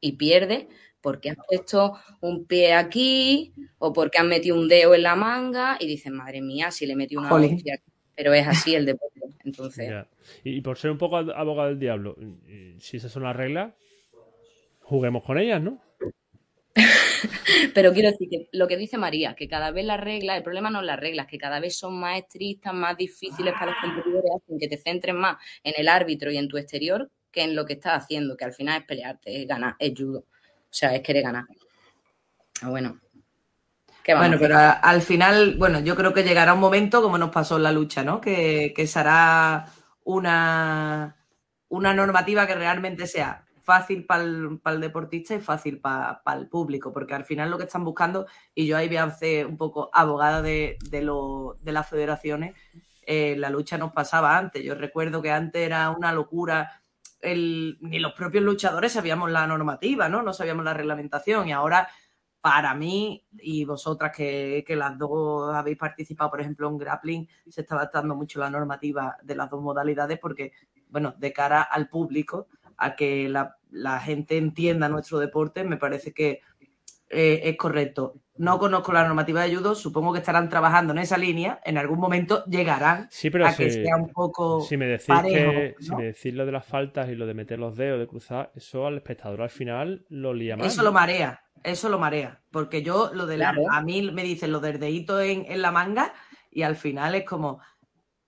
y 0.00 0.12
pierdes 0.16 0.66
porque 1.00 1.30
has 1.30 1.36
puesto 1.48 1.92
un 2.20 2.44
pie 2.44 2.72
aquí 2.74 3.52
o 3.78 3.92
porque 3.92 4.18
has 4.18 4.24
metido 4.24 4.56
un 4.56 4.66
dedo 4.66 4.96
en 4.96 5.04
la 5.04 5.14
manga 5.14 5.76
y 5.78 5.86
dices, 5.86 6.10
madre 6.10 6.42
mía, 6.42 6.72
si 6.72 6.86
le 6.86 6.96
metí 6.96 7.14
una 7.14 7.30
hostia 7.54 7.74
aquí". 7.74 7.84
Pero 8.16 8.34
es 8.34 8.48
así 8.48 8.74
el 8.74 8.84
deporte. 8.84 9.20
Entonces, 9.44 9.88
Ya. 9.88 10.08
Y, 10.42 10.60
por 10.62 10.76
ser 10.78 10.90
un 10.90 10.98
poco 10.98 11.18
ad- 11.18 11.30
abogado 11.30 11.68
del 11.68 11.78
diablo, 11.78 12.16
y- 12.48 12.74
si 12.80 12.96
esas 12.96 13.12
son 13.12 13.22
las 13.22 13.36
reglas, 13.36 13.74
juguemos 14.80 15.22
con 15.22 15.38
ellas, 15.38 15.62
¿no? 15.62 15.80
Pero 17.74 17.92
quiero 17.92 18.10
decir 18.10 18.28
que 18.30 18.48
lo 18.52 18.66
que 18.68 18.76
dice 18.76 18.98
María, 18.98 19.34
que 19.34 19.48
cada 19.48 19.70
vez 19.70 19.84
las 19.84 20.00
reglas, 20.00 20.36
el 20.36 20.42
problema 20.42 20.70
no 20.70 20.80
es 20.80 20.86
las 20.86 20.98
reglas, 21.00 21.26
que 21.26 21.38
cada 21.38 21.60
vez 21.60 21.76
son 21.78 21.98
más 21.98 22.18
estrictas, 22.18 22.74
más 22.74 22.96
difíciles 22.96 23.52
para 23.54 23.66
los 23.72 23.80
competidores, 23.80 24.30
hacen 24.36 24.58
que 24.58 24.68
te 24.68 24.78
centres 24.78 25.14
más 25.14 25.36
en 25.62 25.74
el 25.76 25.88
árbitro 25.88 26.30
y 26.30 26.36
en 26.38 26.48
tu 26.48 26.56
exterior 26.58 27.10
que 27.30 27.42
en 27.42 27.54
lo 27.54 27.66
que 27.66 27.74
estás 27.74 28.02
haciendo, 28.04 28.36
que 28.36 28.44
al 28.46 28.54
final 28.54 28.80
es 28.80 28.86
pelearte, 28.86 29.42
es 29.42 29.46
ganar, 29.46 29.74
es 29.78 29.92
judo. 29.96 30.20
O 30.20 30.24
sea, 30.78 30.94
es 30.94 31.02
querer 31.02 31.22
ganar. 31.22 31.44
Ah, 32.62 32.68
Bueno. 32.70 33.00
¿Qué 34.02 34.14
vamos 34.14 34.28
Bueno, 34.28 34.38
pero 34.40 34.56
a- 34.56 34.70
al 34.72 35.02
final, 35.02 35.56
bueno, 35.58 35.80
yo 35.80 35.96
creo 35.96 36.14
que 36.14 36.22
llegará 36.24 36.54
un 36.54 36.60
momento, 36.60 37.02
como 37.02 37.18
nos 37.18 37.30
pasó 37.30 37.56
en 37.56 37.64
la 37.64 37.72
lucha, 37.72 38.02
¿no? 38.02 38.20
Que, 38.20 38.72
que 38.74 38.86
será 38.86 39.66
una, 40.04 41.16
una 41.68 41.92
normativa 41.94 42.46
que 42.46 42.54
realmente 42.54 43.06
sea 43.06 43.45
fácil 43.66 44.06
para 44.06 44.22
el, 44.22 44.80
deportista 44.80 45.34
y 45.34 45.40
fácil 45.40 45.80
para 45.80 46.22
el 46.34 46.48
público, 46.48 46.92
porque 46.92 47.14
al 47.14 47.24
final 47.24 47.50
lo 47.50 47.58
que 47.58 47.64
están 47.64 47.84
buscando, 47.84 48.26
y 48.54 48.64
yo 48.66 48.76
ahí 48.76 48.86
voy 48.86 48.98
a 48.98 49.12
un 49.46 49.56
poco 49.56 49.90
abogada 49.92 50.40
de, 50.40 50.78
de, 50.88 51.02
lo- 51.02 51.58
de 51.60 51.72
las 51.72 51.88
federaciones, 51.88 52.54
eh, 53.02 53.34
la 53.36 53.50
lucha 53.50 53.76
nos 53.76 53.92
pasaba 53.92 54.38
antes. 54.38 54.62
Yo 54.64 54.74
recuerdo 54.76 55.20
que 55.20 55.32
antes 55.32 55.62
era 55.62 55.90
una 55.90 56.12
locura, 56.12 56.80
el- 57.20 57.76
ni 57.80 57.98
los 57.98 58.12
propios 58.12 58.44
luchadores 58.44 58.92
sabíamos 58.92 59.30
la 59.32 59.46
normativa, 59.48 60.08
¿no? 60.08 60.22
No 60.22 60.32
sabíamos 60.32 60.64
la 60.64 60.74
reglamentación, 60.74 61.48
y 61.48 61.52
ahora 61.52 61.88
para 62.40 62.72
mí, 62.74 63.26
y 63.40 63.64
vosotras 63.64 64.12
que, 64.16 64.62
que, 64.64 64.76
las 64.76 64.96
dos 64.96 65.52
habéis 65.52 65.76
participado, 65.78 66.30
por 66.30 66.40
ejemplo, 66.40 66.68
en 66.68 66.78
grappling, 66.78 67.28
se 67.48 67.62
está 67.62 67.74
adaptando 67.74 68.14
mucho 68.14 68.38
la 68.38 68.48
normativa 68.50 69.16
de 69.24 69.34
las 69.34 69.50
dos 69.50 69.60
modalidades 69.60 70.20
porque, 70.20 70.52
bueno, 70.88 71.14
de 71.18 71.32
cara 71.32 71.62
al 71.62 71.88
público, 71.88 72.46
a 72.76 72.96
que 72.96 73.28
la, 73.28 73.56
la 73.70 74.00
gente 74.00 74.36
entienda 74.36 74.88
nuestro 74.88 75.18
deporte, 75.18 75.64
me 75.64 75.76
parece 75.76 76.12
que 76.12 76.40
eh, 77.08 77.40
es 77.44 77.56
correcto. 77.56 78.14
No 78.36 78.58
conozco 78.58 78.92
la 78.92 79.04
normativa 79.04 79.42
de 79.42 79.54
judo, 79.54 79.74
supongo 79.74 80.12
que 80.12 80.18
estarán 80.18 80.48
trabajando 80.48 80.92
en 80.92 80.98
esa 80.98 81.16
línea, 81.16 81.60
en 81.64 81.78
algún 81.78 81.98
momento 81.98 82.44
llegarán 82.46 83.08
a 83.44 83.56
que 83.56 83.70
sea 83.70 83.96
un 83.96 84.10
poco 84.10 84.60
si 84.60 84.76
me 84.76 84.86
decís 84.86 85.14
que, 85.24 85.74
Si 85.78 85.94
me 85.94 86.04
decís 86.04 86.34
lo 86.34 86.44
de 86.44 86.52
las 86.52 86.66
faltas 86.66 87.08
y 87.08 87.14
lo 87.14 87.26
de 87.26 87.34
meter 87.34 87.58
los 87.58 87.76
dedos, 87.76 87.98
de 87.98 88.06
cruzar, 88.06 88.52
eso 88.54 88.86
al 88.86 88.96
espectador 88.96 89.40
al 89.40 89.50
final 89.50 90.04
lo 90.08 90.34
lía 90.34 90.56
más. 90.56 90.66
Eso 90.66 90.82
lo 90.82 90.92
marea, 90.92 91.44
eso 91.62 91.88
lo 91.88 91.98
marea, 91.98 92.42
porque 92.50 92.82
yo 92.82 93.10
lo 93.14 93.26
de 93.26 93.38
la, 93.38 93.54
a 93.70 93.80
mí 93.82 94.10
me 94.10 94.22
dicen 94.24 94.52
lo 94.52 94.60
del 94.60 94.80
dedito 94.80 95.20
en, 95.20 95.46
en 95.48 95.62
la 95.62 95.70
manga 95.70 96.12
y 96.50 96.62
al 96.62 96.76
final 96.76 97.14
es 97.14 97.24
como, 97.24 97.60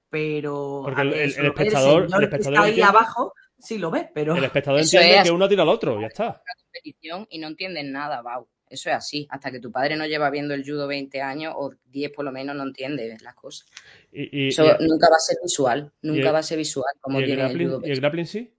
pero 0.09 0.83
porque 0.85 1.03
el, 1.03 1.13
espectador, 1.13 2.09
el, 2.17 2.23
espectador 2.23 2.59
ahí 2.61 2.81
abajo 2.81 3.35
sí 3.59 3.79
lo 3.79 3.91
ves, 3.91 4.07
pero 4.15 4.37
el 4.37 4.45
espectador 4.45 4.81
entiende 4.81 5.21
que 5.25 5.31
uno 5.31 5.49
tira 5.49 5.63
al 5.63 5.69
otro, 5.69 6.01
ya 6.01 6.07
está. 6.07 6.43
competición 6.63 7.27
y 7.31 7.39
no 7.39 7.49
entienden 7.49 7.93
nada, 7.93 8.23
Bau. 8.23 8.49
Eso 8.71 8.91
es 8.91 8.97
así. 8.97 9.27
Hasta 9.31 9.51
que 9.51 9.61
tu 9.61 9.73
padre 9.73 9.97
no 9.97 10.07
lleva 10.07 10.31
viendo 10.31 10.55
el 10.55 10.63
judo 10.63 10.87
20 10.87 11.23
años 11.23 11.55
o 11.57 11.73
10 11.87 12.13
por 12.13 12.25
lo 12.25 12.33
menos, 12.33 12.55
no 12.55 12.65
entiende 12.65 13.17
las 13.23 13.35
cosas. 13.35 13.67
Y, 14.13 14.49
Eso 14.49 14.65
nunca 14.81 15.09
va 15.09 15.17
a 15.17 15.21
ser 15.21 15.39
visual. 15.43 15.93
Nunca 16.03 16.33
va 16.33 16.41
a 16.41 16.43
ser 16.43 16.59
visual 16.59 16.93
como 17.01 17.19
tiene 17.19 17.47
el, 17.47 17.59
judo. 17.59 17.81
¿Y 17.83 17.91
el 17.91 18.01
grappling 18.01 18.27
sí? 18.27 18.53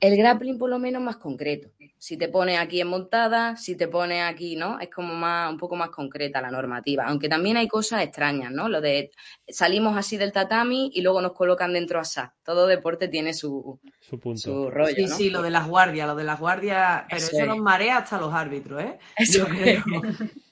El 0.00 0.16
grappling 0.16 0.58
por 0.58 0.68
lo 0.70 0.78
menos 0.78 1.02
más 1.02 1.16
concreto. 1.16 1.70
Si 1.98 2.16
te 2.16 2.28
pones 2.28 2.58
aquí 2.58 2.80
en 2.80 2.88
montada, 2.88 3.56
si 3.56 3.76
te 3.76 3.88
pones 3.88 4.22
aquí, 4.22 4.56
¿no? 4.56 4.78
Es 4.78 4.90
como 4.90 5.14
más, 5.14 5.50
un 5.50 5.58
poco 5.58 5.76
más 5.76 5.90
concreta 5.90 6.42
la 6.42 6.50
normativa. 6.50 7.04
Aunque 7.06 7.28
también 7.28 7.56
hay 7.56 7.66
cosas 7.66 8.02
extrañas, 8.02 8.52
¿no? 8.52 8.68
Lo 8.68 8.80
de 8.80 9.10
salimos 9.48 9.96
así 9.96 10.16
del 10.16 10.32
tatami 10.32 10.90
y 10.94 11.00
luego 11.00 11.22
nos 11.22 11.32
colocan 11.32 11.72
dentro 11.72 11.98
a 11.98 12.04
SA. 12.04 12.34
Todo 12.44 12.66
deporte 12.66 13.08
tiene 13.08 13.32
su, 13.32 13.80
su, 14.00 14.20
punto. 14.20 14.40
su 14.40 14.70
rollo. 14.70 14.94
Sí, 14.94 15.06
¿no? 15.06 15.16
sí, 15.16 15.30
lo 15.30 15.42
de 15.42 15.50
las 15.50 15.66
guardias, 15.66 16.06
lo 16.06 16.14
de 16.14 16.24
las 16.24 16.38
guardias, 16.38 17.04
pero 17.08 17.16
eso, 17.16 17.46
nos 17.46 17.58
marea 17.58 17.98
hasta 17.98 18.18
los 18.18 18.32
árbitros, 18.32 18.82
¿eh? 18.82 18.98
Eso 19.16 19.46
creo. 19.46 19.82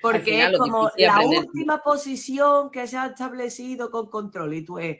Porque 0.00 0.44
es 0.44 0.58
como 0.58 0.90
la 0.96 1.20
última 1.20 1.82
posición 1.82 2.70
que 2.70 2.86
se 2.86 2.98
ha 2.98 3.06
establecido 3.06 3.90
con 3.90 4.10
control 4.10 4.54
y 4.54 4.64
tú 4.64 4.78
es 4.78 4.98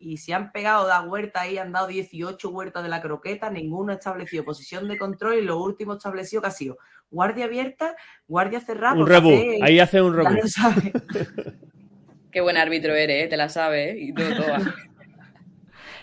y 0.00 0.16
se 0.16 0.32
han 0.32 0.50
pegado 0.50 0.86
da 0.86 1.02
huerta 1.02 1.42
ahí, 1.42 1.58
han 1.58 1.72
dado 1.72 1.86
18 1.86 2.48
huertas 2.48 2.82
de 2.82 2.88
la 2.88 3.02
croqueta, 3.02 3.50
ninguno 3.50 3.92
ha 3.92 3.96
establecido 3.96 4.44
posición 4.44 4.88
de 4.88 4.98
control 4.98 5.34
y 5.34 5.42
lo 5.42 5.62
último 5.62 5.94
establecido 5.94 6.42
que 6.42 6.48
ha 6.48 6.52
sido 6.52 6.78
guardia 7.10 7.44
abierta, 7.44 7.94
guardia 8.26 8.60
cerrada. 8.60 8.94
Un 8.94 9.06
reboot, 9.06 9.62
ahí 9.62 9.78
hace 9.78 10.00
un 10.00 10.16
reboot. 10.16 10.40
Qué 12.32 12.40
buen 12.40 12.56
árbitro 12.56 12.94
eres, 12.94 13.24
¿eh? 13.24 13.28
te 13.28 13.36
la 13.36 13.48
sabes 13.48 13.94
¿eh? 13.94 13.98
y 13.98 14.14
todo, 14.14 14.34
todo. 14.36 14.56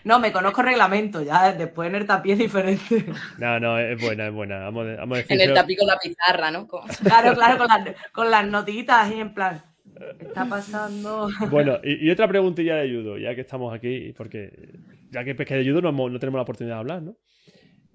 No, 0.03 0.19
me 0.19 0.31
conozco 0.31 0.61
el 0.61 0.67
reglamento, 0.67 1.21
ya 1.21 1.51
después 1.51 1.89
en 1.89 1.95
el 1.95 2.05
tapiz 2.05 2.33
es 2.33 2.39
diferente. 2.39 3.05
No, 3.39 3.59
no, 3.59 3.77
es 3.77 3.99
buena, 3.99 4.27
es 4.27 4.33
buena. 4.33 4.59
Vamos, 4.59 4.85
vamos 4.95 5.17
a 5.17 5.21
decir 5.21 5.41
en 5.41 5.49
el 5.49 5.53
tapiz 5.53 5.77
con 5.79 5.87
la 5.87 5.97
pizarra, 5.97 6.49
¿no? 6.49 6.65
Claro, 6.65 7.33
claro, 7.33 7.57
con 7.57 7.67
las, 7.67 7.95
con 8.13 8.31
las 8.31 8.47
notitas 8.47 9.05
ahí 9.05 9.19
en 9.19 9.33
plan. 9.33 9.61
¿Qué 10.19 10.25
está 10.25 10.47
pasando? 10.47 11.29
Bueno, 11.49 11.79
y, 11.83 12.07
y, 12.07 12.11
otra 12.11 12.27
preguntilla 12.27 12.75
de 12.75 12.89
judo, 12.89 13.17
ya 13.17 13.33
que 13.35 13.41
estamos 13.41 13.73
aquí, 13.73 14.13
porque 14.15 14.51
ya 15.09 15.23
que, 15.23 15.35
que 15.35 15.55
de 15.55 15.69
judo 15.69 15.81
no, 15.81 15.91
no, 15.91 16.19
tenemos 16.19 16.37
la 16.37 16.43
oportunidad 16.43 16.75
de 16.75 16.79
hablar, 16.79 17.01
¿no? 17.01 17.17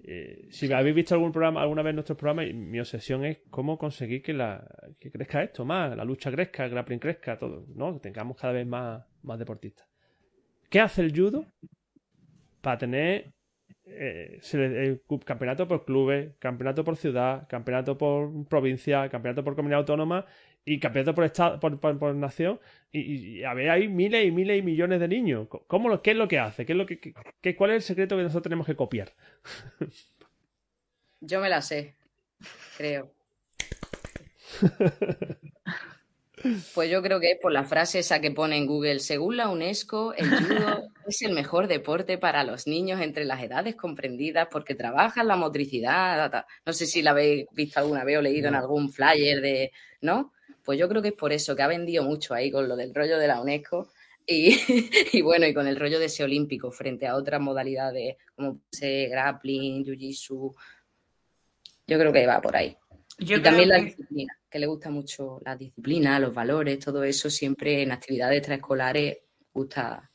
Eh, 0.05 0.47
si 0.49 0.71
habéis 0.73 0.95
visto 0.95 1.15
algún 1.15 1.31
programa, 1.31 1.61
alguna 1.61 1.81
vez 1.81 1.93
nuestros 1.93 2.17
programas, 2.17 2.53
mi 2.53 2.79
obsesión 2.79 3.23
es 3.23 3.39
cómo 3.49 3.77
conseguir 3.77 4.21
que, 4.21 4.33
la, 4.33 4.67
que 4.99 5.09
crezca 5.09 5.43
esto 5.43 5.63
más, 5.63 5.95
la 5.95 6.03
lucha 6.03 6.29
crezca, 6.29 6.65
el 6.65 6.71
grappling 6.71 6.99
crezca, 6.99 7.37
todo, 7.37 7.65
¿no? 7.75 7.93
Que 7.93 7.99
tengamos 7.99 8.37
cada 8.37 8.53
vez 8.53 8.67
más, 8.67 9.05
más 9.21 9.39
deportistas. 9.39 9.87
¿Qué 10.69 10.81
hace 10.81 11.01
el 11.01 11.17
judo 11.17 11.45
para 12.61 12.77
tener 12.77 13.33
eh, 13.85 14.39
campeonato 15.25 15.67
por 15.67 15.85
clubes, 15.85 16.33
campeonato 16.39 16.83
por 16.83 16.97
ciudad, 16.97 17.47
campeonato 17.47 17.97
por 17.97 18.47
provincia, 18.47 19.07
campeonato 19.09 19.43
por 19.43 19.55
comunidad 19.55 19.79
autónoma 19.79 20.25
y 20.65 20.79
campeonato 20.79 21.13
por 21.13 21.25
estado, 21.25 21.59
por, 21.59 21.79
por, 21.79 21.97
por 21.99 22.15
nación, 22.15 22.59
y, 22.91 23.39
y, 23.39 23.43
a 23.43 23.53
ver, 23.53 23.69
hay 23.69 23.87
miles 23.87 24.25
y 24.25 24.31
miles 24.31 24.59
y 24.59 24.61
millones 24.61 24.99
de 24.99 25.07
niños. 25.07 25.47
¿Cómo 25.67 25.89
lo, 25.89 26.01
¿Qué 26.01 26.11
es 26.11 26.17
lo 26.17 26.27
que 26.27 26.39
hace? 26.39 26.65
¿Qué 26.65 26.73
es 26.73 26.77
lo 26.77 26.85
que, 26.85 26.99
qué, 26.99 27.55
¿Cuál 27.55 27.71
es 27.71 27.75
el 27.77 27.81
secreto 27.81 28.15
que 28.15 28.23
nosotros 28.23 28.43
tenemos 28.43 28.67
que 28.67 28.75
copiar? 28.75 29.13
Yo 31.21 31.39
me 31.39 31.49
la 31.49 31.61
sé, 31.61 31.95
creo. 32.77 33.11
Pues 36.73 36.89
yo 36.89 37.01
creo 37.01 37.21
que 37.21 37.31
es 37.31 37.39
por 37.39 37.53
la 37.53 37.63
frase 37.63 37.99
esa 37.99 38.19
que 38.19 38.31
pone 38.31 38.57
en 38.57 38.65
Google, 38.65 38.99
según 38.99 39.37
la 39.37 39.47
UNESCO, 39.47 40.13
el 40.13 40.29
judo 40.29 40.89
es 41.07 41.21
el 41.21 41.31
mejor 41.31 41.67
deporte 41.67 42.17
para 42.17 42.43
los 42.43 42.67
niños 42.67 42.99
entre 42.99 43.23
las 43.23 43.41
edades 43.41 43.75
comprendidas 43.75 44.49
porque 44.51 44.75
trabaja 44.75 45.23
la 45.23 45.37
motricidad. 45.37 46.45
No 46.65 46.73
sé 46.73 46.85
si 46.85 47.01
la 47.01 47.11
habéis 47.11 47.45
visto 47.51 47.79
alguna 47.79 48.03
vez 48.03 48.17
o 48.17 48.21
leído 48.21 48.49
en 48.49 48.55
algún 48.55 48.91
flyer 48.91 49.39
de, 49.39 49.71
¿no? 50.01 50.33
Pues 50.63 50.79
yo 50.79 50.87
creo 50.87 51.01
que 51.01 51.09
es 51.09 51.13
por 51.13 51.33
eso 51.33 51.55
que 51.55 51.61
ha 51.61 51.67
vendido 51.67 52.03
mucho 52.03 52.33
ahí 52.33 52.51
con 52.51 52.67
lo 52.67 52.75
del 52.75 52.93
rollo 52.93 53.17
de 53.17 53.27
la 53.27 53.41
UNESCO 53.41 53.91
y, 54.25 54.57
y 55.13 55.21
bueno, 55.21 55.45
y 55.45 55.53
con 55.53 55.67
el 55.67 55.75
rollo 55.75 55.99
de 55.99 56.05
ese 56.05 56.23
olímpico 56.23 56.71
frente 56.71 57.07
a 57.07 57.15
otras 57.15 57.41
modalidades 57.41 58.17
como 58.35 58.61
ese 58.71 59.07
grappling, 59.07 59.83
jiu-jitsu. 59.83 60.55
Yo 61.85 61.99
creo 61.99 62.13
que 62.13 62.25
va 62.25 62.41
por 62.41 62.55
ahí. 62.55 62.75
Yo 63.19 63.37
y 63.37 63.41
también 63.41 63.69
que... 63.69 63.77
la 63.77 63.83
disciplina, 63.83 64.39
que 64.49 64.59
le 64.59 64.67
gusta 64.67 64.89
mucho 64.89 65.41
la 65.45 65.55
disciplina, 65.55 66.19
los 66.19 66.33
valores, 66.33 66.79
todo 66.79 67.03
eso 67.03 67.29
siempre 67.29 67.81
en 67.81 67.91
actividades 67.91 68.37
extraescolares 68.37 69.17
gusta. 69.53 70.09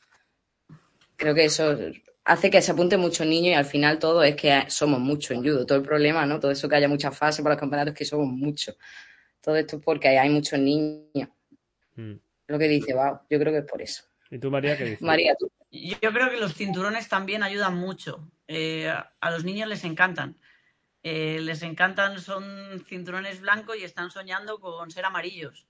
Creo 1.15 1.35
que 1.35 1.45
eso 1.45 1.77
hace 2.25 2.49
que 2.49 2.61
se 2.61 2.71
apunte 2.71 2.97
muchos 2.97 3.25
niños 3.25 3.51
y 3.51 3.55
al 3.55 3.65
final 3.65 3.99
todo 3.99 4.23
es 4.23 4.35
que 4.35 4.65
somos 4.67 4.99
muchos 4.99 5.31
en 5.31 5.43
judo. 5.43 5.65
Todo 5.65 5.77
el 5.77 5.83
problema, 5.83 6.25
¿no? 6.25 6.39
Todo 6.39 6.51
eso 6.51 6.67
que 6.67 6.75
haya 6.75 6.87
muchas 6.87 7.17
fases 7.17 7.41
para 7.41 7.55
los 7.55 7.59
campeonatos 7.59 7.93
que 7.93 8.05
somos 8.05 8.27
muchos. 8.27 8.77
Todo 9.41 9.55
esto 9.55 9.77
es 9.77 9.83
porque 9.83 10.09
hay 10.09 10.29
muchos 10.29 10.59
niños. 10.59 11.29
Mm. 11.95 12.13
Lo 12.47 12.59
que 12.59 12.67
dice, 12.67 12.93
wow, 12.93 13.19
yo 13.29 13.39
creo 13.39 13.53
que 13.53 13.59
es 13.59 13.65
por 13.65 13.81
eso. 13.81 14.03
¿Y 14.31 14.39
tú, 14.39 14.51
María, 14.51 14.77
qué 14.77 14.83
dices? 14.83 15.01
María, 15.01 15.35
tú. 15.37 15.51
Yo 15.71 16.11
creo 16.11 16.29
que 16.29 16.37
los 16.37 16.55
cinturones 16.55 17.07
también 17.09 17.43
ayudan 17.43 17.75
mucho. 17.75 18.27
Eh, 18.47 18.89
a 18.89 19.31
los 19.31 19.43
niños 19.43 19.67
les 19.69 19.83
encantan. 19.83 20.37
Eh, 21.03 21.39
les 21.41 21.61
encantan, 21.61 22.19
son 22.19 22.83
cinturones 22.85 23.39
blancos 23.41 23.77
y 23.77 23.83
están 23.83 24.11
soñando 24.11 24.59
con 24.59 24.91
ser 24.91 25.05
amarillos. 25.05 25.67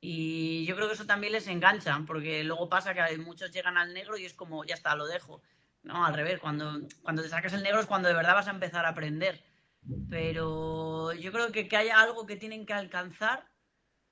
Y 0.00 0.66
yo 0.66 0.74
creo 0.74 0.88
que 0.88 0.94
eso 0.94 1.06
también 1.06 1.32
les 1.32 1.46
engancha, 1.46 2.02
porque 2.06 2.42
luego 2.42 2.68
pasa 2.68 2.92
que 2.92 3.16
muchos 3.18 3.52
llegan 3.52 3.78
al 3.78 3.94
negro 3.94 4.18
y 4.18 4.24
es 4.24 4.34
como, 4.34 4.64
ya 4.64 4.74
está, 4.74 4.96
lo 4.96 5.06
dejo. 5.06 5.40
No, 5.84 6.04
al 6.04 6.14
revés, 6.14 6.40
cuando, 6.40 6.80
cuando 7.02 7.22
te 7.22 7.28
sacas 7.28 7.52
el 7.54 7.62
negro 7.62 7.80
es 7.80 7.86
cuando 7.86 8.08
de 8.08 8.14
verdad 8.14 8.34
vas 8.34 8.48
a 8.48 8.52
empezar 8.52 8.84
a 8.84 8.90
aprender. 8.90 9.42
Pero 10.08 11.12
yo 11.12 11.32
creo 11.32 11.50
que 11.50 11.68
que 11.68 11.76
haya 11.76 12.00
algo 12.00 12.26
que 12.26 12.36
tienen 12.36 12.66
que 12.66 12.72
alcanzar. 12.72 13.48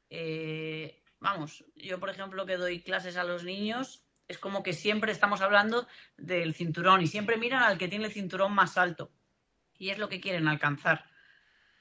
Eh, 0.08 1.02
vamos, 1.20 1.64
yo 1.76 2.00
por 2.00 2.10
ejemplo 2.10 2.46
que 2.46 2.56
doy 2.56 2.82
clases 2.82 3.16
a 3.16 3.24
los 3.24 3.44
niños, 3.44 4.04
es 4.26 4.38
como 4.38 4.62
que 4.62 4.72
siempre 4.72 5.12
estamos 5.12 5.40
hablando 5.40 5.86
del 6.16 6.54
cinturón 6.54 7.02
y 7.02 7.06
siempre 7.06 7.36
miran 7.36 7.62
al 7.62 7.78
que 7.78 7.88
tiene 7.88 8.06
el 8.06 8.12
cinturón 8.12 8.52
más 8.52 8.78
alto 8.78 9.12
y 9.78 9.90
es 9.90 9.98
lo 9.98 10.08
que 10.08 10.20
quieren 10.20 10.46
alcanzar. 10.46 11.04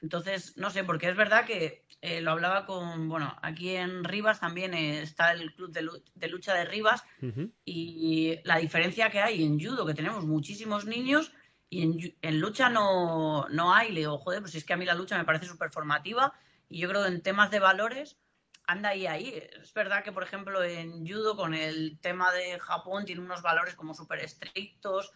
Entonces, 0.02 0.56
no 0.56 0.70
sé, 0.70 0.82
porque 0.82 1.08
es 1.08 1.16
verdad 1.16 1.44
que 1.44 1.84
eh, 2.00 2.22
lo 2.22 2.30
hablaba 2.30 2.64
con, 2.64 3.08
bueno, 3.08 3.36
aquí 3.42 3.76
en 3.76 4.02
Rivas 4.02 4.40
también 4.40 4.72
eh, 4.72 5.02
está 5.02 5.32
el 5.32 5.54
club 5.54 5.70
de, 5.70 5.86
de, 6.14 6.28
lucha 6.28 6.54
de 6.54 6.64
Rivas 6.64 7.04
uh 7.20 7.26
-huh. 7.26 7.52
y 7.64 8.38
la 8.44 8.56
diferencia 8.56 9.10
que 9.10 9.20
hay 9.20 9.44
en 9.44 9.60
judo, 9.60 9.84
que 9.84 9.94
tenemos 9.94 10.24
muchísimos 10.24 10.86
niños 10.86 11.32
y 11.70 11.82
en, 11.82 12.16
en 12.20 12.40
lucha 12.40 12.68
no, 12.68 13.48
no, 13.48 13.72
hay. 13.72 13.92
Le 13.92 14.00
digo, 14.00 14.18
joder, 14.18 14.40
pues 14.40 14.56
es 14.56 14.64
que 14.64 14.72
a 14.72 14.76
mí 14.76 14.84
la 14.84 14.94
lucha 14.94 15.16
me 15.16 15.24
parece 15.24 15.46
súper 15.46 15.70
formativa 15.70 16.34
y 16.68 16.80
yo 16.80 16.88
creo 16.88 17.04
que 17.04 17.08
en 17.08 17.22
temas 17.22 17.52
de 17.52 17.60
valores 17.60 18.18
anda 18.66 18.90
ahí, 18.90 19.06
ahí. 19.06 19.40
Es 19.62 19.72
verdad 19.72 20.02
que, 20.02 20.12
por 20.12 20.24
ejemplo, 20.24 20.62
en 20.64 21.06
judo 21.06 21.36
con 21.36 21.54
el 21.54 21.98
tema 22.00 22.32
de 22.32 22.58
Japón 22.58 23.04
tiene 23.04 23.22
unos 23.22 23.40
valores 23.40 23.76
como 23.76 23.94
súper 23.94 24.18
estrictos. 24.18 25.12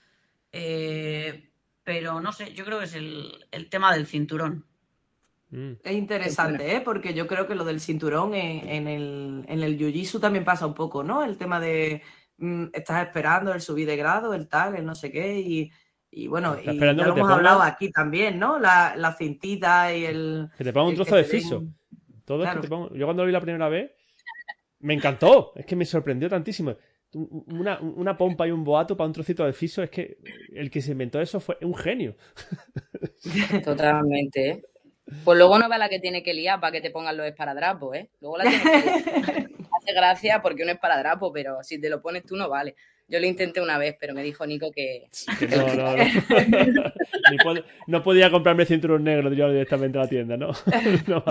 Eh, 0.52 1.50
pero 1.82 2.20
no 2.20 2.32
sé, 2.32 2.55
yo 2.55 2.64
creo 2.64 2.78
que 2.78 2.84
es 2.84 2.94
el, 2.94 3.46
el 3.50 3.68
tema 3.68 3.92
del 3.92 4.07
cinturón. 4.07 4.64
Mm. 5.50 5.72
Es 5.82 5.92
interesante, 5.92 6.76
¿eh? 6.76 6.80
porque 6.80 7.14
yo 7.14 7.26
creo 7.26 7.48
que 7.48 7.57
lo 7.57 7.64
del 7.64 7.80
cinturón 7.80 8.34
en, 8.34 8.68
en 8.68 8.88
el, 8.88 9.44
en 9.48 9.62
el 9.62 9.78
jiu-jitsu 9.78 10.20
también 10.20 10.44
pasa 10.44 10.66
un 10.66 10.74
poco, 10.74 11.02
¿no? 11.02 11.24
El 11.24 11.36
tema 11.36 11.61
de 11.61 12.02
mm, 12.38 12.66
estás 12.72 13.05
esperando 13.05 13.52
el 13.52 13.61
subir 13.61 13.86
de 13.86 13.96
grado, 13.96 14.34
el 14.34 14.48
tal, 14.48 14.76
el 14.76 14.86
no 14.86 14.94
sé 14.94 15.11
qué, 15.12 15.40
y, 15.40 15.70
y 16.17 16.29
bueno, 16.29 16.57
y 16.61 16.65
ya 16.65 16.73
lo 16.73 17.03
hemos 17.03 17.19
ponga... 17.19 17.35
hablado 17.35 17.62
aquí 17.62 17.91
también, 17.91 18.39
¿no? 18.39 18.59
La, 18.59 18.95
la, 18.97 19.12
cintita 19.15 19.95
y 19.95 20.05
el... 20.05 20.49
Que 20.57 20.65
te 20.65 20.73
ponga 20.73 20.91
un 20.91 20.95
trozo 20.95 21.17
de 21.17 21.25
fiso. 21.25 21.61
Den... 21.61 21.75
Todo 22.25 22.41
claro. 22.41 22.51
es 22.53 22.57
que 22.57 22.62
te 22.62 22.69
pongo... 22.69 22.95
Yo 22.95 23.07
cuando 23.07 23.23
lo 23.23 23.27
vi 23.27 23.33
la 23.33 23.41
primera 23.41 23.69
vez, 23.69 23.91
me 24.81 24.95
encantó, 24.95 25.53
es 25.57 25.67
que 25.67 25.77
me 25.77 25.85
sorprendió 25.85 26.29
tantísimo 26.29 26.77
una, 27.15 27.81
una, 27.81 28.17
pompa 28.17 28.47
y 28.47 28.51
un 28.51 28.65
boato 28.65 28.97
para 28.97 29.07
un 29.07 29.12
trocito 29.12 29.45
de 29.45 29.53
fiso, 29.53 29.83
es 29.83 29.91
que 29.91 30.19
el 30.53 30.71
que 30.71 30.81
se 30.81 30.93
inventó 30.93 31.21
eso 31.21 31.41
fue 31.41 31.57
un 31.62 31.75
genio. 31.75 32.17
Totalmente, 33.65 34.51
¿eh? 34.51 34.62
Pues 35.23 35.37
luego 35.37 35.59
no 35.59 35.69
va 35.69 35.77
la 35.77 35.89
que 35.89 36.01
tiene 36.01 36.23
que 36.23 36.33
liar 36.33 36.61
para 36.61 36.73
que 36.73 36.81
te 36.81 36.91
pongan 36.91 37.17
los 37.17 37.27
esparadrapos, 37.27 37.95
¿eh? 37.95 38.11
Luego 38.21 38.39
la 38.39 38.45
tienes 38.45 38.62
que 38.62 39.49
Hace 39.77 39.93
gracia 39.93 40.41
porque 40.41 40.62
uno 40.62 40.71
es 40.71 40.77
esparadrapo, 40.77 41.33
pero 41.33 41.62
si 41.62 41.81
te 41.81 41.91
lo 41.91 42.01
pones 42.01 42.25
tú 42.25 42.37
no 42.37 42.49
vale. 42.49 42.75
Yo 43.07 43.20
lo 43.20 43.26
intenté 43.26 43.61
una 43.61 43.76
vez, 43.76 43.96
pero 44.00 44.14
me 44.14 44.22
dijo 44.22 44.46
Nico 44.46 44.70
que... 44.70 45.09
no, 45.50 45.74
no, 45.74 45.96
no. 45.96 46.84
no 47.86 48.02
podía 48.02 48.30
comprarme 48.30 48.64
cinturón 48.64 49.05
negro 49.05 49.32
yo 49.32 49.48
directamente 49.50 49.98
a 49.98 50.02
la 50.02 50.09
tienda, 50.09 50.36
¿no? 50.36 50.52
No, 51.07 51.22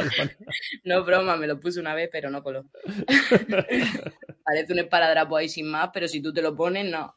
no, 0.84 1.04
broma, 1.04 1.36
me 1.36 1.48
lo 1.48 1.60
puse 1.60 1.80
una 1.80 1.96
vez, 1.96 2.10
pero 2.12 2.30
no 2.30 2.44
coló. 2.44 2.66
Parece 4.46 4.74
un 4.74 4.80
esparadrapo 4.80 5.38
ahí 5.38 5.50
sin 5.50 5.70
más, 5.70 5.90
pero 5.94 6.08
si 6.08 6.22
tú 6.22 6.32
te 6.32 6.42
lo 6.42 6.56
pones, 6.56 6.90
no. 6.90 7.16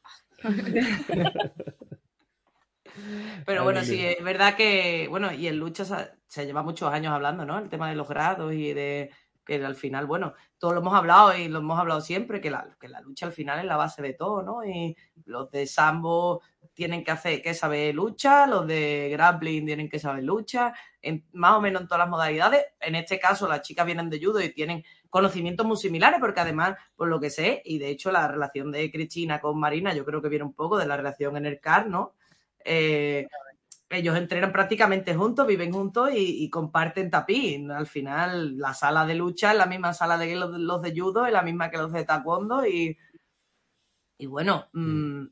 Pero 3.45 3.65
bueno, 3.65 3.85
sí, 3.85 4.05
es 4.05 4.23
verdad 4.25 4.57
que, 4.57 5.07
bueno, 5.09 5.33
y 5.33 5.49
en 5.49 5.59
lucha 5.59 5.85
se, 5.85 6.47
lleva 6.47 6.63
muchos 6.63 6.93
años 6.93 7.13
hablando, 7.13 7.45
¿no? 7.45 7.59
El 7.59 7.69
tema 7.69 7.91
de 7.91 7.97
los 7.97 8.09
grados 8.09 8.55
y 8.55 8.73
de 8.73 9.11
que 9.47 9.65
al 9.65 9.77
final, 9.77 10.07
bueno, 10.07 10.35
todos 10.59 10.75
lo 10.75 10.81
hemos 10.81 10.95
hablado 10.95 11.35
y 11.35 11.49
lo 11.49 11.61
hemos 11.61 11.79
hablado 11.79 12.01
siempre, 12.01 12.41
que 12.41 12.51
la, 12.51 12.77
que 12.79 12.89
la 12.89 13.01
lucha 13.01 13.27
al 13.27 13.33
final 13.33 13.61
es 13.61 13.65
la 13.65 13.77
base 13.77 14.03
de 14.03 14.13
todo, 14.13 14.43
¿no? 14.43 14.65
Y 14.65 14.97
los 15.25 15.51
de 15.53 15.67
Sambo 15.67 16.43
tienen 16.75 17.05
que 17.05 17.13
hacer 17.13 17.41
que 17.41 17.55
saber 17.55 17.95
lucha, 17.95 18.47
los 18.47 18.67
de 18.67 19.09
grappling 19.11 19.65
tienen 19.65 19.89
que 19.89 19.99
saber 19.99 20.25
lucha, 20.25 20.75
en, 21.01 21.25
más 21.33 21.53
o 21.53 21.61
menos 21.61 21.83
en 21.83 21.89
todas 21.89 22.01
las 22.01 22.11
modalidades. 22.11 22.67
En 22.81 22.97
este 22.97 23.19
caso, 23.19 23.49
las 23.49 23.63
chicas 23.63 23.87
vienen 23.87 24.11
de 24.11 24.21
judo 24.23 24.41
y 24.43 24.53
tienen 24.53 24.85
conocimientos 25.09 25.65
muy 25.65 25.77
similares, 25.77 26.19
porque 26.21 26.41
además, 26.41 26.77
por 26.97 27.09
lo 27.09 27.21
que 27.21 27.31
sé, 27.31 27.63
y 27.65 27.79
de 27.79 27.89
hecho 27.89 28.11
la 28.11 28.29
relación 28.29 28.73
de 28.73 28.91
Cristina 28.91 29.41
con 29.41 29.59
Marina, 29.59 29.95
yo 29.95 30.05
creo 30.05 30.21
que 30.21 30.29
viene 30.29 30.45
un 30.45 30.55
poco 30.55 30.77
de 30.77 30.87
la 30.87 30.97
relación 30.97 31.37
en 31.37 31.47
el 31.47 31.61
CAR, 31.61 31.89
¿no? 31.89 32.15
Eh, 32.65 33.27
ellos 33.91 34.17
entrenan 34.17 34.53
prácticamente 34.53 35.15
juntos, 35.15 35.47
viven 35.47 35.73
juntos 35.73 36.11
y, 36.13 36.49
comparten 36.51 37.11
tapiz. 37.11 37.69
Al 37.71 37.87
final, 37.87 38.59
la 38.59 38.75
sala 38.75 39.07
de 39.07 39.15
lucha 39.15 39.53
es 39.53 39.59
la 39.59 39.67
misma 39.67 39.93
sala 39.93 40.19
de 40.19 40.35
los, 40.35 40.51
los 40.59 40.83
de 40.83 40.99
judo, 40.99 41.27
es 41.27 41.33
la 41.33 41.43
misma 41.43 41.71
que 41.71 41.79
los 41.79 41.93
de 41.93 42.05
taekwondo 42.05 42.67
y, 42.67 42.99
y 44.19 44.27
bueno, 44.27 44.67
mm, 44.73 45.27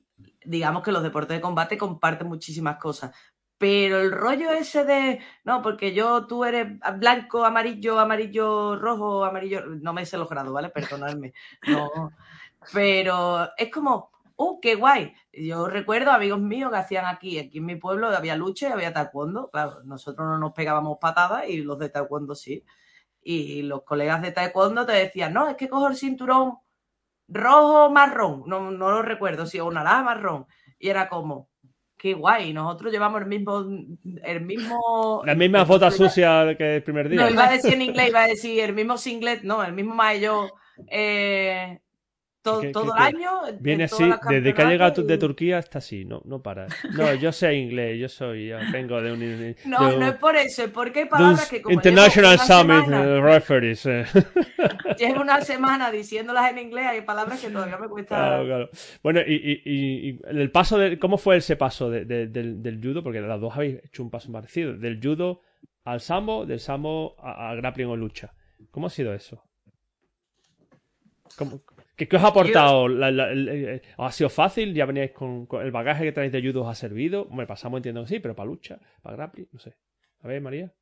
digamos 0.45 0.83
que 0.83 0.93
los 0.93 1.03
deportes 1.03 1.37
de 1.37 1.41
combate 1.41 1.79
comparten 1.79 2.29
muchísimas 2.29 2.77
cosas. 2.79 3.15
Pero 3.59 4.01
el 4.01 4.13
rollo 4.13 4.51
ese 4.51 4.85
de, 4.85 5.21
no, 5.45 5.63
porque 5.63 5.95
yo, 5.95 6.27
tú 6.27 6.45
eres 6.45 6.79
blanco, 6.99 7.45
amarillo, 7.45 7.99
amarillo, 7.99 8.77
rojo, 8.77 9.25
amarillo, 9.25 9.65
no 9.67 9.93
me 9.93 10.05
sé 10.05 10.19
los 10.19 10.29
grados, 10.29 10.53
¿vale? 10.53 10.71
Perdonadme. 10.71 11.33
No. 11.69 12.13
Pero 12.73 13.51
es 13.57 13.71
como, 13.71 14.11
¡uh, 14.37 14.61
qué 14.61 14.75
guay! 14.75 15.15
Yo 15.33 15.69
recuerdo 15.69 16.11
amigos 16.11 16.41
míos 16.41 16.71
que 16.71 16.79
hacían 16.79 17.07
aquí, 17.07 17.39
aquí 17.39 17.59
en 17.59 17.67
mi 17.67 17.77
pueblo 17.77 18.09
había 18.09 18.37
lucha 18.37 18.69
y 18.69 18.73
había 18.73 18.93
taekwondo. 18.93 19.51
Claro, 19.51 19.83
nosotros 19.85 20.27
no 20.27 20.39
nos 20.39 20.53
pegábamos 20.53 20.99
patadas 21.01 21.49
y 21.49 21.59
los 21.59 21.79
de 21.79 21.89
taekwondo 21.89 22.35
sí. 22.35 22.65
Y 23.23 23.63
los 23.63 23.83
colegas 23.85 24.23
de 24.23 24.33
taekwondo 24.33 24.85
te 24.87 24.93
decían, 24.93 25.33
no, 25.33 25.49
es 25.49 25.57
que 25.57 25.69
cojo 25.69 25.89
el 25.89 25.97
cinturón 25.97 26.59
rojo 27.29 27.91
marrón. 27.91 28.45
No, 28.47 28.71
no 28.71 28.91
lo 28.91 29.03
recuerdo, 29.03 29.47
si 29.47 29.61
o 29.61 29.71
naranja 29.71 30.03
marrón. 30.03 30.47
Y 30.79 30.89
era 30.89 31.09
como, 31.09 31.49
qué 31.97 32.15
guay, 32.15 32.53
nosotros 32.53 32.93
llevamos 32.93 33.23
el 33.23 33.27
mismo, 33.27 33.65
el 34.23 34.41
mismo. 34.43 35.23
La 35.25 35.35
misma 35.35 35.65
foto 35.65 35.91
sucia 35.91 36.55
que 36.57 36.77
el 36.77 36.83
primer 36.83 37.09
día. 37.09 37.23
No, 37.23 37.31
iba 37.31 37.49
a 37.49 37.53
decir 37.53 37.75
en 37.75 37.83
inglés, 37.89 38.09
iba 38.11 38.23
a 38.23 38.29
decir 38.29 38.61
el 38.61 38.75
mismo 38.75 38.99
singlet, 38.99 39.43
no, 39.43 39.65
el 39.65 39.73
mismo 39.73 39.95
maillot 39.95 40.53
eh, 40.89 41.81
todo, 42.45 42.63
todo 42.73 42.95
el 42.95 43.03
año. 43.03 43.31
Viene 43.59 43.85
así, 43.85 44.05
desde 44.29 44.53
que 44.53 44.63
ha 44.63 44.69
llegado 44.69 45.03
de 45.03 45.19
Turquía 45.19 45.59
está 45.59 45.79
así, 45.79 46.05
no, 46.05 46.21
no 46.27 46.43
para. 46.43 46.67
No, 46.93 47.15
yo 47.15 47.33
sé 47.33 47.55
inglés, 47.55 47.99
yo 47.99 48.09
soy, 48.09 48.49
yo 48.49 48.59
vengo 48.71 49.01
de 49.01 49.13
un. 49.13 49.57
no, 49.65 49.99
no 49.99 50.07
es 50.07 50.15
por 50.17 50.37
eso, 50.37 50.65
es 50.65 50.71
porque 50.71 51.01
hay 51.01 51.05
palabras 51.07 51.49
que 51.49 51.63
como. 51.63 51.73
International 51.73 52.39
Summit 52.39 52.87
uh, 52.87 53.23
Referees. 53.23 53.87
Eh. 53.87 54.05
Llevo 54.99 55.23
una 55.23 55.41
semana 55.41 55.91
diciéndolas 55.91 56.51
en 56.51 56.59
inglés, 56.59 56.87
hay 56.87 57.01
palabras 57.01 57.41
que 57.41 57.49
todavía 57.49 57.79
me 57.79 57.89
cuesta. 57.89 58.15
Claro, 58.15 58.45
claro. 58.45 58.71
Bueno, 59.03 59.21
y, 59.27 59.35
y, 59.35 60.11
y, 60.11 60.21
el 60.29 60.51
paso 60.51 60.77
de. 60.77 60.99
¿Cómo 60.99 61.17
fue 61.17 61.39
ese 61.39 61.57
paso 61.57 61.89
de, 61.89 62.05
del, 62.05 62.63
del, 62.63 62.81
judo? 62.83 63.03
Porque 63.03 63.23
las 63.23 63.41
dos 63.41 63.57
habéis 63.57 63.83
hecho 63.85 64.03
un 64.03 64.11
paso 64.11 64.31
parecido. 64.31 64.77
Del 64.77 65.01
judo 65.03 65.41
al 65.85 66.03
sambo, 66.03 66.45
del 66.45 66.61
sambo 66.61 67.17
a, 67.19 67.51
a 67.51 67.55
grappling 67.55 67.89
o 67.89 67.97
lucha. 67.97 68.35
¿Cómo 68.71 68.89
ha 68.89 68.91
sido 68.91 69.15
eso? 69.15 69.43
¿Cómo, 71.39 71.63
¿Qué, 71.97 72.09
os 72.17 72.23
ha 72.23 72.29
aportado? 72.29 72.89
Eh, 72.89 73.83
¿Ha 73.99 74.13
sido 74.13 74.29
fácil? 74.29 74.75
¿Ya 74.75 74.87
veníais 74.87 75.13
con, 75.13 75.47
el 75.63 75.71
bagaje 75.71 76.05
que 76.05 76.13
traéis 76.13 76.33
de 76.33 76.43
judo? 76.43 76.63
¿Os 76.63 76.69
ha 76.69 76.75
servido? 76.75 77.27
Me 77.31 77.47
pasamos 77.47 77.79
entiendo 77.79 78.03
que 78.03 78.09
sí, 78.09 78.21
pero 78.21 78.35
para 78.35 78.47
lucha, 78.47 78.79
para 79.03 79.17
grappling, 79.17 79.49
no 79.53 79.59
sé. 79.61 79.77
A 80.23 80.29
ver, 80.29 80.41
María. 80.41 80.73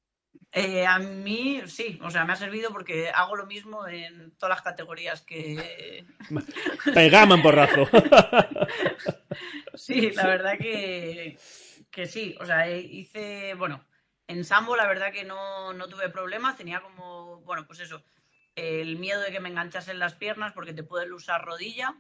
Eh, 0.53 0.87
a 0.87 0.99
mí 0.99 1.61
sí, 1.67 1.99
o 2.03 2.11
sea, 2.11 2.25
me 2.25 2.33
ha 2.33 2.37
servido 2.37 2.71
porque 2.71 3.11
hago 3.11 3.37
lo 3.37 3.47
mismo 3.47 3.87
en 3.87 4.35
todas 4.37 4.57
las 4.57 4.63
categorías 4.63 5.23
que. 5.23 6.05
Pegame 6.95 7.35
en 7.35 7.43
porrazo. 7.43 7.87
sí, 9.75 10.11
la 10.13 10.27
verdad 10.27 10.59
que, 10.59 11.39
que 11.91 12.07
sí, 12.07 12.35
o 12.41 12.47
sea, 12.47 12.71
hice, 12.71 13.55
bueno, 13.55 13.85
en 14.27 14.45
Sambo 14.45 14.77
la 14.77 14.87
verdad 14.87 15.13
que 15.13 15.25
no, 15.25 15.73
no 15.75 15.89
tuve 15.89 16.09
problemas, 16.09 16.57
tenía 16.57 16.81
como, 16.81 17.43
bueno, 17.43 17.67
pues 17.67 17.81
eso, 17.81 18.03
el 18.55 18.99
miedo 18.99 19.21
de 19.21 19.31
que 19.31 19.41
me 19.41 19.49
enganchasen 19.49 19.99
las 19.99 20.15
piernas 20.15 20.53
porque 20.53 20.75
te 20.75 20.83
puedes 20.83 21.11
usar 21.11 21.45
rodilla 21.45 21.95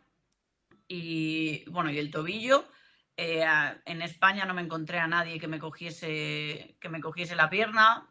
y 0.88 1.64
bueno 1.70 1.90
y 1.90 1.98
el 1.98 2.10
tobillo 2.10 2.66
eh, 3.16 3.44
en 3.84 4.02
España 4.02 4.44
no 4.44 4.54
me 4.54 4.62
encontré 4.62 4.98
a 4.98 5.06
nadie 5.06 5.40
que 5.40 5.48
me 5.48 5.58
cogiese 5.58 6.76
que 6.80 6.88
me 6.88 7.00
cogiese 7.00 7.36
la 7.36 7.50
pierna 7.50 8.08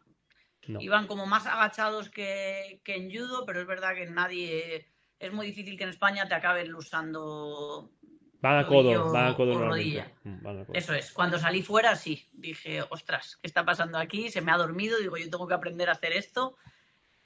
iban 0.62 1.06
como 1.06 1.26
más 1.26 1.46
agachados 1.46 2.08
que, 2.08 2.80
en 2.84 3.10
judo 3.10 3.44
pero 3.46 3.60
es 3.60 3.66
verdad 3.66 3.94
que 3.94 4.06
nadie 4.06 4.88
es 5.18 5.32
muy 5.32 5.46
difícil 5.46 5.76
que 5.76 5.84
en 5.84 5.90
España 5.90 6.26
te 6.28 6.34
acaben 6.34 6.74
usando 6.74 7.92
Van 8.40 8.58
a 8.58 8.66
codo, 8.66 9.12
van 9.12 9.28
a 9.28 9.36
codo 9.36 9.56
rodilla. 9.56 10.10
Mm, 10.24 10.72
Eso 10.74 10.94
es. 10.94 11.12
Cuando 11.12 11.38
salí 11.38 11.62
fuera, 11.62 11.94
sí. 11.94 12.28
Dije, 12.32 12.82
ostras, 12.90 13.38
¿qué 13.40 13.46
está 13.46 13.64
pasando 13.64 13.98
aquí? 13.98 14.30
Se 14.30 14.40
me 14.40 14.50
ha 14.50 14.56
dormido. 14.56 14.98
Digo, 14.98 15.16
yo 15.16 15.30
tengo 15.30 15.46
que 15.46 15.54
aprender 15.54 15.88
a 15.88 15.92
hacer 15.92 16.12
esto. 16.12 16.56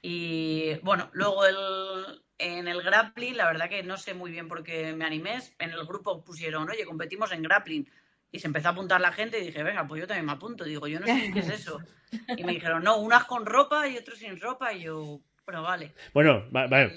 Y 0.02 0.74
bueno, 0.82 1.10
luego 1.12 1.46
el, 1.46 2.22
en 2.38 2.68
el 2.68 2.82
grappling, 2.82 3.36
la 3.36 3.46
verdad 3.46 3.68
que 3.68 3.82
no 3.82 3.96
sé 3.96 4.14
muy 4.14 4.30
bien 4.30 4.48
por 4.48 4.62
qué 4.62 4.92
me 4.94 5.04
animé. 5.04 5.38
En 5.58 5.70
el 5.70 5.84
grupo 5.84 6.22
pusieron, 6.22 6.68
oye, 6.68 6.84
competimos 6.84 7.32
en 7.32 7.42
grappling. 7.42 7.88
Y 8.32 8.38
se 8.38 8.48
empezó 8.48 8.68
a 8.68 8.72
apuntar 8.72 9.00
la 9.00 9.12
gente 9.12 9.38
y 9.38 9.46
dije, 9.46 9.62
venga, 9.62 9.86
pues 9.86 10.00
yo 10.00 10.06
también 10.06 10.26
me 10.26 10.32
apunto. 10.32 10.64
Digo, 10.64 10.86
yo 10.86 11.00
no 11.00 11.06
sé 11.06 11.30
qué 11.32 11.38
es 11.38 11.48
eso. 11.48 11.80
Y 12.36 12.44
me 12.44 12.52
dijeron, 12.52 12.82
no, 12.82 12.98
unas 12.98 13.24
con 13.24 13.46
ropa 13.46 13.88
y 13.88 13.96
otros 13.96 14.18
sin 14.18 14.38
ropa. 14.40 14.72
Y 14.72 14.82
yo, 14.82 15.20
bueno, 15.46 15.62
vale. 15.62 15.94
Bueno, 16.12 16.44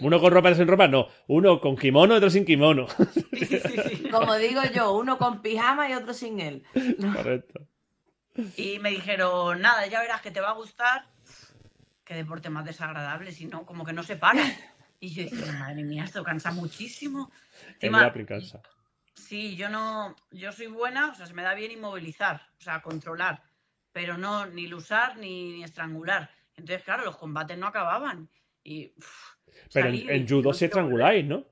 uno 0.01 0.19
con 0.19 0.33
ropa 0.33 0.51
y 0.51 0.55
sin 0.55 0.67
ropa, 0.67 0.87
no. 0.87 1.07
Uno 1.27 1.61
con 1.61 1.77
kimono 1.77 2.13
y 2.13 2.17
otro 2.17 2.29
sin 2.29 2.45
kimono. 2.45 2.87
Como 4.11 4.35
digo 4.35 4.61
yo, 4.73 4.93
uno 4.93 5.17
con 5.17 5.41
pijama 5.41 5.89
y 5.89 5.93
otro 5.93 6.13
sin 6.13 6.39
él. 6.39 6.63
Correcto. 7.15 7.61
Y 8.57 8.79
me 8.79 8.89
dijeron, 8.89 9.61
nada, 9.61 9.85
ya 9.87 10.01
verás 10.01 10.21
que 10.21 10.31
te 10.31 10.41
va 10.41 10.49
a 10.49 10.53
gustar 10.53 11.03
qué 12.09 12.15
deporte 12.15 12.49
más 12.49 12.65
desagradable, 12.65 13.31
sino 13.31 13.67
como 13.67 13.85
que 13.85 13.93
no 13.93 14.01
se 14.01 14.15
para. 14.15 14.43
Y 14.99 15.13
yo 15.13 15.23
decía, 15.23 15.53
madre 15.53 15.83
mía, 15.83 16.03
esto 16.03 16.23
cansa 16.23 16.51
muchísimo. 16.51 17.31
Encima. 17.75 18.11
Sí, 19.13 19.55
yo 19.55 19.69
no, 19.69 20.15
yo 20.31 20.51
soy 20.51 20.67
buena, 20.67 21.11
o 21.11 21.15
sea, 21.15 21.27
se 21.27 21.33
me 21.33 21.43
da 21.43 21.53
bien 21.53 21.71
inmovilizar, 21.71 22.41
o 22.57 22.61
sea, 22.61 22.81
controlar, 22.81 23.43
pero 23.93 24.17
no 24.17 24.47
ni 24.47 24.67
lusar 24.67 25.17
ni, 25.17 25.63
estrangular. 25.63 26.31
Entonces, 26.55 26.83
claro, 26.83 27.05
los 27.05 27.15
combates 27.15 27.57
no 27.57 27.67
acababan. 27.67 28.27
Y, 28.63 28.91
pero 29.71 29.89
en, 29.89 30.27
judo 30.27 30.51
sí 30.51 30.65
estranguláis, 30.65 31.23
¿no? 31.23 31.45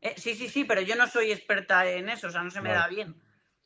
Eh, 0.00 0.14
sí, 0.16 0.34
sí, 0.34 0.48
sí, 0.48 0.64
pero 0.64 0.80
yo 0.80 0.96
no 0.96 1.06
soy 1.06 1.30
experta 1.30 1.86
en 1.88 2.08
eso, 2.08 2.28
o 2.28 2.30
sea, 2.30 2.42
no 2.42 2.50
se 2.50 2.62
me 2.62 2.72
da 2.72 2.88
bien 2.88 3.14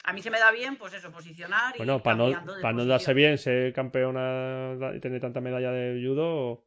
a 0.06 0.12
mí 0.12 0.22
se 0.22 0.30
me 0.30 0.38
da 0.38 0.50
bien, 0.50 0.76
pues 0.76 0.92
eso, 0.92 1.10
posicionar. 1.10 1.74
Bueno, 1.78 2.02
para 2.02 2.16
no, 2.16 2.44
para 2.60 2.74
no 2.74 2.84
darse 2.84 3.14
bien 3.14 3.38
ser 3.38 3.72
campeona 3.72 4.76
y 4.94 5.00
tener 5.00 5.20
tanta 5.20 5.40
medalla 5.40 5.70
de 5.70 6.06
judo. 6.06 6.62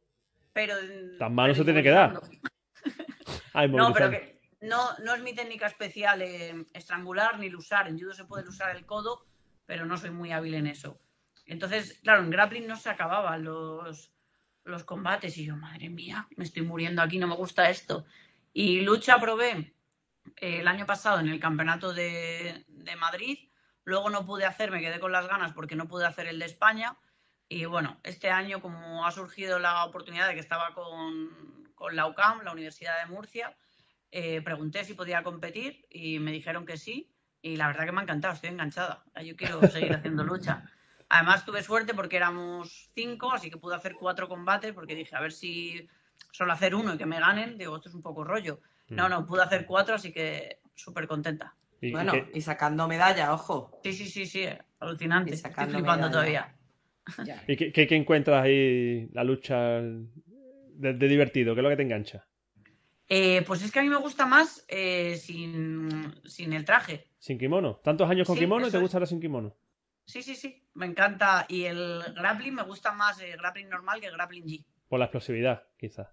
Pero. 0.52 0.74
Tan 1.18 1.34
malo 1.34 1.54
se 1.54 1.64
tiene 1.64 1.84
que 1.84 1.90
dar. 1.90 2.14
no, 3.70 3.92
pero 3.92 4.10
que 4.10 4.40
no, 4.60 4.98
no 5.04 5.14
es 5.14 5.22
mi 5.22 5.34
técnica 5.34 5.68
especial 5.68 6.20
estrangular 6.74 7.38
ni 7.38 7.48
lusar. 7.48 7.86
En 7.86 7.96
judo 7.96 8.12
se 8.12 8.24
puede 8.24 8.48
usar 8.48 8.74
el 8.74 8.84
codo, 8.84 9.24
pero 9.66 9.86
no 9.86 9.96
soy 9.96 10.10
muy 10.10 10.32
hábil 10.32 10.54
en 10.54 10.66
eso. 10.66 11.00
Entonces, 11.46 12.00
claro, 12.02 12.24
en 12.24 12.30
grappling 12.30 12.66
no 12.66 12.76
se 12.76 12.90
acababan 12.90 13.44
los, 13.44 14.12
los 14.64 14.82
combates 14.82 15.38
y 15.38 15.46
yo, 15.46 15.56
madre 15.56 15.88
mía, 15.90 16.26
me 16.36 16.42
estoy 16.42 16.62
muriendo 16.62 17.02
aquí, 17.02 17.18
no 17.18 17.28
me 17.28 17.36
gusta 17.36 17.70
esto. 17.70 18.04
Y 18.52 18.80
lucha 18.80 19.20
probé 19.20 19.74
el 20.36 20.68
año 20.68 20.86
pasado 20.86 21.20
en 21.20 21.28
el 21.28 21.40
campeonato 21.40 21.92
de, 21.92 22.64
Madrid. 22.98 23.38
Luego 23.84 24.10
no 24.10 24.24
pude 24.24 24.44
hacer, 24.44 24.70
me 24.70 24.80
quedé 24.80 24.98
con 24.98 25.12
las 25.12 25.28
ganas 25.28 25.52
porque 25.52 25.76
no 25.76 25.88
pude 25.88 26.06
hacer 26.06 26.26
el 26.26 26.38
de 26.38 26.46
España. 26.46 26.96
Y 27.48 27.64
bueno, 27.64 28.00
este 28.02 28.30
año, 28.30 28.60
como 28.60 29.06
ha 29.06 29.12
surgido 29.12 29.58
la 29.58 29.84
oportunidad 29.84 30.28
de 30.28 30.34
que 30.34 30.40
estaba 30.40 30.74
con, 30.74 31.68
la 31.92 32.06
UCAM, 32.06 32.42
la 32.42 32.52
Universidad 32.52 32.98
de 33.00 33.12
Murcia, 33.12 33.56
eh, 34.10 34.40
pregunté 34.42 34.84
si 34.84 34.94
podía 34.94 35.22
competir 35.22 35.86
y 35.90 36.18
me 36.18 36.32
dijeron 36.32 36.66
que 36.66 36.76
sí. 36.76 37.14
Y 37.40 37.56
la 37.56 37.68
verdad 37.68 37.84
que 37.84 37.92
me 37.92 38.00
ha 38.00 38.02
encantado, 38.02 38.34
estoy 38.34 38.50
enganchada. 38.50 39.04
Yo 39.24 39.36
quiero 39.36 39.60
seguir 39.68 39.92
haciendo 39.94 40.24
lucha. 40.24 40.64
Además 41.08 41.44
tuve 41.44 41.62
suerte 41.62 41.94
porque 41.94 42.16
éramos 42.16 42.90
cinco, 42.92 43.32
así 43.32 43.50
que 43.50 43.56
pude 43.56 43.76
hacer 43.76 43.94
cuatro 43.94 44.28
combates 44.28 44.74
porque 44.74 44.94
dije, 44.94 45.16
a 45.16 45.20
ver 45.20 45.32
si 45.32 45.88
solo 46.32 46.52
hacer 46.52 46.74
uno 46.74 46.94
y 46.94 46.98
que 46.98 47.06
me 47.06 47.20
ganen, 47.20 47.56
digo, 47.56 47.76
esto 47.76 47.88
es 47.88 47.94
un 47.94 48.02
poco 48.02 48.24
rollo. 48.24 48.60
No, 48.88 49.06
Mm. 49.06 49.10
no, 49.10 49.26
pude 49.26 49.42
hacer 49.42 49.66
cuatro, 49.66 49.94
así 49.96 50.12
que 50.12 50.60
súper 50.74 51.06
contenta. 51.06 51.54
Y- 51.80 51.92
Bueno, 51.92 52.12
y 52.34 52.40
sacando 52.40 52.88
medalla, 52.88 53.32
ojo. 53.32 53.80
Sí, 53.84 53.92
sí, 53.92 54.06
sí, 54.08 54.26
sí, 54.26 54.44
alucinante. 54.80 55.30
Y 55.30 55.34
Estoy 55.34 55.50
sacando 55.50 55.74
flipando 55.74 56.08
medalla. 56.08 56.12
todavía. 56.12 56.54
Ya. 57.24 57.44
¿Y 57.46 57.56
qué, 57.56 57.72
qué- 57.72 57.86
qué 57.86 57.96
encuentras 57.96 58.44
ahí 58.44 59.08
la 59.12 59.24
lucha 59.24 59.80
de, 59.80 60.94
de 60.94 61.08
divertido? 61.08 61.54
¿Qué 61.54 61.60
es 61.60 61.62
lo 61.64 61.70
que 61.70 61.76
te 61.76 61.82
engancha? 61.82 62.26
Eh, 63.08 63.42
pues 63.46 63.62
es 63.62 63.72
que 63.72 63.78
a 63.78 63.82
mí 63.82 63.88
me 63.88 63.96
gusta 63.96 64.26
más 64.26 64.64
eh, 64.68 65.16
sin, 65.16 66.14
sin 66.26 66.52
el 66.52 66.64
traje. 66.66 67.08
¿Sin 67.18 67.38
kimono? 67.38 67.76
¿Tantos 67.82 68.08
años 68.10 68.26
con 68.26 68.36
Sí, 68.36 68.40
kimono 68.40 68.68
y 68.68 68.70
te 68.70 68.76
gusta 68.78 68.98
ahora 68.98 69.06
sin 69.06 69.20
kimono? 69.20 69.56
Sí, 70.04 70.22
sí, 70.22 70.34
sí, 70.36 70.62
me 70.74 70.84
encanta. 70.86 71.46
Y 71.48 71.64
el 71.64 72.02
grappling 72.14 72.54
me 72.54 72.62
gusta 72.64 72.92
más 72.92 73.20
el 73.20 73.36
grappling 73.38 73.68
normal 73.70 74.00
que 74.00 74.06
el 74.08 74.12
grappling 74.12 74.44
G. 74.44 74.64
Por 74.88 74.98
la 74.98 75.06
explosividad, 75.06 75.64
quizás. 75.78 76.08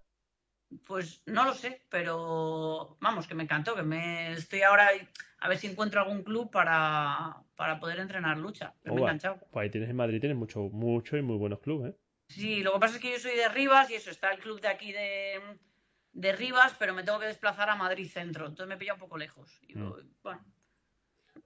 Pues 0.86 1.22
no 1.26 1.44
lo 1.44 1.54
sé, 1.54 1.82
pero 1.88 2.96
vamos, 3.00 3.26
que 3.26 3.34
me 3.34 3.44
encantó, 3.44 3.74
que 3.74 3.82
me 3.82 4.32
estoy 4.32 4.62
ahora 4.62 4.90
a 5.38 5.48
ver 5.48 5.58
si 5.58 5.68
encuentro 5.68 6.00
algún 6.00 6.22
club 6.22 6.50
para, 6.50 7.36
para 7.54 7.78
poder 7.78 8.00
entrenar 8.00 8.36
lucha. 8.38 8.74
que 8.82 8.90
me 8.90 8.96
he 8.96 9.00
enganchado. 9.00 9.38
Pues 9.52 9.62
ahí 9.64 9.70
tienes 9.70 9.90
en 9.90 9.96
Madrid, 9.96 10.18
tienes 10.20 10.36
mucho, 10.36 10.60
mucho 10.72 11.16
y 11.16 11.22
muy 11.22 11.36
buenos 11.36 11.60
clubes, 11.60 11.94
¿eh? 11.94 11.98
Sí, 12.28 12.62
lo 12.64 12.72
que 12.72 12.80
pasa 12.80 12.96
es 12.96 13.00
que 13.00 13.12
yo 13.12 13.18
soy 13.20 13.36
de 13.36 13.48
Rivas 13.48 13.88
y 13.90 13.94
eso, 13.94 14.10
está 14.10 14.32
el 14.32 14.40
club 14.40 14.60
de 14.60 14.66
aquí 14.68 14.90
de, 14.92 15.40
de 16.12 16.32
Rivas, 16.32 16.74
pero 16.76 16.92
me 16.92 17.04
tengo 17.04 17.20
que 17.20 17.26
desplazar 17.26 17.70
a 17.70 17.76
Madrid 17.76 18.10
Centro, 18.10 18.46
entonces 18.46 18.68
me 18.68 18.76
pilla 18.76 18.94
un 18.94 19.00
poco 19.00 19.16
lejos. 19.16 19.60
Y 19.68 19.76
Mm. 19.78 19.90
bueno, 20.22 20.40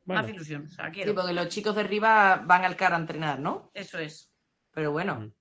Bueno, 0.07 0.23
más 0.23 0.29
ilusión, 0.31 0.67
o 0.67 0.71
sea, 0.71 0.91
Sí, 0.93 1.03
porque 1.15 1.35
los 1.35 1.49
chicos 1.49 1.75
de 1.75 1.83
arriba 1.83 2.43
van 2.47 2.65
al 2.65 2.77
cara 2.77 2.97
a 2.97 3.01
entrenar, 3.01 3.39
¿no? 3.39 3.71
Eso 3.75 3.99
es. 3.99 4.33
Pero 4.73 4.93
bueno, 4.93 5.21
Mm. 5.21 5.33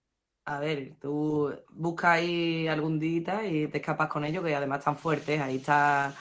A 0.56 0.60
ver, 0.60 0.93
tú 1.00 1.54
buscas 1.72 2.12
ahí 2.12 2.68
algún 2.68 3.00
día 3.00 3.45
y 3.45 3.68
te 3.68 3.78
escapas 3.78 4.08
con 4.08 4.26
ellos, 4.26 4.43
que 4.43 4.56
además 4.56 4.80
están 4.80 4.97
fuertes. 4.97 5.39
Ahí 5.39 5.58
está. 5.58 6.14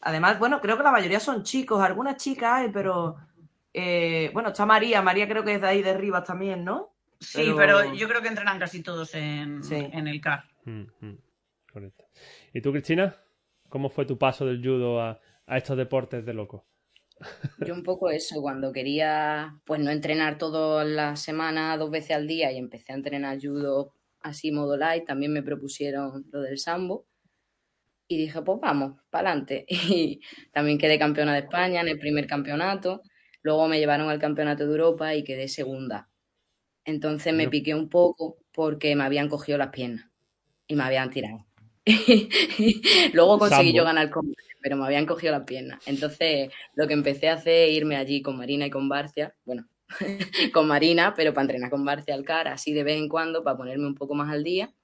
Además, 0.00 0.38
bueno, 0.38 0.60
creo 0.60 0.76
que 0.76 0.82
la 0.82 0.92
mayoría 0.92 1.20
son 1.20 1.42
chicos, 1.42 1.80
algunas 1.82 2.16
chicas 2.16 2.52
hay, 2.52 2.68
pero. 2.70 3.16
eh, 3.78 4.30
bueno, 4.32 4.48
está 4.48 4.64
María, 4.64 5.02
María 5.02 5.28
creo 5.28 5.44
que 5.44 5.54
es 5.56 5.60
de 5.60 5.66
ahí 5.66 5.82
de 5.82 5.94
Rivas 5.94 6.24
también, 6.24 6.64
¿no? 6.64 6.94
Sí, 7.20 7.38
Pero- 7.44 7.56
pero, 7.56 7.94
yo 7.94 8.08
creo 8.08 8.22
que 8.22 8.28
entrenan 8.28 8.58
casi 8.58 8.82
todos 8.82 9.14
en, 9.14 9.62
Sí. 9.62 9.74
en 9.74 10.06
el 10.08 10.20
CAR. 10.20 10.44
Mm, 10.64 10.82
mm, 11.00 11.18
correcto. 11.72 12.04
¿Y 12.54 12.60
tú, 12.62 12.72
Cristina? 12.72 13.14
¿Cómo 13.68 13.90
fue 13.90 14.06
tu 14.06 14.16
paso 14.16 14.46
del 14.46 14.62
judo 14.62 15.00
a, 15.02 15.18
a 15.46 15.56
estos 15.58 15.76
deportes 15.76 16.24
de 16.24 16.32
loco? 16.32 16.64
Yo 17.64 17.74
un 17.74 17.82
poco 17.82 18.10
eso, 18.10 18.40
cuando 18.42 18.72
quería 18.72 19.58
pues 19.64 19.80
no 19.80 19.90
entrenar 19.90 20.38
toda 20.38 20.84
la 20.84 21.16
semana, 21.16 21.76
dos 21.76 21.90
veces 21.90 22.12
al 22.16 22.26
día 22.26 22.52
y 22.52 22.58
empecé 22.58 22.92
a 22.92 22.96
entrenar 22.96 23.38
judo 23.40 23.94
así 24.20 24.50
modo 24.52 24.76
light, 24.76 25.06
también 25.06 25.32
me 25.32 25.42
propusieron 25.42 26.26
lo 26.30 26.40
del 26.42 26.58
sambo 26.58 27.06
y 28.08 28.18
dije, 28.18 28.42
pues 28.42 28.60
vamos, 28.60 28.98
para 29.10 29.30
adelante. 29.30 29.66
Y 29.90 30.20
también 30.52 30.78
quedé 30.78 30.98
campeona 30.98 31.32
de 31.34 31.40
España 31.40 31.80
en 31.80 31.88
el 31.88 31.98
primer 31.98 32.26
campeonato, 32.26 33.02
luego 33.42 33.68
me 33.68 33.78
llevaron 33.78 34.08
al 34.10 34.18
campeonato 34.18 34.64
de 34.64 34.70
Europa 34.70 35.14
y 35.14 35.24
quedé 35.24 35.48
segunda. 35.48 36.08
Entonces 36.84 37.34
me 37.34 37.48
piqué 37.48 37.74
un 37.74 37.88
poco 37.88 38.38
porque 38.52 38.94
me 38.96 39.04
habían 39.04 39.28
cogido 39.28 39.58
las 39.58 39.70
piernas 39.70 40.10
y 40.68 40.76
me 40.76 40.84
habían 40.84 41.10
tirado. 41.10 41.46
luego 43.12 43.38
conseguí 43.38 43.68
Sambo. 43.68 43.76
yo 43.78 43.84
ganar 43.84 44.10
con 44.10 44.32
pero 44.66 44.76
me 44.76 44.84
habían 44.84 45.06
cogido 45.06 45.30
las 45.30 45.44
piernas. 45.44 45.80
Entonces, 45.86 46.50
lo 46.74 46.88
que 46.88 46.94
empecé 46.94 47.28
a 47.28 47.34
hacer 47.34 47.68
es 47.68 47.76
irme 47.76 47.94
allí 47.94 48.20
con 48.20 48.36
Marina 48.36 48.66
y 48.66 48.70
con 48.70 48.88
Barcia, 48.88 49.32
bueno, 49.44 49.68
con 50.52 50.66
Marina, 50.66 51.14
pero 51.16 51.32
para 51.32 51.42
entrenar 51.42 51.70
con 51.70 51.84
Barcia 51.84 52.16
al 52.16 52.24
CAR, 52.24 52.48
así 52.48 52.72
de 52.72 52.82
vez 52.82 52.96
en 52.96 53.08
cuando, 53.08 53.44
para 53.44 53.56
ponerme 53.56 53.86
un 53.86 53.94
poco 53.94 54.16
más 54.16 54.28
al 54.28 54.42
día. 54.42 54.74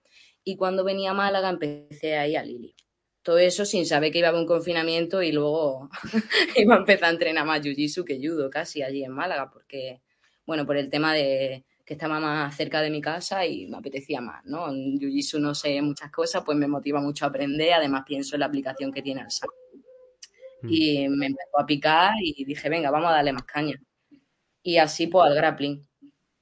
Y 0.44 0.54
cuando 0.54 0.84
venía 0.84 1.10
a 1.10 1.14
Málaga, 1.14 1.50
empecé 1.50 2.14
a 2.16 2.28
ir 2.28 2.38
a 2.38 2.44
Lili. 2.44 2.76
Todo 3.22 3.38
eso 3.38 3.64
sin 3.64 3.86
saber 3.86 4.12
que 4.12 4.18
iba 4.18 4.28
a 4.28 4.30
haber 4.30 4.42
un 4.42 4.46
confinamiento 4.46 5.20
y 5.20 5.32
luego 5.32 5.90
iba 6.56 6.76
a 6.76 6.78
empezar 6.78 7.06
a 7.06 7.10
entrenar 7.10 7.44
más 7.44 7.60
jiu-jitsu 7.60 8.04
que 8.04 8.20
judo 8.24 8.50
casi 8.50 8.84
allí 8.84 9.02
en 9.02 9.10
Málaga, 9.10 9.50
porque, 9.50 10.00
bueno, 10.46 10.64
por 10.64 10.76
el 10.76 10.90
tema 10.90 11.12
de 11.12 11.64
que 11.84 11.94
estaba 11.94 12.20
más 12.20 12.56
cerca 12.56 12.80
de 12.80 12.90
mi 12.90 13.00
casa 13.00 13.44
y 13.46 13.66
me 13.66 13.76
apetecía 13.78 14.20
más, 14.20 14.44
¿no? 14.44 14.68
En 14.68 14.98
jiu-jitsu 14.98 15.40
no 15.40 15.54
sé 15.54 15.80
muchas 15.82 16.10
cosas, 16.10 16.42
pues 16.44 16.56
me 16.56 16.68
motiva 16.68 17.00
mucho 17.00 17.24
a 17.24 17.28
aprender, 17.28 17.72
además 17.72 18.04
pienso 18.06 18.36
en 18.36 18.40
la 18.40 18.46
aplicación 18.46 18.92
que 18.92 19.02
tiene 19.02 19.20
al 19.22 19.30
saco 19.30 19.54
Mm. 20.62 20.68
y 20.70 21.08
me 21.08 21.26
empezó 21.26 21.58
a 21.58 21.66
picar 21.66 22.12
y 22.22 22.44
dije, 22.44 22.68
venga, 22.68 22.90
vamos 22.92 23.10
a 23.10 23.14
darle 23.14 23.32
más 23.32 23.42
caña. 23.42 23.74
Y 24.62 24.76
así 24.76 25.08
pues 25.08 25.26
al 25.26 25.34
grappling. 25.34 25.84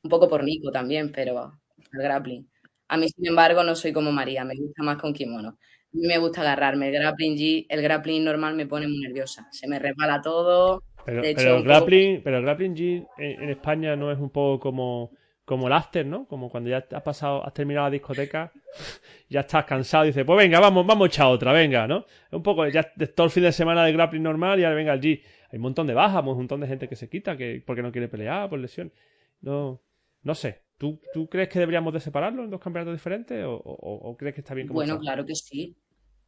Un 0.02 0.10
poco 0.10 0.28
por 0.28 0.44
Nico 0.44 0.70
también, 0.70 1.10
pero 1.10 1.38
al 1.40 2.02
grappling. 2.02 2.46
A 2.88 2.96
mí, 2.98 3.08
sin 3.08 3.26
embargo, 3.26 3.64
no 3.64 3.74
soy 3.74 3.92
como 3.94 4.12
María, 4.12 4.44
me 4.44 4.54
gusta 4.56 4.82
más 4.82 4.98
con 4.98 5.14
kimono. 5.14 5.48
A 5.48 5.56
mí 5.92 6.06
me 6.06 6.18
gusta 6.18 6.42
agarrarme. 6.42 6.88
El 6.88 6.94
grappling, 6.94 7.34
G- 7.36 7.66
el 7.68 7.80
grappling 7.82 8.22
normal 8.24 8.54
me 8.56 8.66
pone 8.66 8.86
muy 8.88 8.98
nerviosa. 8.98 9.48
Se 9.52 9.66
me 9.66 9.78
resbala 9.78 10.20
todo. 10.20 10.82
Pero, 11.06 11.24
hecho, 11.24 11.36
pero 11.36 11.50
el 11.56 11.56
poco- 11.62 11.68
grappling, 11.68 12.20
pero 12.22 12.36
el 12.38 12.42
grappling 12.42 12.74
G 12.76 13.06
en, 13.18 13.42
en 13.42 13.48
España 13.50 13.96
no 13.96 14.12
es 14.12 14.18
un 14.18 14.28
poco 14.28 14.60
como, 14.60 15.12
como 15.50 15.66
el 15.66 15.72
after, 15.72 16.06
¿no? 16.06 16.26
Como 16.26 16.48
cuando 16.48 16.70
ya 16.70 16.86
has 16.92 17.02
pasado, 17.02 17.44
has 17.44 17.52
terminado 17.52 17.86
la 17.86 17.90
discoteca, 17.90 18.52
ya 19.28 19.40
estás 19.40 19.64
cansado 19.64 20.04
y 20.04 20.08
dices, 20.08 20.24
pues 20.24 20.36
venga, 20.38 20.60
vamos, 20.60 20.86
vamos 20.86 21.06
a 21.06 21.08
echar 21.08 21.26
otra, 21.26 21.52
venga, 21.52 21.86
¿no? 21.88 21.98
Es 22.28 22.32
un 22.32 22.42
poco, 22.42 22.66
ya 22.68 22.84
todo 23.14 23.26
el 23.26 23.30
fin 23.32 23.42
de 23.42 23.52
semana 23.52 23.84
de 23.84 23.92
grappling 23.92 24.22
normal 24.22 24.60
y 24.60 24.64
ahora 24.64 24.76
venga 24.76 24.92
el 24.94 25.00
G. 25.00 25.20
Hay 25.50 25.56
un 25.56 25.62
montón 25.62 25.86
de 25.88 25.94
bajas, 25.94 26.22
un 26.24 26.36
montón 26.36 26.60
de 26.60 26.68
gente 26.68 26.88
que 26.88 26.94
se 26.96 27.08
quita, 27.08 27.36
que 27.36 27.62
porque 27.66 27.82
no 27.82 27.90
quiere 27.90 28.06
pelear, 28.08 28.48
por 28.48 28.58
lesión. 28.60 28.92
No, 29.40 29.80
no 30.22 30.34
sé. 30.34 30.62
¿Tú, 30.78 31.00
¿Tú 31.12 31.28
crees 31.28 31.48
que 31.48 31.58
deberíamos 31.58 31.92
de 31.92 32.00
separarlo 32.00 32.44
en 32.44 32.50
dos 32.50 32.60
campeonatos 32.60 32.94
diferentes 32.94 33.44
o, 33.44 33.52
o- 33.54 34.10
o 34.10 34.16
crees 34.16 34.34
que 34.34 34.40
está 34.40 34.54
bien 34.54 34.66
como 34.68 34.78
Bueno, 34.78 34.94
está? 34.94 35.02
claro 35.02 35.26
que 35.26 35.34
sí. 35.34 35.76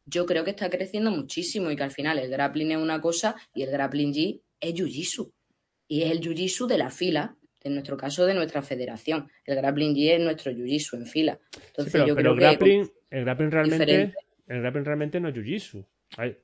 Yo 0.05 0.25
creo 0.25 0.43
que 0.43 0.51
está 0.51 0.69
creciendo 0.69 1.09
muchísimo 1.11 1.71
y 1.71 1.75
que 1.77 1.83
al 1.83 1.91
final 1.91 2.19
el 2.19 2.29
grappling 2.29 2.71
es 2.71 2.77
una 2.77 2.99
cosa 2.99 3.35
y 3.55 3.63
el 3.63 3.71
grappling 3.71 4.13
G 4.13 4.41
es 4.59 4.73
jiu-jitsu. 4.75 5.31
Y 5.87 6.03
es 6.03 6.11
el 6.11 6.19
jiu-jitsu 6.19 6.67
de 6.67 6.77
la 6.77 6.89
fila, 6.89 7.35
en 7.63 7.73
nuestro 7.73 7.97
caso 7.97 8.25
de 8.25 8.33
nuestra 8.33 8.61
federación. 8.61 9.29
El 9.45 9.55
grappling 9.55 9.95
G 9.95 10.11
es 10.15 10.19
nuestro 10.21 10.51
jiu-jitsu 10.51 10.97
en 10.97 11.05
fila. 11.05 11.39
Sí, 11.51 11.61
Entonces 11.67 11.93
pero, 11.93 12.07
yo 12.07 12.15
pero 12.15 12.35
creo 12.35 12.35
que 12.35 12.55
grappling, 12.57 12.91
el 13.09 13.23
grappling 13.25 13.51
realmente, 13.51 13.85
diferente. 13.85 14.17
el 14.47 14.61
grappling 14.61 14.85
realmente 14.85 15.19
no 15.19 15.29
es 15.29 15.35
jiu-jitsu. 15.35 15.85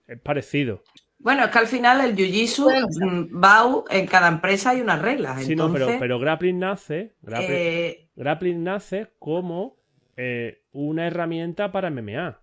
Es 0.08 0.20
parecido. 0.22 0.84
Bueno, 1.20 1.44
es 1.44 1.52
que 1.52 1.60
al 1.60 1.68
final 1.68 2.02
el 2.02 2.16
jiu-jitsu 2.16 2.64
Bueno, 2.64 2.88
mm, 2.90 3.44
va 3.44 3.84
en 3.90 4.08
cada 4.08 4.30
empresa 4.30 4.72
hay 4.72 4.82
unas 4.82 5.02
reglas. 5.02 5.44
Sí, 5.44 5.56
no, 5.56 5.72
pero, 5.72 5.88
pero 6.00 6.18
grappling 6.20 6.58
nace, 6.58 7.14
grappling, 7.22 7.52
eh, 7.52 8.10
grappling 8.16 8.64
nace 8.64 9.08
como 9.20 9.78
eh, 10.16 10.64
una 10.72 11.08
herramienta 11.08 11.72
para 11.72 11.90
MMA. 11.90 12.42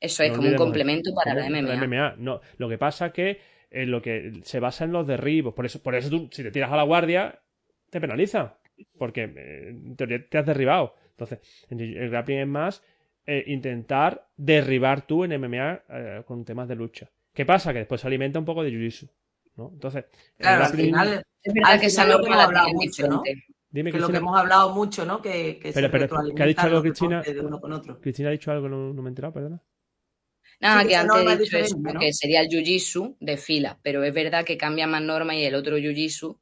eso 0.00 0.22
es 0.22 0.30
No 0.30 0.36
como 0.36 0.48
un 0.48 0.54
complemento 0.54 1.10
para 1.14 1.42
como 1.42 1.50
la 1.60 1.76
MMA. 1.86 2.14
No, 2.18 2.40
lo 2.56 2.68
que 2.68 2.78
pasa 2.78 3.12
que 3.12 3.40
en 3.70 3.90
lo 3.90 4.00
que 4.00 4.40
se 4.44 4.60
basa 4.60 4.84
en 4.84 4.92
los 4.92 5.06
derribos. 5.06 5.54
Por 5.54 5.66
eso, 5.66 5.82
por 5.82 5.94
eso 5.94 6.08
tú, 6.08 6.28
si 6.32 6.42
te 6.42 6.50
tiras 6.50 6.72
a 6.72 6.76
la 6.76 6.84
guardia, 6.84 7.40
te 7.90 8.00
penalizan. 8.00 8.52
Porque 8.96 9.24
eh, 9.24 9.68
en 9.70 9.96
teoría 9.96 10.24
te 10.28 10.38
has 10.38 10.46
derribado. 10.46 10.94
Entonces, 11.10 11.40
el 11.68 12.10
grappling 12.10 12.38
es 12.38 12.46
más 12.46 12.82
eh, 13.26 13.44
intentar 13.48 14.28
derribar 14.36 15.06
tú 15.06 15.24
en 15.24 15.38
MMA 15.40 15.82
eh, 15.88 16.22
con 16.24 16.44
temas 16.44 16.68
de 16.68 16.76
lucha. 16.76 17.10
¿Qué 17.34 17.44
pasa? 17.44 17.72
Que 17.72 17.80
después 17.80 18.00
se 18.00 18.06
alimenta 18.06 18.38
un 18.38 18.44
poco 18.44 18.62
de 18.62 18.70
jiu-jitsu. 18.70 19.08
¿no? 19.56 19.70
Entonces, 19.74 20.04
el 20.38 20.42
claro, 20.44 20.64
al 20.64 20.72
final, 20.72 21.22
Es 21.42 21.54
verdad 21.54 21.72
Al 21.72 21.80
que 21.80 21.86
esa 21.86 22.02
final 22.04 22.16
lo 22.18 22.22
que 22.22 22.26
hemos 22.26 22.38
la 22.38 22.44
hablado 22.44 22.68
mucho, 22.72 23.08
¿no? 23.08 23.22
dime, 23.70 23.92
que 23.92 23.98
lo 23.98 24.08
que 24.08 24.16
hemos 24.16 24.38
hablado 24.38 24.74
mucho, 24.74 25.04
¿no? 25.04 25.20
Que, 25.20 25.58
que 25.58 25.72
¿qué 25.72 26.42
ha 26.42 26.46
dicho 26.46 26.62
algo, 26.62 26.82
Cristina? 26.82 27.22
de 27.22 27.40
uno 27.40 27.60
con 27.60 27.72
otro. 27.72 28.00
Cristina 28.00 28.28
ha 28.28 28.32
dicho 28.32 28.50
algo, 28.50 28.68
no, 28.68 28.94
no 28.94 29.02
me 29.02 29.08
he 29.08 29.10
enterado, 29.10 29.34
perdona. 29.34 29.60
Nada, 30.60 30.82
Sí, 30.82 30.88
que 30.88 30.96
antes 30.96 31.16
he 31.16 31.32
es 31.32 31.38
dicho 31.38 31.58
eso, 31.58 31.76
que 32.00 32.12
sería 32.12 32.40
el 32.40 32.48
jiu-jitsu 32.48 33.16
de 33.20 33.36
fila, 33.36 33.78
pero 33.82 34.02
es 34.02 34.12
verdad 34.12 34.44
que 34.44 34.56
cambia 34.56 34.86
más 34.86 35.02
norma 35.02 35.34
y 35.36 35.44
el 35.44 35.54
otro 35.54 35.78
jiu-jitsu 35.78 36.38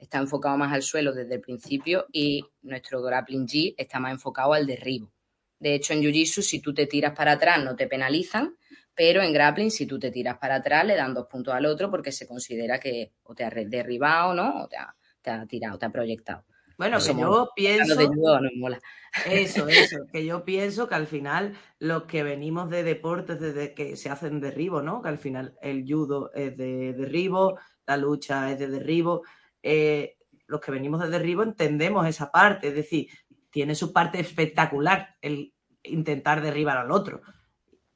está 0.00 0.18
enfocado 0.18 0.56
más 0.56 0.72
al 0.72 0.82
suelo 0.82 1.12
desde 1.12 1.34
el 1.34 1.40
principio 1.40 2.06
y 2.10 2.44
nuestro 2.62 3.02
grappling 3.02 3.46
G 3.46 3.74
está 3.76 4.00
más 4.00 4.12
enfocado 4.12 4.54
al 4.54 4.66
derribo. 4.66 5.12
De 5.58 5.74
hecho, 5.74 5.92
en 5.92 6.00
jiu-jitsu, 6.00 6.40
si 6.40 6.60
tú 6.60 6.72
te 6.72 6.86
tiras 6.86 7.14
para 7.14 7.32
atrás, 7.32 7.62
no 7.62 7.76
te 7.76 7.86
penalizan, 7.86 8.56
pero 8.94 9.22
en 9.22 9.32
grappling, 9.32 9.70
si 9.70 9.86
tú 9.86 9.98
te 9.98 10.10
tiras 10.10 10.38
para 10.38 10.56
atrás, 10.56 10.84
le 10.86 10.96
dan 10.96 11.14
dos 11.14 11.26
puntos 11.26 11.54
al 11.54 11.66
otro 11.66 11.90
porque 11.90 12.12
se 12.12 12.26
considera 12.26 12.80
que 12.80 13.12
o 13.24 13.34
te 13.34 13.44
ha 13.44 13.50
derribado, 13.50 14.34
¿no? 14.34 14.62
O 14.64 14.68
te 14.68 14.78
ha, 14.78 14.94
te 15.20 15.30
ha 15.30 15.46
tirado, 15.46 15.78
te 15.78 15.86
ha 15.86 15.90
proyectado. 15.90 16.44
Bueno, 16.78 16.96
que 16.98 17.12
mola. 17.12 17.26
yo 17.26 17.30
Lo 17.30 17.50
pienso, 17.54 17.94
de 17.94 18.06
judo 18.06 18.40
no 18.40 18.48
mola. 18.56 18.80
eso, 19.30 19.68
eso, 19.68 19.98
que 20.10 20.24
yo 20.24 20.46
pienso 20.46 20.88
que 20.88 20.94
al 20.94 21.06
final 21.06 21.54
los 21.78 22.04
que 22.04 22.22
venimos 22.22 22.70
de 22.70 22.82
deportes 22.82 23.38
desde 23.38 23.74
que 23.74 23.96
se 23.96 24.08
hacen 24.08 24.40
derribo, 24.40 24.80
¿no? 24.80 25.02
Que 25.02 25.10
al 25.10 25.18
final 25.18 25.58
el 25.60 25.84
judo 25.86 26.30
es 26.34 26.56
de 26.56 26.94
derribo, 26.94 27.58
la 27.86 27.98
lucha 27.98 28.50
es 28.50 28.58
de 28.58 28.68
derribo. 28.68 29.24
Eh, 29.62 30.16
los 30.46 30.60
que 30.60 30.72
venimos 30.72 31.00
de 31.00 31.08
derribo 31.10 31.42
entendemos 31.42 32.06
esa 32.06 32.30
parte, 32.30 32.68
es 32.68 32.74
decir, 32.74 33.08
tiene 33.50 33.74
su 33.74 33.92
parte 33.92 34.20
espectacular 34.20 35.16
el 35.20 35.52
intentar 35.82 36.40
derribar 36.40 36.78
al 36.78 36.90
otro. 36.92 37.20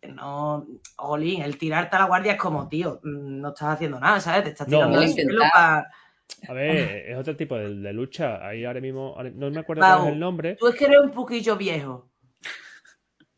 No, 0.02 0.66
Olin, 0.98 1.42
el 1.42 1.56
tirarte 1.56 1.96
a 1.96 2.00
la 2.00 2.04
guardia 2.06 2.32
es 2.32 2.38
como, 2.38 2.68
tío, 2.68 3.00
mm, 3.02 3.40
no 3.40 3.48
estás 3.48 3.74
haciendo 3.74 3.98
nada, 3.98 4.20
¿sabes? 4.20 4.44
Te 4.44 4.50
estás 4.50 4.68
No, 4.68 4.78
tirando 4.78 5.00
no 5.00 5.08
suelo 5.08 5.44
para 5.52 5.90
A 6.48 6.52
ver, 6.52 7.10
es 7.10 7.16
otro 7.16 7.36
tipo 7.36 7.56
de, 7.56 7.74
de 7.74 7.92
lucha. 7.92 8.46
Ahí 8.46 8.64
ahora 8.64 8.80
mismo, 8.80 9.16
no 9.34 9.50
me 9.50 9.60
acuerdo 9.60 9.80
Pau, 9.80 9.98
cuál 9.98 10.08
es 10.08 10.12
el 10.14 10.20
nombre. 10.20 10.56
Tú 10.56 10.68
es 10.68 10.74
que 10.74 10.84
eres 10.84 11.00
un 11.00 11.10
poquillo 11.10 11.56
viejo. 11.56 12.10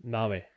No, 0.00 0.18
a 0.24 0.28
ver. 0.28 0.48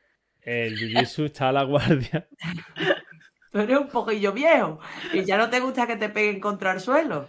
El 0.41 0.76
Jiu-Jitsu 0.78 1.26
está 1.26 1.49
a 1.49 1.51
la 1.51 1.63
guardia. 1.63 2.28
Tú 3.51 3.59
eres 3.59 3.78
un 3.78 3.88
poquillo 3.88 4.32
viejo. 4.32 4.80
Y 5.13 5.26
ya 5.26 5.38
no 5.38 5.49
te 5.49 5.59
gusta 5.59 5.88
que 5.88 5.95
te 5.95 6.09
peguen 6.09 6.39
contra 6.39 6.72
el 6.72 6.80
suelo. 6.80 7.28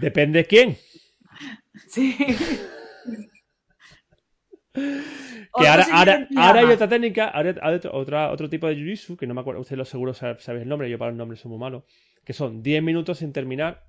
Depende 0.00 0.44
quién. 0.46 0.76
Sí. 1.88 2.16
Que 4.72 5.66
ahora, 6.36 6.60
hay 6.60 6.66
otra 6.74 6.88
técnica, 6.88 7.28
ahora 7.28 7.54
hay 7.60 7.74
otro, 7.74 7.92
otra- 7.92 8.30
otro 8.30 8.48
tipo 8.48 8.68
de 8.68 8.76
jiu-jitsu, 8.76 9.16
que 9.16 9.26
no 9.26 9.34
me 9.34 9.40
acuerdo, 9.40 9.60
ustedes 9.60 9.78
lo 9.78 9.84
seguro 9.84 10.12
sab- 10.14 10.38
sabéis 10.38 10.62
el 10.62 10.68
nombre, 10.68 10.88
yo 10.88 10.96
para 10.96 11.10
los 11.10 11.18
nombres 11.18 11.40
soy 11.40 11.50
muy 11.50 11.58
malo, 11.58 11.84
que 12.24 12.32
son 12.32 12.62
10 12.62 12.80
minutos 12.82 13.18
sin 13.18 13.32
terminar, 13.32 13.84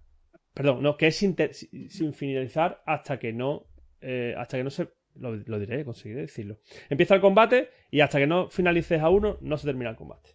perdón, 0.55 0.81
no, 0.81 0.97
que 0.97 1.07
es 1.07 1.15
sin, 1.15 1.35
ter- 1.35 1.53
sin 1.53 2.13
finalizar 2.13 2.81
hasta 2.87 3.19
que 3.19 3.31
no, 3.31 3.67
eh, 4.01 4.33
hasta 4.37 4.57
que 4.57 4.63
no 4.63 4.71
se, 4.71 4.89
lo, 5.15 5.35
lo 5.35 5.59
diré, 5.59 5.85
conseguiré 5.85 6.21
decirlo. 6.21 6.57
Empieza 6.89 7.13
el 7.13 7.21
combate 7.21 7.69
y 7.91 8.01
hasta 8.01 8.17
que 8.17 8.25
no 8.25 8.49
finalices 8.49 8.99
a 8.99 9.09
uno, 9.09 9.37
no 9.41 9.55
se 9.57 9.67
termina 9.67 9.91
el 9.91 9.95
combate. 9.95 10.31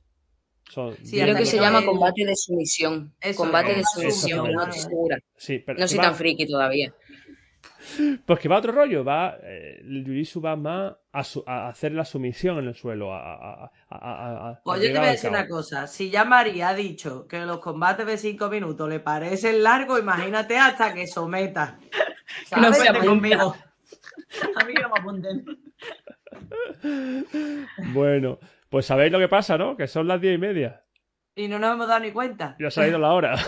Son 0.71 0.95
Sí, 0.97 1.13
10 1.13 1.25
Creo 1.25 1.37
que 1.37 1.47
se 1.47 1.59
llama 1.59 1.85
combate 1.85 2.25
de 2.27 2.35
sumisión. 2.37 3.13
Eso, 3.21 3.39
combate 3.43 3.75
de 3.75 3.85
sumisión, 3.85 4.53
no 4.53 4.63
estoy 4.65 4.81
segura. 4.81 5.19
Sí, 5.37 5.59
pero 5.65 5.79
No 5.79 5.87
soy 5.89 5.99
va- 5.99 6.05
tan 6.05 6.15
friki 6.17 6.47
todavía. 6.47 6.93
Pues 8.27 8.41
que 8.41 8.49
va 8.49 8.57
a 8.57 8.59
otro 8.59 8.73
rollo, 8.73 9.05
va, 9.05 9.37
eh, 9.43 9.79
el 9.81 10.05
va 10.45 10.57
más 10.57 10.93
a, 11.13 11.23
su- 11.25 11.45
a 11.47 11.69
hacer 11.69 11.93
la 11.93 12.05
sumisión 12.05 12.59
en 12.59 12.67
el 12.67 12.75
suelo, 12.75 13.13
a, 13.15 13.19
a- 13.21 13.65
a- 13.65 13.71
a- 13.91 13.99
a- 13.99 14.51
a- 14.51 14.61
Pues 14.65 14.81
yo 14.83 14.93
te 14.93 14.99
voy 14.99 15.07
a 15.09 15.13
decir 15.13 15.31
una 15.31 15.47
cosa. 15.47 15.87
Si 15.87 16.11
ya 16.11 16.25
María 16.25 16.71
ha 16.71 16.75
dicho 16.75 17.27
que 17.29 17.39
los 17.47 17.61
combates 17.61 18.05
de 18.07 18.19
5 18.19 18.49
minutos 18.51 18.89
le 18.89 18.99
parecen 19.01 19.63
largos, 19.63 20.01
imagínate 20.01 20.59
hasta 20.59 20.93
que 20.95 21.07
someta. 21.07 21.79
No 22.61 22.71
Vente 22.73 23.07
conmigo. 23.07 23.55
A 24.61 24.65
mí 24.65 24.75
que 24.75 24.83
no 24.83 24.89
me 24.91 25.01
apunten. 25.01 25.45
Bueno, 27.95 28.39
pues 28.69 28.87
sabéis 28.87 29.13
lo 29.13 29.19
que 29.19 29.29
pasa, 29.29 29.57
¿no? 29.59 29.77
Que 29.77 29.87
son 29.87 30.07
las 30.09 30.21
diez 30.21 30.35
y 30.35 30.39
media. 30.39 30.83
Y 31.35 31.49
no 31.49 31.59
nos 31.59 31.75
hemos 31.75 31.87
dado 31.89 32.01
ni 32.01 32.13
cuenta. 32.13 32.57
Ya 32.59 32.71
se 32.71 32.81
ha 32.83 32.89
ido 32.89 32.99
la 32.99 33.13
hora. 33.13 33.37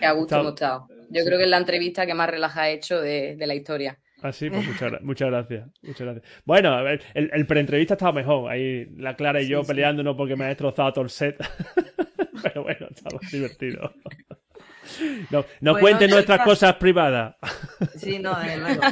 Que 0.00 0.06
a 0.06 0.12
gusto 0.12 0.34
hemos 0.34 0.54
estado. 0.54 0.88
Yo 1.10 1.24
creo 1.24 1.38
que 1.38 1.44
es 1.44 1.50
la 1.50 1.58
entrevista 1.58 2.06
que 2.06 2.14
más 2.14 2.28
relaja 2.28 2.68
he 2.68 2.72
hecho 2.72 3.00
de, 3.00 3.36
de 3.36 3.46
la 3.46 3.54
historia. 3.54 3.98
Así, 4.20 4.50
pues 4.50 4.66
muchas, 4.66 4.92
gra- 4.92 5.00
muchas 5.02 5.28
gracias. 5.30 5.68
Muchas 5.82 6.00
gracias. 6.06 6.24
Bueno, 6.44 6.74
a 6.74 6.82
ver, 6.82 7.02
el, 7.14 7.30
el 7.32 7.46
preentrevista 7.46 7.94
estaba 7.94 8.10
mejor. 8.12 8.50
Ahí 8.50 8.86
la 8.96 9.14
Clara 9.14 9.40
y 9.40 9.46
yo 9.46 9.60
Sí, 9.60 9.64
sí. 9.66 9.68
peleándonos 9.68 10.16
porque 10.16 10.34
me 10.34 10.44
ha 10.44 10.48
destrozado 10.48 10.92
todo 10.92 11.04
el 11.04 11.10
set. 11.10 11.36
Pero 12.42 12.64
bueno, 12.64 12.88
estaba 12.90 13.20
divertido. 13.30 13.94
No, 15.30 15.44
no 15.60 15.72
Bueno, 15.72 15.78
cuenten 15.80 16.10
nuestras 16.10 16.40
cosas 16.40 16.74
privadas. 16.76 17.36
Sí, 17.96 18.18
no, 18.18 18.36
desde 18.40 18.58
luego. 18.58 18.82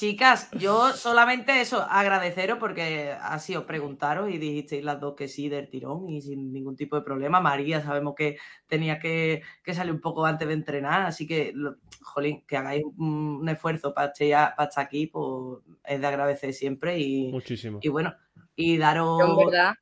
Chicas, 0.00 0.50
yo 0.52 0.94
solamente 0.94 1.60
eso, 1.60 1.82
agradeceros 1.86 2.56
porque 2.56 3.14
así 3.20 3.54
os 3.54 3.64
preguntaron 3.64 4.32
y 4.32 4.38
dijisteis 4.38 4.82
las 4.82 4.98
dos 4.98 5.14
que 5.14 5.28
sí 5.28 5.50
del 5.50 5.68
tirón 5.68 6.08
y 6.08 6.22
sin 6.22 6.54
ningún 6.54 6.74
tipo 6.74 6.96
de 6.96 7.02
problema. 7.02 7.38
María, 7.38 7.82
sabemos 7.82 8.14
que 8.14 8.38
tenía 8.66 8.98
que, 8.98 9.42
que 9.62 9.74
salir 9.74 9.92
un 9.92 10.00
poco 10.00 10.24
antes 10.24 10.48
de 10.48 10.54
entrenar, 10.54 11.02
así 11.02 11.26
que, 11.26 11.52
jolín, 12.00 12.46
que 12.46 12.56
hagáis 12.56 12.82
un, 12.96 13.40
un 13.42 13.48
esfuerzo 13.50 13.92
para 13.92 14.10
estar, 14.10 14.56
para 14.56 14.70
estar 14.70 14.86
aquí, 14.86 15.08
pues 15.08 15.62
es 15.84 16.00
de 16.00 16.06
agradecer 16.06 16.54
siempre 16.54 16.98
y, 16.98 17.30
Muchísimo. 17.30 17.78
y 17.82 17.88
bueno, 17.90 18.14
y 18.56 18.78
daros... 18.78 19.20
Yo 19.20 19.38
en 19.38 19.46
verdad, 19.50 19.74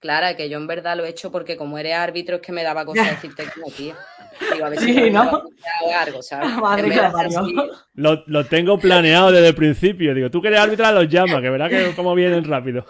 Clara, 0.00 0.34
que 0.36 0.48
yo 0.48 0.58
en 0.58 0.66
verdad 0.66 0.96
lo 0.96 1.04
he 1.04 1.10
hecho 1.10 1.30
porque 1.30 1.56
como 1.56 1.78
eres 1.78 1.94
árbitro 1.94 2.36
es 2.36 2.42
que 2.42 2.52
me 2.52 2.62
daba 2.62 2.84
cosa 2.84 3.04
decirte 3.10 3.44
que 3.44 3.60
no, 3.60 3.66
tío. 3.66 3.94
Digo, 4.52 4.64
a 4.64 4.68
ver 4.70 4.78
si 4.78 4.94
Sí, 4.94 5.10
¿no? 5.10 5.42
Lo, 7.94 8.24
lo 8.26 8.44
tengo 8.46 8.78
planeado 8.78 9.30
desde 9.30 9.48
el 9.48 9.54
principio. 9.54 10.14
Digo, 10.14 10.30
tú 10.30 10.40
que 10.40 10.48
eres 10.48 10.60
árbitra, 10.60 10.92
los 10.92 11.08
llama, 11.08 11.42
que 11.42 11.50
verás 11.50 11.68
que 11.68 11.92
cómo 11.96 12.14
vienen 12.14 12.44
rápido. 12.44 12.86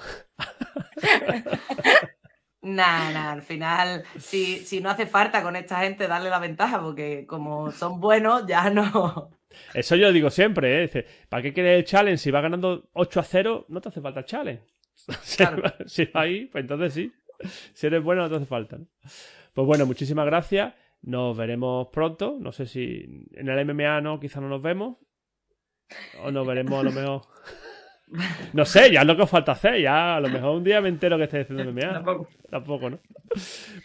Nah, 2.62 3.10
nah, 3.10 3.32
al 3.32 3.42
final, 3.42 4.04
si, 4.18 4.58
si 4.58 4.80
no 4.80 4.90
hace 4.90 5.06
falta 5.06 5.42
con 5.42 5.56
esta 5.56 5.80
gente 5.80 6.06
darle 6.06 6.30
la 6.30 6.38
ventaja, 6.38 6.80
porque 6.80 7.26
como 7.26 7.72
son 7.72 8.00
buenos, 8.00 8.46
ya 8.46 8.70
no. 8.70 9.30
Eso 9.74 9.96
yo 9.96 10.12
digo 10.12 10.30
siempre, 10.30 10.78
¿eh? 10.78 10.82
Dice, 10.82 11.06
¿para 11.28 11.42
qué 11.42 11.52
quieres 11.52 11.78
el 11.78 11.84
challenge? 11.84 12.18
Si 12.18 12.30
va 12.30 12.40
ganando 12.40 12.88
8 12.92 13.20
a 13.20 13.24
0, 13.24 13.66
no 13.68 13.80
te 13.80 13.88
hace 13.88 14.00
falta 14.00 14.20
el 14.20 14.26
challenge. 14.26 14.62
Si- 15.22 15.36
Claro. 15.36 15.62
Si 15.86 16.04
va 16.06 16.20
ahí, 16.22 16.46
pues 16.46 16.62
entonces 16.62 16.92
sí. 16.94 17.12
Si 17.74 17.86
eres 17.86 18.02
bueno, 18.02 18.22
no 18.22 18.28
te 18.30 18.36
hace 18.36 18.46
falta. 18.46 18.78
¿no? 18.78 18.86
Pues 19.54 19.66
bueno, 19.66 19.86
muchísimas 19.86 20.26
gracias. 20.26 20.74
Nos 21.02 21.36
veremos 21.36 21.88
pronto. 21.92 22.36
No 22.38 22.52
sé 22.52 22.66
si 22.66 23.26
en 23.32 23.48
el 23.48 23.64
MMA 23.64 24.00
no, 24.02 24.20
quizá 24.20 24.40
no 24.40 24.48
nos 24.48 24.60
vemos. 24.62 24.96
O 26.22 26.30
nos 26.30 26.46
veremos 26.46 26.80
a 26.80 26.82
lo 26.84 26.92
mejor. 26.92 27.22
No 28.54 28.64
sé, 28.64 28.90
ya 28.90 29.02
es 29.02 29.06
lo 29.06 29.14
que 29.14 29.22
os 29.22 29.30
falta 29.30 29.52
hacer. 29.52 29.80
Ya 29.80 30.16
a 30.16 30.20
lo 30.20 30.28
mejor 30.28 30.56
un 30.56 30.64
día 30.64 30.80
me 30.80 30.88
entero 30.88 31.16
que 31.16 31.22
estáis 31.24 31.44
haciendo 31.48 31.70
MMA. 31.72 31.92
Tampoco. 31.92 32.26
Tampoco, 32.50 32.90
¿no? 32.90 32.98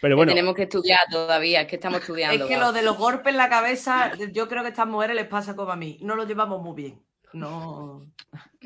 que 0.00 0.14
bueno, 0.16 0.32
tenemos 0.32 0.52
que 0.56 0.64
estudiar 0.64 0.98
todavía, 1.08 1.60
es 1.60 1.68
que 1.68 1.76
estamos 1.76 1.98
Es 1.98 2.02
estudiando. 2.02 2.48
que 2.48 2.54
Gabo. 2.56 2.66
lo 2.66 2.72
de 2.72 2.82
los 2.82 2.98
golpes 2.98 3.28
en 3.28 3.36
la 3.36 3.48
cabeza, 3.48 4.10
yo 4.32 4.48
creo 4.48 4.62
que 4.62 4.66
a 4.66 4.70
estas 4.70 4.88
mujeres 4.88 5.14
les 5.14 5.28
pasa 5.28 5.54
como 5.54 5.70
a 5.70 5.76
mí. 5.76 5.98
No 6.02 6.16
lo 6.16 6.24
llevamos 6.26 6.60
muy 6.60 6.74
bien. 6.74 7.00
No. 7.34 8.04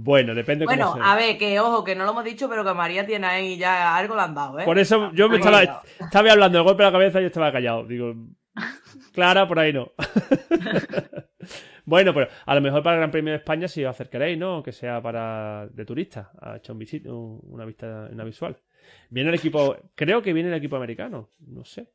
bueno, 0.00 0.34
depende 0.34 0.64
Bueno, 0.64 0.92
cómo 0.92 1.02
sea. 1.02 1.12
a 1.12 1.16
ver, 1.16 1.36
que 1.38 1.58
ojo, 1.58 1.82
que 1.82 1.94
no 1.96 2.04
lo 2.04 2.12
hemos 2.12 2.24
dicho, 2.24 2.48
pero 2.48 2.64
que 2.64 2.72
María 2.74 3.04
tiene 3.06 3.26
ahí 3.26 3.56
ya 3.58 3.96
algo 3.96 4.14
le 4.14 4.22
han 4.22 4.34
dado, 4.34 4.58
¿eh? 4.60 4.64
Por 4.64 4.78
eso 4.78 5.10
yo 5.12 5.28
me 5.28 5.36
estaba, 5.38 5.82
estaba 5.98 6.30
hablando 6.32 6.58
del 6.58 6.64
golpe 6.66 6.82
a 6.84 6.86
la 6.86 6.92
cabeza 6.92 7.18
y 7.18 7.22
yo 7.22 7.26
estaba 7.28 7.50
callado. 7.52 7.84
Digo, 7.84 8.14
Clara, 9.12 9.48
por 9.48 9.58
ahí 9.58 9.72
no. 9.72 9.90
bueno, 11.84 12.12
pero 12.14 12.28
a 12.46 12.54
lo 12.54 12.60
mejor 12.60 12.82
para 12.82 12.96
el 12.96 13.00
Gran 13.00 13.10
Premio 13.10 13.32
de 13.32 13.38
España 13.38 13.68
si 13.68 13.84
os 13.84 13.90
acercaréis, 13.90 14.38
¿no? 14.38 14.62
Que 14.62 14.72
sea 14.72 15.00
para 15.02 15.66
de 15.68 15.84
turistas, 15.84 16.28
a 16.40 16.56
echar 16.56 16.74
un 16.74 16.80
visit- 16.80 17.06
un- 17.06 17.40
una 17.44 17.64
vista, 17.64 18.08
una 18.12 18.24
visual. 18.24 18.56
Viene 19.10 19.30
el 19.30 19.34
equipo, 19.36 19.76
creo 19.94 20.22
que 20.22 20.32
viene 20.32 20.48
el 20.50 20.54
equipo 20.56 20.76
americano, 20.76 21.30
no 21.46 21.64
sé. 21.64 21.88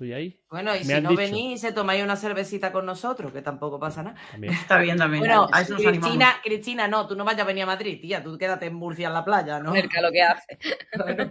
Estoy 0.00 0.14
ahí 0.14 0.40
Bueno, 0.48 0.74
y 0.74 0.84
me 0.86 0.94
si 0.94 1.00
no 1.02 1.10
dicho. 1.10 1.20
venís, 1.20 1.60
se 1.60 1.72
tomáis 1.72 2.02
una 2.02 2.16
cervecita 2.16 2.72
con 2.72 2.86
nosotros, 2.86 3.30
que 3.34 3.42
tampoco 3.42 3.78
pasa 3.78 4.02
nada. 4.02 4.16
también. 4.30 4.54
Está 4.54 4.78
bien 4.78 4.96
también. 4.96 5.20
Bueno, 5.20 5.46
a 5.52 5.60
eso 5.60 5.74
nos 5.74 5.84
animamos. 5.84 6.08
Cristina, 6.08 6.34
Cristina, 6.42 6.88
no, 6.88 7.06
tú 7.06 7.14
no 7.16 7.24
vayas 7.26 7.42
a 7.42 7.44
venir 7.44 7.64
a 7.64 7.66
Madrid, 7.66 8.00
tía, 8.00 8.22
tú 8.22 8.38
quédate 8.38 8.64
en 8.64 8.74
Murcia 8.76 9.08
en 9.08 9.12
la 9.12 9.22
playa, 9.26 9.58
¿no? 9.60 9.74
Cerca 9.74 10.00
lo 10.00 10.10
que 10.10 10.22
hace. 10.22 10.58
Bueno, 10.96 11.28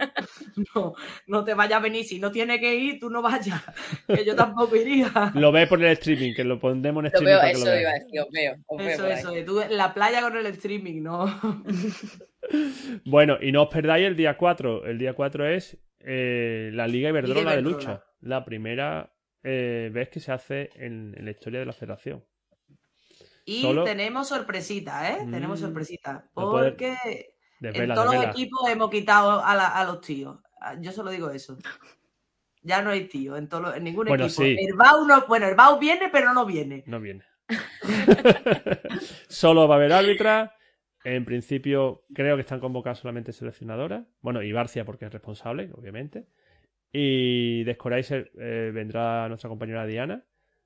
no, 0.75 0.93
no 1.27 1.43
te 1.43 1.53
vayas 1.55 1.79
a 1.79 1.81
venir, 1.81 2.05
si 2.05 2.19
no 2.19 2.31
tiene 2.31 2.59
que 2.59 2.75
ir, 2.75 2.99
tú 2.99 3.09
no 3.09 3.21
vayas, 3.23 3.59
que 4.07 4.23
yo 4.23 4.35
tampoco 4.35 4.75
iría. 4.75 5.11
Lo 5.33 5.51
ves 5.51 5.67
por 5.67 5.83
el 5.83 5.91
streaming, 5.93 6.33
que 6.35 6.43
lo 6.43 6.59
pondremos 6.59 7.03
en 7.03 7.11
Lo 7.11 7.17
streaming 7.17 7.31
veo, 7.31 7.39
para 7.39 7.51
que 7.51 7.57
lo 7.57 7.65
eso 7.65 7.71
veas. 7.71 7.81
iba 7.81 7.89
a 7.89 7.93
decir, 7.93 8.19
os 8.21 8.27
veo. 8.31 8.55
Os 8.67 8.81
Eso, 8.81 9.07
eso, 9.07 9.31
de 9.31 9.43
tú 9.43 9.61
en 9.61 9.75
la 9.77 9.93
playa 9.95 10.21
con 10.21 10.37
el 10.37 10.45
streaming, 10.45 11.01
¿no? 11.01 11.25
Bueno, 13.05 13.37
y 13.41 13.51
no 13.51 13.63
os 13.63 13.69
perdáis 13.69 14.05
el 14.05 14.15
día 14.15 14.37
4. 14.37 14.85
El 14.85 14.97
día 14.97 15.13
4 15.13 15.47
es 15.49 15.77
eh, 15.99 16.71
la 16.73 16.87
Liga 16.87 17.09
Iberdrola 17.09 17.55
de 17.55 17.61
Iberdrola. 17.61 17.61
Lucha. 17.61 18.03
La 18.21 18.43
primera 18.45 19.13
eh, 19.43 19.89
vez 19.93 20.09
que 20.09 20.19
se 20.19 20.31
hace 20.31 20.69
en, 20.75 21.13
en 21.17 21.25
la 21.25 21.31
historia 21.31 21.59
de 21.59 21.65
la 21.65 21.73
federación. 21.73 22.23
Y 23.45 23.61
Solo- 23.61 23.83
tenemos 23.83 24.27
sorpresita, 24.27 25.11
¿eh? 25.11 25.25
Mm. 25.25 25.31
Tenemos 25.31 25.59
sorpresita. 25.59 26.29
Porque 26.33 26.89
en 26.89 27.25
Desvela, 27.59 27.95
todos 27.95 28.13
los 28.15 28.25
equipos 28.25 28.69
hemos 28.69 28.89
quitado 28.89 29.43
a, 29.43 29.55
la- 29.55 29.69
a 29.69 29.83
los 29.85 30.01
tíos. 30.01 30.37
Ah, 30.61 30.75
Yo 30.79 30.91
solo 30.91 31.09
digo 31.11 31.29
eso. 31.31 31.57
Ya 32.61 32.81
no 32.81 32.89
hay 32.91 33.07
tíos 33.07 33.39
en, 33.39 33.47
todos 33.47 33.63
los- 33.63 33.75
en 33.77 33.83
ningún 33.85 34.05
Bueno, 34.07 34.25
equipo. 34.25 34.43
sí. 34.43 34.55
El 34.59 34.75
Bau 34.75 35.05
no, 35.05 35.25
bueno, 35.27 35.47
el 35.47 35.55
Bau 35.55 35.79
viene, 35.79 36.09
pero 36.11 36.33
no 36.33 36.45
viene. 36.45 36.83
No 36.85 36.99
viene. 36.99 37.23
Solo 39.29 39.67
va 39.67 39.75
a 39.75 39.77
haber 39.77 39.93
árbitra. 39.93 40.55
En 41.05 41.23
principio, 41.23 42.03
creo 42.13 42.35
que 42.35 42.41
están 42.41 42.59
convocadas 42.59 42.99
solamente 42.99 43.31
seleccionadoras. 43.31 44.05
Bueno, 44.21 44.43
y 44.43 44.51
Barcia, 44.51 44.83
porque 44.85 45.05
es 45.05 45.13
responsable, 45.13 45.71
obviamente. 45.73 46.27
Y 46.91 47.63
de 47.63 47.73
Scoracer 47.75 48.31
eh, 48.39 48.71
vendrá 48.73 49.27
nuestra 49.27 49.49
compañera 49.49 49.85
Diana. 49.85 50.23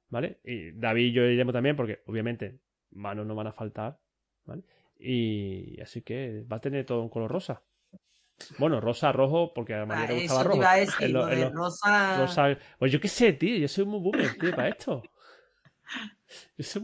¿Vale? 0.10 0.40
Y 0.44 0.72
David 0.74 1.06
y 1.08 1.12
yo 1.12 1.24
iremos 1.24 1.54
también, 1.54 1.76
porque 1.76 2.04
obviamente 2.06 2.60
manos 2.92 3.26
no 3.26 3.34
van 3.36 3.48
a 3.48 3.52
faltar. 3.54 4.00
¿Vale? 4.46 4.64
Y 5.00 5.80
así 5.82 6.02
que 6.02 6.44
va 6.52 6.58
a 6.58 6.62
tener 6.62 6.86
todo 6.86 7.02
un 7.02 7.10
color 7.10 7.32
rosa. 7.32 7.64
Bueno, 8.58 8.80
rosa, 8.82 9.12
rojo, 9.12 9.54
porque 9.54 9.74
a 9.74 9.86
María 9.86 10.06
Ah, 10.06 10.08
le 10.08 10.14
gustaba 10.16 10.42
eso 10.42 10.44
te 10.44 10.48
rojo. 10.50 10.58
iba 10.62 10.72
a 10.72 10.78
decir, 10.78 11.06
En 11.08 11.14
lo- 11.14 11.30
en 11.30 11.54
Rosa. 11.54 12.18
rosa- 12.18 12.58
Pues 12.78 12.92
yo 12.92 13.00
qué 13.00 13.08
sé, 13.08 13.34
tío. 13.34 13.58
Yo 13.58 13.68
soy 13.68 13.86
muy 13.86 14.00
boomer, 14.00 14.34
tío, 14.40 14.52
para 14.56 14.70
esto. 14.70 15.02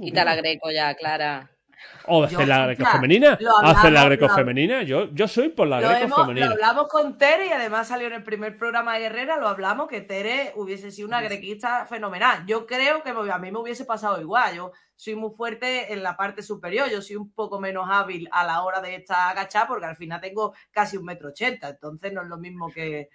Quita 0.01 0.25
la 0.25 0.35
greco 0.35 0.71
ya, 0.71 0.93
Clara. 0.95 1.49
O 2.05 2.23
hacer 2.23 2.47
la 2.47 2.55
escucha, 2.55 2.65
greco 2.67 2.85
femenina. 2.91 3.37
lo 3.39 3.57
hablamos, 3.57 3.77
Hacer 3.77 3.91
la 3.93 3.99
lo 4.03 4.05
greco 4.09 4.25
hab- 4.25 4.35
femenina. 4.35 4.83
Yo, 4.83 5.09
yo 5.13 5.27
soy 5.27 5.49
por 5.49 5.67
la 5.67 5.79
Lo, 5.81 5.89
greco 5.89 6.05
hemos- 6.05 6.35
lo 6.35 6.45
hablamos 6.51 6.87
con 6.87 7.17
Tere 7.17 7.47
y 7.47 7.51
además 7.51 7.87
salió 7.87 8.07
en 8.07 8.13
el 8.13 8.23
primer 8.23 8.57
programa 8.57 8.97
de 8.97 9.05
Herrera, 9.05 9.37
lo 9.37 9.47
hablamos 9.47 9.87
que 9.87 10.01
Tere 10.01 10.51
hubiese 10.55 10.91
sido 10.91 11.07
una 11.07 11.21
grequista 11.21 11.85
fenomenal. 11.85 12.43
Yo 12.47 12.65
creo 12.65 13.03
que 13.03 13.09
a 13.11 13.37
mí 13.37 13.51
me 13.51 13.59
hubiese 13.59 13.85
pasado 13.85 14.19
igual. 14.21 14.55
Yo 14.55 14.71
soy 14.95 15.15
muy 15.15 15.31
fuerte 15.35 15.93
en 15.93 16.03
la 16.03 16.17
parte 16.17 16.41
superior, 16.43 16.89
yo 16.89 17.01
soy 17.01 17.15
un 17.15 17.31
poco 17.31 17.59
menos 17.59 17.87
hábil 17.89 18.27
a 18.31 18.43
la 18.45 18.63
hora 18.63 18.81
de 18.81 18.95
estar 18.95 19.31
agachada 19.31 19.67
porque 19.67 19.85
al 19.85 19.95
final 19.95 20.19
tengo 20.19 20.53
casi 20.71 20.97
un 20.97 21.05
metro 21.05 21.29
ochenta, 21.29 21.69
entonces 21.69 22.11
no 22.11 22.21
es 22.21 22.27
lo 22.27 22.37
mismo 22.37 22.69
que... 22.71 23.09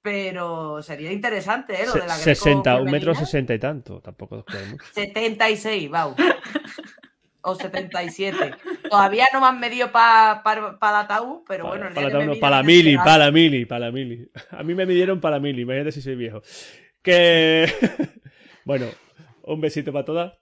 Pero 0.00 0.80
sería 0.80 1.10
interesante, 1.12 1.74
¿eh? 1.82 1.86
Lo 1.86 1.92
de 1.94 1.98
la 2.00 2.06
greco 2.14 2.22
60, 2.22 2.76
un 2.80 2.90
metro 2.90 3.14
sesenta 3.16 3.52
y 3.52 3.58
tanto. 3.58 4.00
Tampoco 4.00 4.36
os 4.36 4.44
queda 4.44 4.64
mucho. 4.70 4.84
76, 4.94 5.90
vamos. 5.90 6.16
O 7.42 7.54
77. 7.54 8.36
Todavía 8.90 9.26
no 9.32 9.40
me 9.40 9.46
han 9.46 9.60
medido 9.60 9.90
para 9.92 10.42
el 10.44 10.96
ataúd, 10.96 11.42
pero 11.46 11.68
bueno, 11.68 11.86
para, 11.94 12.24
no, 12.24 12.34
para 12.36 12.62
mili, 12.62 12.96
para 12.96 13.18
la 13.18 13.30
mili, 13.30 13.64
para 13.64 13.86
la 13.86 13.92
mili. 13.92 14.28
A 14.50 14.62
mí 14.62 14.74
me 14.74 14.86
midieron 14.86 15.20
para 15.20 15.36
la 15.36 15.40
mili, 15.40 15.62
imagínate 15.62 15.92
si 15.92 16.02
soy 16.02 16.16
viejo. 16.16 16.42
Que. 17.02 17.66
bueno, 18.64 18.86
un 19.44 19.60
besito 19.60 19.92
para 19.92 20.04
todas. 20.04 20.32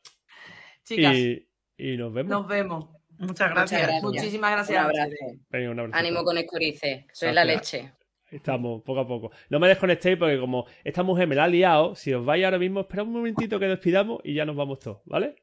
Chicas, 0.84 1.14
Y, 1.16 1.46
y 1.76 1.96
nos 1.96 2.12
vemos. 2.12 2.30
nos 2.30 2.48
vemos. 2.48 2.86
Muchas 3.18 3.50
Muchas 3.50 3.50
gracias. 3.70 4.02
Muchísimas 4.02 4.50
Un 4.50 4.56
gracias. 4.56 4.78
a 4.78 4.84
abrazo. 4.84 5.10
Venga, 5.50 5.70
un 5.70 5.80
abrazo. 5.80 5.98
Ánimo 5.98 6.24
con 6.24 6.38
Escorice, 6.38 7.06
soy 7.12 7.32
la 7.32 7.44
leche. 7.44 7.92
Estamos, 8.30 8.82
poco 8.82 9.00
a 9.00 9.06
poco. 9.06 9.30
No 9.50 9.58
me 9.60 9.68
desconectéis 9.68 10.18
porque 10.18 10.38
como 10.38 10.66
esta 10.82 11.02
mujer 11.02 11.28
me 11.28 11.34
la 11.34 11.44
ha 11.44 11.48
liado, 11.48 11.94
si 11.94 12.12
os 12.12 12.24
vais 12.24 12.44
ahora 12.44 12.58
mismo, 12.58 12.80
espera 12.80 13.04
un 13.04 13.12
momentito 13.12 13.58
que 13.58 13.66
despidamos 13.68 14.20
y 14.24 14.34
ya 14.34 14.44
nos 14.44 14.56
vamos 14.56 14.80
todos, 14.80 14.98
¿vale? 15.04 15.36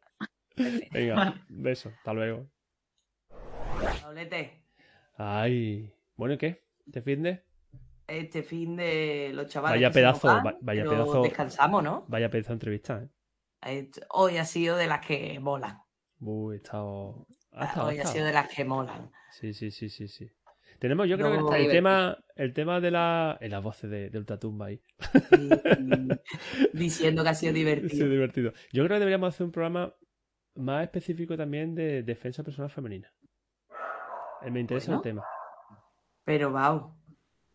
Venga, 0.91 1.41
beso, 1.49 1.89
hasta 1.89 2.13
luego. 2.13 2.47
Pablete, 4.01 4.63
Ay, 5.17 5.93
bueno, 6.15 6.35
¿y 6.35 6.37
qué? 6.37 6.63
¿Te 6.91 7.01
fin 7.01 7.23
de? 7.23 7.43
Este 8.07 8.43
fin 8.43 8.75
de 8.75 9.31
los 9.33 9.47
chavales. 9.47 9.77
Vaya 9.77 9.91
pedazo, 9.91 10.27
van, 10.27 10.45
va- 10.45 10.57
vaya 10.61 10.83
pero 10.83 11.05
pedazo. 11.05 11.21
Descansamos, 11.23 11.83
¿no? 11.83 12.05
Vaya 12.07 12.29
pedazo 12.29 12.49
de 12.49 12.53
entrevista, 12.53 13.01
¿eh? 13.03 13.09
Eh, 13.65 13.91
Hoy 14.09 14.37
ha 14.37 14.45
sido 14.45 14.75
de 14.75 14.87
las 14.87 15.05
que 15.05 15.39
molan. 15.39 15.77
Uy, 16.19 16.55
he 16.55 16.57
estado... 16.57 17.25
ha 17.51 17.65
estado, 17.65 17.87
ha 17.87 17.89
Hoy 17.89 17.95
ha 17.95 17.97
estado. 17.99 18.13
sido 18.13 18.25
de 18.25 18.33
las 18.33 18.47
que 18.53 18.65
molan. 18.65 19.11
Sí, 19.31 19.53
sí, 19.53 19.71
sí, 19.71 19.89
sí, 19.89 20.07
sí. 20.07 20.29
Tenemos, 20.79 21.07
yo 21.07 21.17
creo 21.17 21.29
No, 21.29 21.49
que 21.49 21.55
el 21.55 21.61
está 21.61 21.71
tema, 21.71 22.17
el 22.35 22.53
tema 22.53 22.81
de 22.81 22.91
la... 22.91 23.37
En 23.39 23.51
las 23.51 23.63
voces 23.63 23.89
de, 23.89 24.09
de 24.09 24.17
Ultratumba 24.17 24.65
ahí. 24.67 24.81
Y- 25.31 26.09
diciendo 26.73 27.23
que 27.23 27.29
ha 27.29 27.33
sido 27.35 27.53
Sí, 27.53 27.59
divertido. 27.59 28.09
divertido. 28.09 28.51
Yo 28.73 28.83
creo 28.83 28.95
que 28.95 28.99
deberíamos 28.99 29.29
hacer 29.33 29.45
un 29.45 29.51
programa 29.51 29.93
más 30.55 30.83
específico 30.83 31.35
también 31.37 31.73
de 31.75 32.03
defensa 32.03 32.43
personal 32.43 32.69
femenina. 32.69 33.11
Eh, 34.43 34.51
Me 34.51 34.59
interesa 34.59 34.87
Bueno. 34.87 34.99
el 34.99 35.03
tema. 35.03 35.23
Pero, 36.25 36.51
wow. 36.51 36.93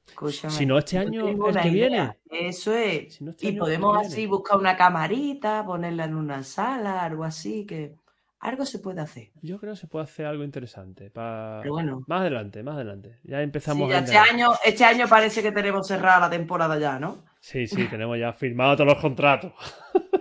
Escúchame. 0.06 0.52
Si 0.54 0.64
no 0.64 0.78
este 0.78 0.96
año, 0.98 1.28
el 1.28 1.36
que 1.38 1.68
idea. 1.68 1.70
viene. 1.70 2.18
Eso 2.30 2.72
es. 2.74 3.14
Si 3.14 3.24
no 3.24 3.30
este 3.32 3.48
Y 3.48 3.52
podemos 3.58 3.96
así 3.98 4.26
buscar 4.26 4.56
una 4.58 4.74
camarita, 4.76 5.64
ponerla 5.66 6.04
en 6.04 6.14
una 6.14 6.42
sala, 6.42 7.02
algo 7.04 7.24
así, 7.24 7.66
que 7.66 7.94
algo 8.40 8.64
se 8.64 8.78
puede 8.78 9.02
hacer. 9.02 9.30
Yo 9.42 9.58
creo 9.58 9.74
que 9.74 9.80
se 9.80 9.86
puede 9.86 10.04
hacer 10.04 10.24
algo 10.26 10.44
interesante. 10.44 11.10
pa- 11.10 11.58
Pero 11.60 11.74
bueno. 11.74 12.04
Más 12.06 12.22
adelante, 12.22 12.62
más 12.62 12.76
adelante. 12.76 13.18
Ya 13.24 13.36
Sí, 13.38 13.42
empezamos 13.42 13.90
ya 13.90 13.98
este 13.98 14.16
año, 14.16 14.52
este 14.64 14.84
año 14.84 15.06
parece 15.08 15.42
que 15.42 15.52
tenemos 15.52 15.86
cerrada 15.86 16.20
la 16.20 16.30
temporada 16.30 16.78
ya, 16.78 16.98
¿no? 16.98 17.24
Sí, 17.40 17.66
sí, 17.66 17.76
tenemos 18.00 18.18
ya 18.18 18.32
firmado 18.32 18.76
todos 18.76 18.94
los 18.94 19.02
contratos. 19.02 19.52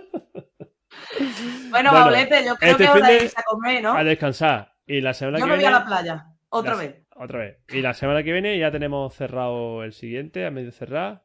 Bueno, 1.70 1.90
Bueno, 1.90 2.04
Paulete, 2.04 2.44
yo 2.44 2.56
creo 2.56 2.70
este 2.72 2.76
que 2.78 2.84
es 2.84 2.90
hora 2.90 2.98
fin 3.00 3.06
de 3.06 3.18
de- 3.18 3.24
irse 3.24 3.40
a 3.40 3.42
comer, 3.44 3.82
¿no? 3.82 3.92
A 3.94 4.04
descansar. 4.04 4.74
Y 4.86 5.00
la 5.00 5.14
semana 5.14 5.38
Yo 5.38 5.44
que 5.44 5.50
me 5.50 5.56
voy 5.56 5.64
a 5.64 5.70
la 5.70 5.84
playa. 5.84 6.26
Otra 6.48 6.72
la- 6.74 6.78
vez. 6.78 7.02
Otra 7.16 7.38
vez. 7.40 7.58
Y 7.68 7.80
la 7.82 7.94
semana 7.94 8.22
que 8.22 8.32
viene 8.32 8.58
ya 8.58 8.70
tenemos 8.70 9.12
cerrado 9.14 9.82
el 9.84 9.92
siguiente, 9.92 10.46
a 10.46 10.50
medio 10.50 10.70
cerrar. 10.72 11.24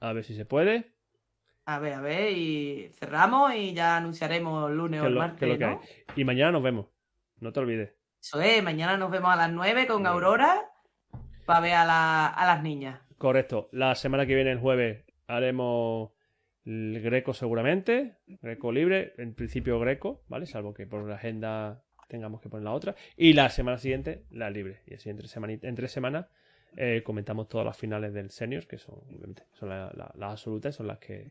A 0.00 0.12
ver 0.12 0.24
si 0.24 0.34
se 0.36 0.44
puede. 0.44 0.92
A 1.66 1.78
ver, 1.78 1.94
a 1.94 2.00
ver, 2.00 2.32
y 2.32 2.90
cerramos 2.98 3.54
y 3.54 3.74
ya 3.74 3.96
anunciaremos 3.96 4.70
el 4.70 4.76
lunes 4.76 5.00
o 5.00 5.04
es 5.04 5.08
el 5.10 5.16
martes, 5.16 5.42
es 5.42 5.48
lo 5.48 5.58
que. 5.58 5.78
Y 6.16 6.24
mañana 6.24 6.52
nos 6.52 6.62
vemos. 6.62 6.86
No 7.38 7.52
te 7.52 7.60
olvides. 7.60 7.92
Eso 8.22 8.40
es, 8.40 8.62
mañana 8.62 8.96
nos 8.96 9.10
vemos 9.10 9.30
a 9.32 9.36
las 9.36 9.50
9 9.50 9.86
con. 9.86 10.06
Aurora 10.06 10.62
para 11.44 11.60
ver 11.60 11.74
a, 11.74 11.84
la- 11.84 12.26
a 12.28 12.46
las 12.46 12.62
niñas. 12.62 13.00
Correcto. 13.18 13.68
La 13.72 13.94
semana 13.94 14.24
que 14.26 14.34
viene, 14.34 14.52
el 14.52 14.58
jueves, 14.58 15.04
haremos 15.26 16.10
el 16.70 17.00
greco 17.02 17.34
seguramente. 17.34 18.14
Greco 18.42 18.70
libre. 18.72 19.12
En 19.18 19.34
principio 19.34 19.78
greco, 19.80 20.22
¿vale? 20.28 20.46
Salvo 20.46 20.72
que 20.74 20.86
por 20.86 21.06
la 21.08 21.16
agenda 21.16 21.82
tengamos 22.08 22.40
que 22.40 22.48
poner 22.48 22.64
la 22.64 22.72
otra. 22.72 22.94
Y 23.16 23.32
la 23.34 23.48
semana 23.50 23.78
siguiente, 23.78 24.24
la 24.30 24.50
libre. 24.50 24.80
Y 24.86 24.94
así 24.94 25.10
entre, 25.10 25.26
semani- 25.28 25.60
en 25.62 25.74
tres 25.74 25.92
semanas 25.92 26.26
eh, 26.76 27.02
comentamos 27.04 27.48
todas 27.48 27.64
las 27.66 27.76
finales 27.76 28.12
del 28.14 28.30
senior, 28.30 28.66
que 28.66 28.78
son, 28.78 28.96
obviamente, 29.08 29.42
son 29.52 29.68
la- 29.70 29.92
la- 29.94 30.12
las 30.16 30.30
absolutas, 30.32 30.74
son 30.74 30.86
las 30.86 30.98
que 30.98 31.30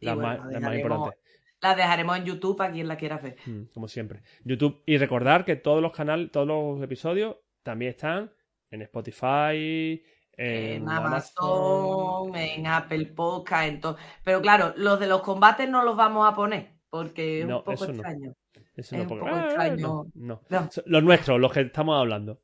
las, 0.00 0.14
bueno, 0.14 0.28
más, 0.44 0.52
las 0.62 0.74
importantes. 0.74 1.20
Las 1.60 1.76
dejaremos 1.76 2.16
en 2.18 2.24
YouTube 2.24 2.56
para 2.56 2.72
quien 2.72 2.86
la 2.88 2.96
quiera 2.96 3.18
ver. 3.18 3.36
Mm, 3.46 3.62
como 3.74 3.88
siempre. 3.88 4.20
YouTube. 4.44 4.80
Y 4.86 4.96
recordar 4.96 5.44
que 5.44 5.56
todos 5.56 5.82
los 5.82 5.92
canales, 5.92 6.30
todos 6.30 6.46
los 6.46 6.80
episodios 6.82 7.36
también 7.62 7.90
están 7.90 8.30
en 8.70 8.82
Spotify, 8.82 10.02
en, 10.38 10.82
En 10.82 10.88
Amazon, 10.88 12.34
en 12.36 12.66
Apple 12.66 13.06
Podcast, 13.06 13.68
en 13.68 13.80
todo. 13.80 13.96
Pero 14.24 14.40
claro, 14.40 14.72
los 14.76 14.98
de 15.00 15.06
los 15.08 15.20
combates 15.22 15.68
no 15.68 15.82
los 15.84 15.96
vamos 15.96 16.26
a 16.30 16.34
poner 16.34 16.72
porque 16.88 17.40
es 17.40 17.46
No, 17.46 17.58
un 17.58 17.64
poco 17.64 17.72
eso 17.74 17.86
no. 17.88 17.92
extraño. 17.94 18.34
Eso 18.54 18.62
Es 18.76 18.92
no, 18.92 19.02
un 19.02 19.08
poco 19.08 19.26
Ah, 19.26 19.44
extraño. 19.44 19.76
no, 19.76 20.06
no. 20.14 20.40
No. 20.48 20.70
So- 20.70 20.82
Los 20.86 21.02
nuestros, 21.02 21.40
los 21.40 21.52
que 21.52 21.60
estamos 21.62 21.98
hablando. 21.98 22.40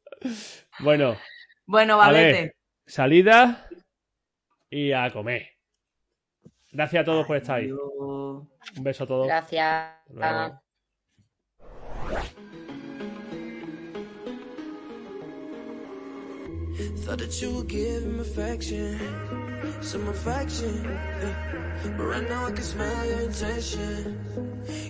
Bueno, 0.81 1.17
Bueno, 1.67 1.95
a 1.95 2.07
Valete. 2.09 2.33
ver, 2.43 2.57
salida 2.85 3.69
y 4.69 4.93
a 4.93 5.11
comer. 5.13 5.47
Gracias 6.73 7.03
a 7.03 7.05
todos 7.05 7.25
por 7.27 7.37
estar 7.37 7.61
ahí. 7.61 7.71
Un 7.71 8.49
beso 8.81 9.05
a 9.05 9.07
todos. 9.07 9.27
Gracias. 9.29 10.64
Thought 16.75 17.19
that 17.19 17.41
you 17.41 17.51
would 17.53 17.69
give 17.69 18.03
him 18.03 18.19
affection, 18.19 18.99
some 19.81 20.09
affection. 20.09 20.83
yeah. 20.85 21.93
But 21.97 22.05
right 22.05 22.29
now 22.29 22.47
I 22.47 22.51
can 22.53 22.65
smell 22.65 23.07
your 23.07 23.21
intention, 23.21 24.19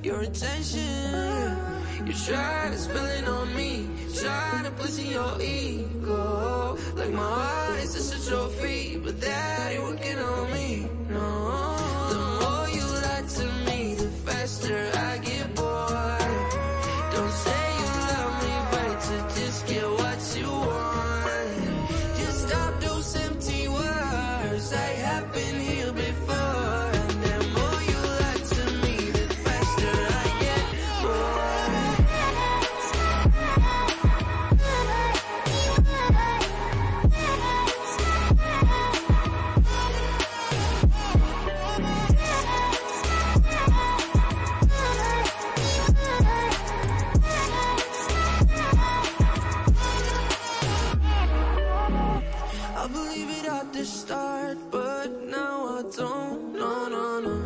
your 0.03 0.23
intention. 0.23 0.81
yeah. 0.81 2.07
You 2.07 2.13
try 2.13 2.71
to 2.71 2.79
spill 2.79 3.05
it 3.05 3.29
on 3.29 3.55
me, 3.55 3.89
try 4.19 4.63
to 4.65 4.71
push 4.71 4.99
in 4.99 5.11
your 5.11 5.41
ego. 5.43 6.79
Like 6.95 7.11
my 7.11 7.23
heart 7.23 7.79
is 7.81 7.93
just 7.95 8.15
a 8.15 8.31
trophy, 8.31 8.97
but 8.97 9.21
that 9.21 9.73
ain't 9.73 9.83
working 9.83 10.19
on 10.19 10.53
me. 10.53 10.89
No, 11.11 11.64